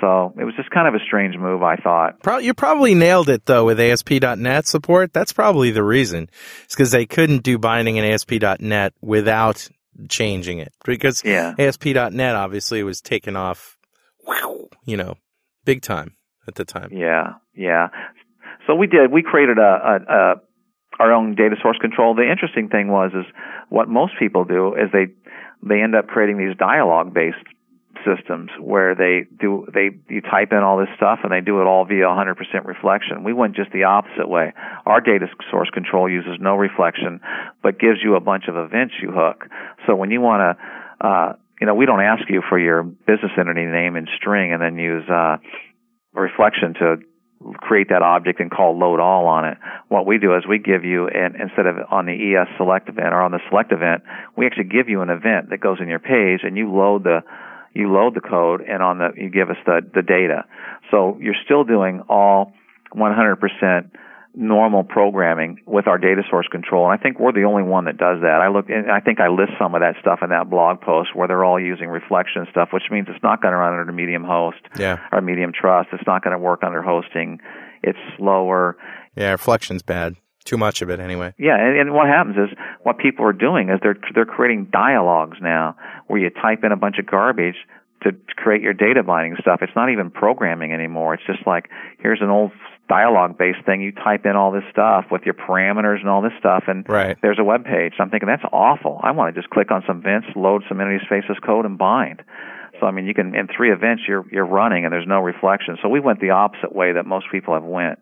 So 0.00 0.34
it 0.38 0.44
was 0.44 0.54
just 0.56 0.70
kind 0.70 0.86
of 0.88 0.94
a 0.94 1.04
strange 1.04 1.36
move, 1.36 1.62
I 1.62 1.76
thought. 1.76 2.20
Pro- 2.22 2.38
you 2.38 2.54
probably 2.54 2.94
nailed 2.94 3.28
it 3.28 3.46
though 3.46 3.64
with 3.64 3.80
ASP.NET 3.80 4.66
support. 4.66 5.12
That's 5.12 5.32
probably 5.32 5.70
the 5.70 5.82
reason. 5.84 6.28
It's 6.64 6.74
because 6.74 6.90
they 6.90 7.06
couldn't 7.06 7.42
do 7.42 7.58
binding 7.58 7.96
in 7.96 8.04
ASP.NET 8.04 8.92
without 9.00 9.68
changing 10.08 10.58
it. 10.58 10.72
Because 10.84 11.22
Yeah. 11.24 11.54
ASP.NET 11.58 12.34
obviously 12.34 12.82
was 12.82 13.00
taken 13.00 13.36
off, 13.36 13.78
you 14.84 14.96
know, 14.96 15.14
big 15.64 15.82
time 15.82 16.14
at 16.46 16.54
the 16.56 16.64
time. 16.64 16.90
Yeah, 16.92 17.34
yeah. 17.54 17.88
So 18.66 18.74
we 18.74 18.86
did. 18.86 19.10
We 19.12 19.22
created 19.22 19.58
a, 19.58 19.62
a, 19.62 20.12
a 20.12 20.34
our 20.98 21.12
own 21.12 21.34
data 21.34 21.56
source 21.62 21.78
control. 21.78 22.14
The 22.14 22.28
interesting 22.30 22.68
thing 22.68 22.88
was 22.88 23.12
is 23.14 23.26
what 23.68 23.88
most 23.88 24.14
people 24.18 24.44
do 24.44 24.74
is 24.74 24.90
they 24.92 25.06
they 25.62 25.82
end 25.82 25.94
up 25.94 26.06
creating 26.08 26.38
these 26.38 26.56
dialogue 26.56 27.12
based 27.14 27.36
systems 28.06 28.50
where 28.60 28.94
they 28.94 29.26
do 29.38 29.66
they 29.74 29.90
you 30.08 30.20
type 30.20 30.52
in 30.52 30.58
all 30.58 30.78
this 30.78 30.88
stuff 30.96 31.18
and 31.24 31.32
they 31.32 31.40
do 31.40 31.60
it 31.60 31.66
all 31.66 31.84
via 31.84 32.04
100% 32.04 32.38
reflection. 32.64 33.24
We 33.24 33.32
went 33.32 33.56
just 33.56 33.72
the 33.72 33.84
opposite 33.84 34.28
way. 34.28 34.52
Our 34.86 35.00
data 35.00 35.26
source 35.50 35.68
control 35.70 36.08
uses 36.08 36.38
no 36.40 36.54
reflection 36.54 37.20
but 37.62 37.80
gives 37.80 37.98
you 38.02 38.14
a 38.14 38.20
bunch 38.20 38.44
of 38.48 38.56
events 38.56 38.94
you 39.02 39.10
hook. 39.12 39.44
So 39.86 39.96
when 39.96 40.10
you 40.10 40.20
want 40.20 40.40
to 40.40 41.06
uh 41.06 41.32
you 41.60 41.66
know, 41.66 41.74
we 41.74 41.86
don't 41.86 42.02
ask 42.02 42.22
you 42.28 42.42
for 42.48 42.58
your 42.58 42.82
business 42.82 43.32
entity 43.38 43.64
name 43.64 43.96
and 43.96 44.08
string 44.16 44.52
and 44.52 44.62
then 44.62 44.78
use 44.78 45.04
uh 45.10 45.38
reflection 46.14 46.74
to 46.74 46.96
create 47.54 47.88
that 47.90 48.02
object 48.02 48.40
and 48.40 48.50
call 48.50 48.78
load 48.78 49.00
all 49.00 49.26
on 49.26 49.44
it. 49.44 49.58
What 49.88 50.06
we 50.06 50.18
do 50.18 50.34
is 50.36 50.44
we 50.48 50.58
give 50.58 50.84
you 50.84 51.08
an 51.08 51.36
instead 51.40 51.66
of 51.66 51.76
on 51.90 52.06
the 52.06 52.12
ES 52.12 52.48
select 52.56 52.88
event 52.88 53.12
or 53.12 53.20
on 53.20 53.30
the 53.30 53.40
select 53.48 53.72
event, 53.72 54.02
we 54.36 54.46
actually 54.46 54.64
give 54.64 54.88
you 54.88 55.02
an 55.02 55.10
event 55.10 55.50
that 55.50 55.60
goes 55.60 55.78
in 55.80 55.88
your 55.88 55.98
page 55.98 56.40
and 56.42 56.56
you 56.56 56.72
load 56.72 57.04
the 57.04 57.20
you 57.76 57.92
load 57.92 58.14
the 58.14 58.20
code 58.20 58.60
and 58.62 58.82
on 58.82 58.98
the 58.98 59.08
you 59.16 59.30
give 59.30 59.50
us 59.50 59.56
the 59.66 59.80
the 59.94 60.02
data. 60.02 60.44
So 60.90 61.18
you're 61.20 61.34
still 61.44 61.64
doing 61.64 62.02
all 62.08 62.52
100% 62.94 63.90
normal 64.38 64.84
programming 64.84 65.60
with 65.66 65.86
our 65.86 65.96
data 65.98 66.22
source 66.30 66.46
control. 66.48 66.84
And 66.90 66.98
I 66.98 67.02
think 67.02 67.18
we're 67.18 67.32
the 67.32 67.44
only 67.44 67.62
one 67.62 67.86
that 67.86 67.96
does 67.96 68.20
that. 68.20 68.40
I 68.42 68.48
look 68.48 68.68
and 68.68 68.90
I 68.90 69.00
think 69.00 69.18
I 69.18 69.28
list 69.28 69.52
some 69.58 69.74
of 69.74 69.80
that 69.80 69.94
stuff 70.00 70.18
in 70.22 70.28
that 70.30 70.50
blog 70.50 70.80
post 70.82 71.14
where 71.16 71.26
they're 71.26 71.44
all 71.44 71.58
using 71.60 71.88
reflection 71.88 72.46
stuff, 72.50 72.68
which 72.72 72.84
means 72.90 73.08
it's 73.10 73.22
not 73.22 73.40
going 73.40 73.52
to 73.52 73.58
run 73.58 73.78
under 73.78 73.92
medium 73.92 74.24
host 74.24 74.58
Yeah. 74.78 74.98
or 75.10 75.20
medium 75.22 75.52
trust. 75.58 75.88
It's 75.92 76.06
not 76.06 76.22
going 76.22 76.32
to 76.32 76.38
work 76.38 76.62
under 76.62 76.82
hosting. 76.82 77.40
It's 77.82 77.98
slower. 78.18 78.76
Yeah, 79.14 79.30
reflection's 79.32 79.82
bad. 79.82 80.16
Too 80.46 80.56
much 80.56 80.80
of 80.80 80.88
it, 80.90 81.00
anyway. 81.00 81.34
Yeah, 81.38 81.56
and, 81.58 81.78
and 81.78 81.92
what 81.92 82.06
happens 82.06 82.36
is 82.36 82.56
what 82.82 82.98
people 82.98 83.26
are 83.26 83.32
doing 83.34 83.68
is 83.68 83.78
they're 83.82 83.98
they're 84.14 84.24
creating 84.24 84.68
dialogues 84.72 85.36
now 85.42 85.76
where 86.06 86.20
you 86.20 86.30
type 86.30 86.64
in 86.64 86.72
a 86.72 86.76
bunch 86.76 86.96
of 86.98 87.06
garbage 87.06 87.56
to 88.02 88.12
create 88.36 88.62
your 88.62 88.72
data 88.72 89.02
binding 89.02 89.36
stuff. 89.40 89.58
It's 89.62 89.74
not 89.74 89.90
even 89.90 90.10
programming 90.10 90.72
anymore. 90.72 91.14
It's 91.14 91.26
just 91.26 91.46
like 91.46 91.68
here's 91.98 92.20
an 92.22 92.30
old 92.30 92.52
dialogue 92.88 93.36
based 93.36 93.64
thing. 93.66 93.82
You 93.82 93.90
type 93.92 94.24
in 94.24 94.36
all 94.36 94.52
this 94.52 94.62
stuff 94.70 95.06
with 95.10 95.22
your 95.24 95.34
parameters 95.34 95.98
and 96.00 96.08
all 96.08 96.22
this 96.22 96.34
stuff, 96.38 96.64
and 96.68 96.88
Right. 96.88 97.16
there's 97.22 97.38
a 97.40 97.44
web 97.44 97.64
page. 97.64 97.94
So 97.96 98.04
I'm 98.04 98.10
thinking 98.10 98.28
that's 98.28 98.44
awful. 98.52 99.00
I 99.02 99.10
want 99.10 99.34
to 99.34 99.40
just 99.40 99.50
click 99.50 99.70
on 99.72 99.82
some 99.86 99.98
events, 99.98 100.28
load 100.36 100.62
some 100.68 100.78
EntitySpaces 100.78 101.42
code, 101.44 101.64
and 101.64 101.76
bind. 101.76 102.22
So 102.78 102.86
I 102.86 102.92
mean, 102.92 103.06
you 103.06 103.14
can 103.14 103.34
in 103.34 103.48
three 103.48 103.72
events 103.72 104.02
you're 104.06 104.24
you're 104.30 104.46
running, 104.46 104.84
and 104.84 104.92
there's 104.92 105.08
no 105.08 105.20
reflection. 105.20 105.78
So 105.82 105.88
we 105.88 105.98
went 105.98 106.20
the 106.20 106.30
opposite 106.30 106.74
way 106.74 106.92
that 106.92 107.06
most 107.06 107.26
people 107.32 107.54
have 107.54 107.64
went. 107.64 107.98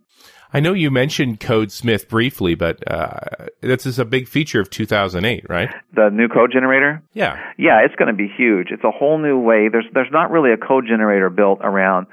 I 0.55 0.61
know 0.61 0.73
you 0.73 0.93
mentioned 0.93 1.41
CodeSmith 1.41 2.09
briefly, 2.09 2.55
but 2.55 2.79
uh, 2.89 3.19
this 3.61 3.87
is 3.87 3.99
a 3.99 4.05
big 4.05 4.29
feature 4.29 4.61
of 4.61 4.71
2008, 4.71 5.47
right? 5.49 5.69
The 5.95 6.11
new 6.11 6.29
code 6.29 6.53
generator. 6.53 7.03
Yeah. 7.13 7.37
Yeah, 7.59 7.81
it's 7.85 7.97
going 7.97 8.07
to 8.07 8.17
be 8.17 8.29
huge. 8.29 8.69
It's 8.71 8.85
a 8.85 8.93
whole 8.93 9.19
new 9.19 9.37
way. 9.37 9.69
There's 9.69 9.87
there's 9.93 10.13
not 10.13 10.31
really 10.31 10.53
a 10.53 10.57
code 10.57 10.87
generator 10.87 11.29
built 11.29 11.59
around 11.61 12.07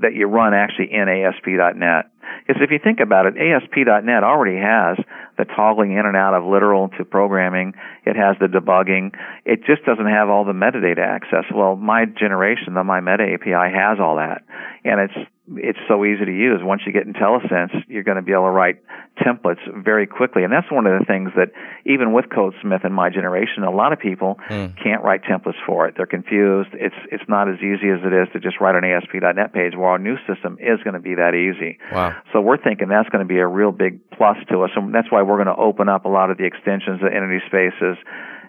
that 0.00 0.14
you 0.14 0.28
run 0.28 0.54
actually 0.54 0.92
in 0.92 1.08
ASP.NET. 1.08 2.06
Because 2.46 2.62
if 2.62 2.70
you 2.70 2.78
think 2.78 3.00
about 3.00 3.26
it, 3.26 3.34
ASP.NET 3.34 4.22
already 4.22 4.58
has 4.58 4.96
the 5.36 5.44
toggling 5.44 5.90
in 5.90 6.06
and 6.06 6.16
out 6.16 6.34
of 6.34 6.44
literal 6.44 6.88
to 6.98 7.04
programming. 7.04 7.74
It 8.04 8.14
has 8.14 8.36
the 8.38 8.46
debugging. 8.46 9.10
It 9.44 9.64
just 9.66 9.84
doesn't 9.84 10.06
have 10.06 10.28
all 10.28 10.44
the 10.44 10.52
metadata 10.52 11.02
access. 11.02 11.44
Well, 11.52 11.76
MyGeneration, 11.76 12.78
the 12.78 12.86
MyMeta 12.86 13.34
API 13.34 13.74
has 13.74 13.98
all 13.98 14.16
that, 14.16 14.42
and 14.84 15.00
it's 15.00 15.28
it's 15.54 15.78
so 15.86 16.04
easy 16.04 16.24
to 16.24 16.32
use. 16.32 16.60
Once 16.62 16.82
you 16.86 16.92
get 16.92 17.06
IntelliSense, 17.06 17.84
you're 17.86 18.02
going 18.02 18.16
to 18.16 18.22
be 18.22 18.32
able 18.32 18.44
to 18.44 18.50
write 18.50 18.82
templates 19.22 19.62
very 19.84 20.06
quickly, 20.06 20.42
and 20.42 20.52
that's 20.52 20.70
one 20.70 20.86
of 20.86 20.98
the 20.98 21.04
things 21.04 21.30
that 21.36 21.52
even 21.84 22.12
with 22.12 22.26
CodeSmith 22.26 22.84
in 22.84 22.92
MyGeneration, 22.92 23.66
a 23.66 23.70
lot 23.70 23.92
of 23.92 24.00
people 24.00 24.38
hmm. 24.48 24.66
can't 24.82 25.02
write 25.04 25.22
templates 25.22 25.58
for 25.64 25.86
it. 25.86 25.94
They're 25.96 26.06
confused. 26.06 26.70
It's 26.72 26.94
it's 27.12 27.22
not 27.28 27.48
as 27.48 27.56
easy 27.58 27.88
as 27.90 28.00
it 28.02 28.12
is 28.12 28.26
to 28.32 28.40
just 28.40 28.60
write 28.60 28.74
an 28.74 28.84
ASP.NET 28.84 29.52
page. 29.52 29.74
Well, 29.76 29.88
our 29.88 29.98
new 29.98 30.16
system 30.26 30.58
is 30.60 30.82
going 30.82 30.94
to 30.94 31.00
be 31.00 31.14
that 31.14 31.34
easy. 31.34 31.78
Wow. 31.92 32.16
So 32.32 32.40
we're 32.40 32.60
thinking 32.60 32.88
that's 32.88 33.08
going 33.08 33.22
to 33.22 33.28
be 33.28 33.38
a 33.38 33.46
real 33.46 33.70
big 33.70 34.02
plus 34.10 34.36
to 34.50 34.62
us, 34.62 34.70
and 34.74 34.92
that's 34.92 35.10
why 35.10 35.22
we're 35.22 35.42
going 35.42 35.54
to 35.54 35.62
open 35.62 35.88
up 35.88 36.04
a 36.04 36.08
lot 36.08 36.30
of 36.30 36.38
the 36.38 36.44
extensions, 36.44 37.00
the 37.00 37.08
EntitySpaces, 37.08 37.96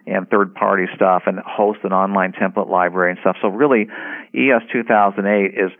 and 0.07 0.27
third-party 0.29 0.85
stuff, 0.95 1.23
and 1.27 1.39
host 1.45 1.79
an 1.83 1.93
online 1.93 2.31
template 2.31 2.69
library 2.69 3.11
and 3.11 3.19
stuff. 3.21 3.35
So 3.41 3.49
really, 3.49 3.87
ES 4.33 4.63
2008 4.71 5.53
is 5.53 5.71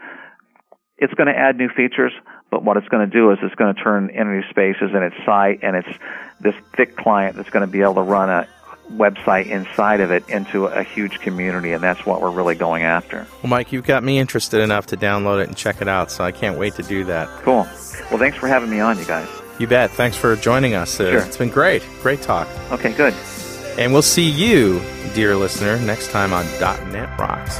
it's 0.98 1.14
going 1.14 1.28
to 1.28 1.38
add 1.38 1.58
new 1.58 1.70
features, 1.70 2.14
but 2.50 2.64
what 2.64 2.78
it's 2.78 2.88
going 2.88 3.10
to 3.10 3.14
do 3.14 3.32
is 3.32 3.40
it's 3.42 3.56
going 3.56 3.74
to 3.76 3.82
turn 3.82 4.10
EntitySpaces 4.10 4.96
and 4.96 5.04
its 5.04 5.16
site 5.26 5.60
and 5.64 5.76
it's 5.76 5.98
this 6.40 6.56
thick 6.76 6.96
client 6.96 7.36
that's 7.36 7.50
going 7.50 7.66
to 7.66 7.72
be 7.72 7.82
able 7.82 7.96
to 7.96 8.02
run 8.02 8.30
a 8.30 8.48
website 8.94 9.48
inside 9.48 10.00
of 10.00 10.12
it 10.12 10.28
into 10.30 10.66
a 10.66 10.82
huge 10.82 11.20
community, 11.20 11.74
and 11.74 11.84
that's 11.84 12.06
what 12.06 12.22
we're 12.22 12.32
really 12.32 12.56
going 12.56 12.84
after. 12.84 13.28
Well, 13.44 13.50
Mike, 13.50 13.74
you've 13.74 13.86
got 13.86 14.02
me 14.04 14.18
interested 14.18 14.62
enough 14.62 14.86
to 14.88 14.98
download 14.98 15.42
it 15.42 15.50
and 15.50 15.58
check 15.58 15.82
it 15.82 15.90
out, 15.90 16.10
so 16.10 16.24
I 16.24 16.32
can't 16.32 16.58
wait 16.58 16.76
to 16.76 16.84
do 16.84 17.04
that. 17.06 17.28
Cool. 17.44 17.68
Well, 18.10 18.18
thanks 18.18 18.38
for 18.38 18.48
having 18.48 18.70
me 18.70 18.80
on, 18.80 18.98
you 18.98 19.06
guys. 19.06 19.28
You 19.60 19.68
bet. 19.68 19.92
Thanks 19.92 20.16
for 20.16 20.36
joining 20.38 20.74
us. 20.74 21.00
Uh, 21.00 21.12
Sure. 21.12 21.22
It's 21.22 21.36
been 21.38 21.50
great. 21.50 21.84
Great 22.02 22.22
talk. 22.22 22.48
Okay, 22.72 22.94
good. 22.94 23.14
And 23.78 23.92
we'll 23.92 24.02
see 24.02 24.30
you, 24.30 24.80
dear 25.14 25.36
listener, 25.36 25.78
next 25.80 26.12
time 26.12 26.32
on 26.32 26.46
.NET 26.92 27.20
Rocks. 27.20 27.60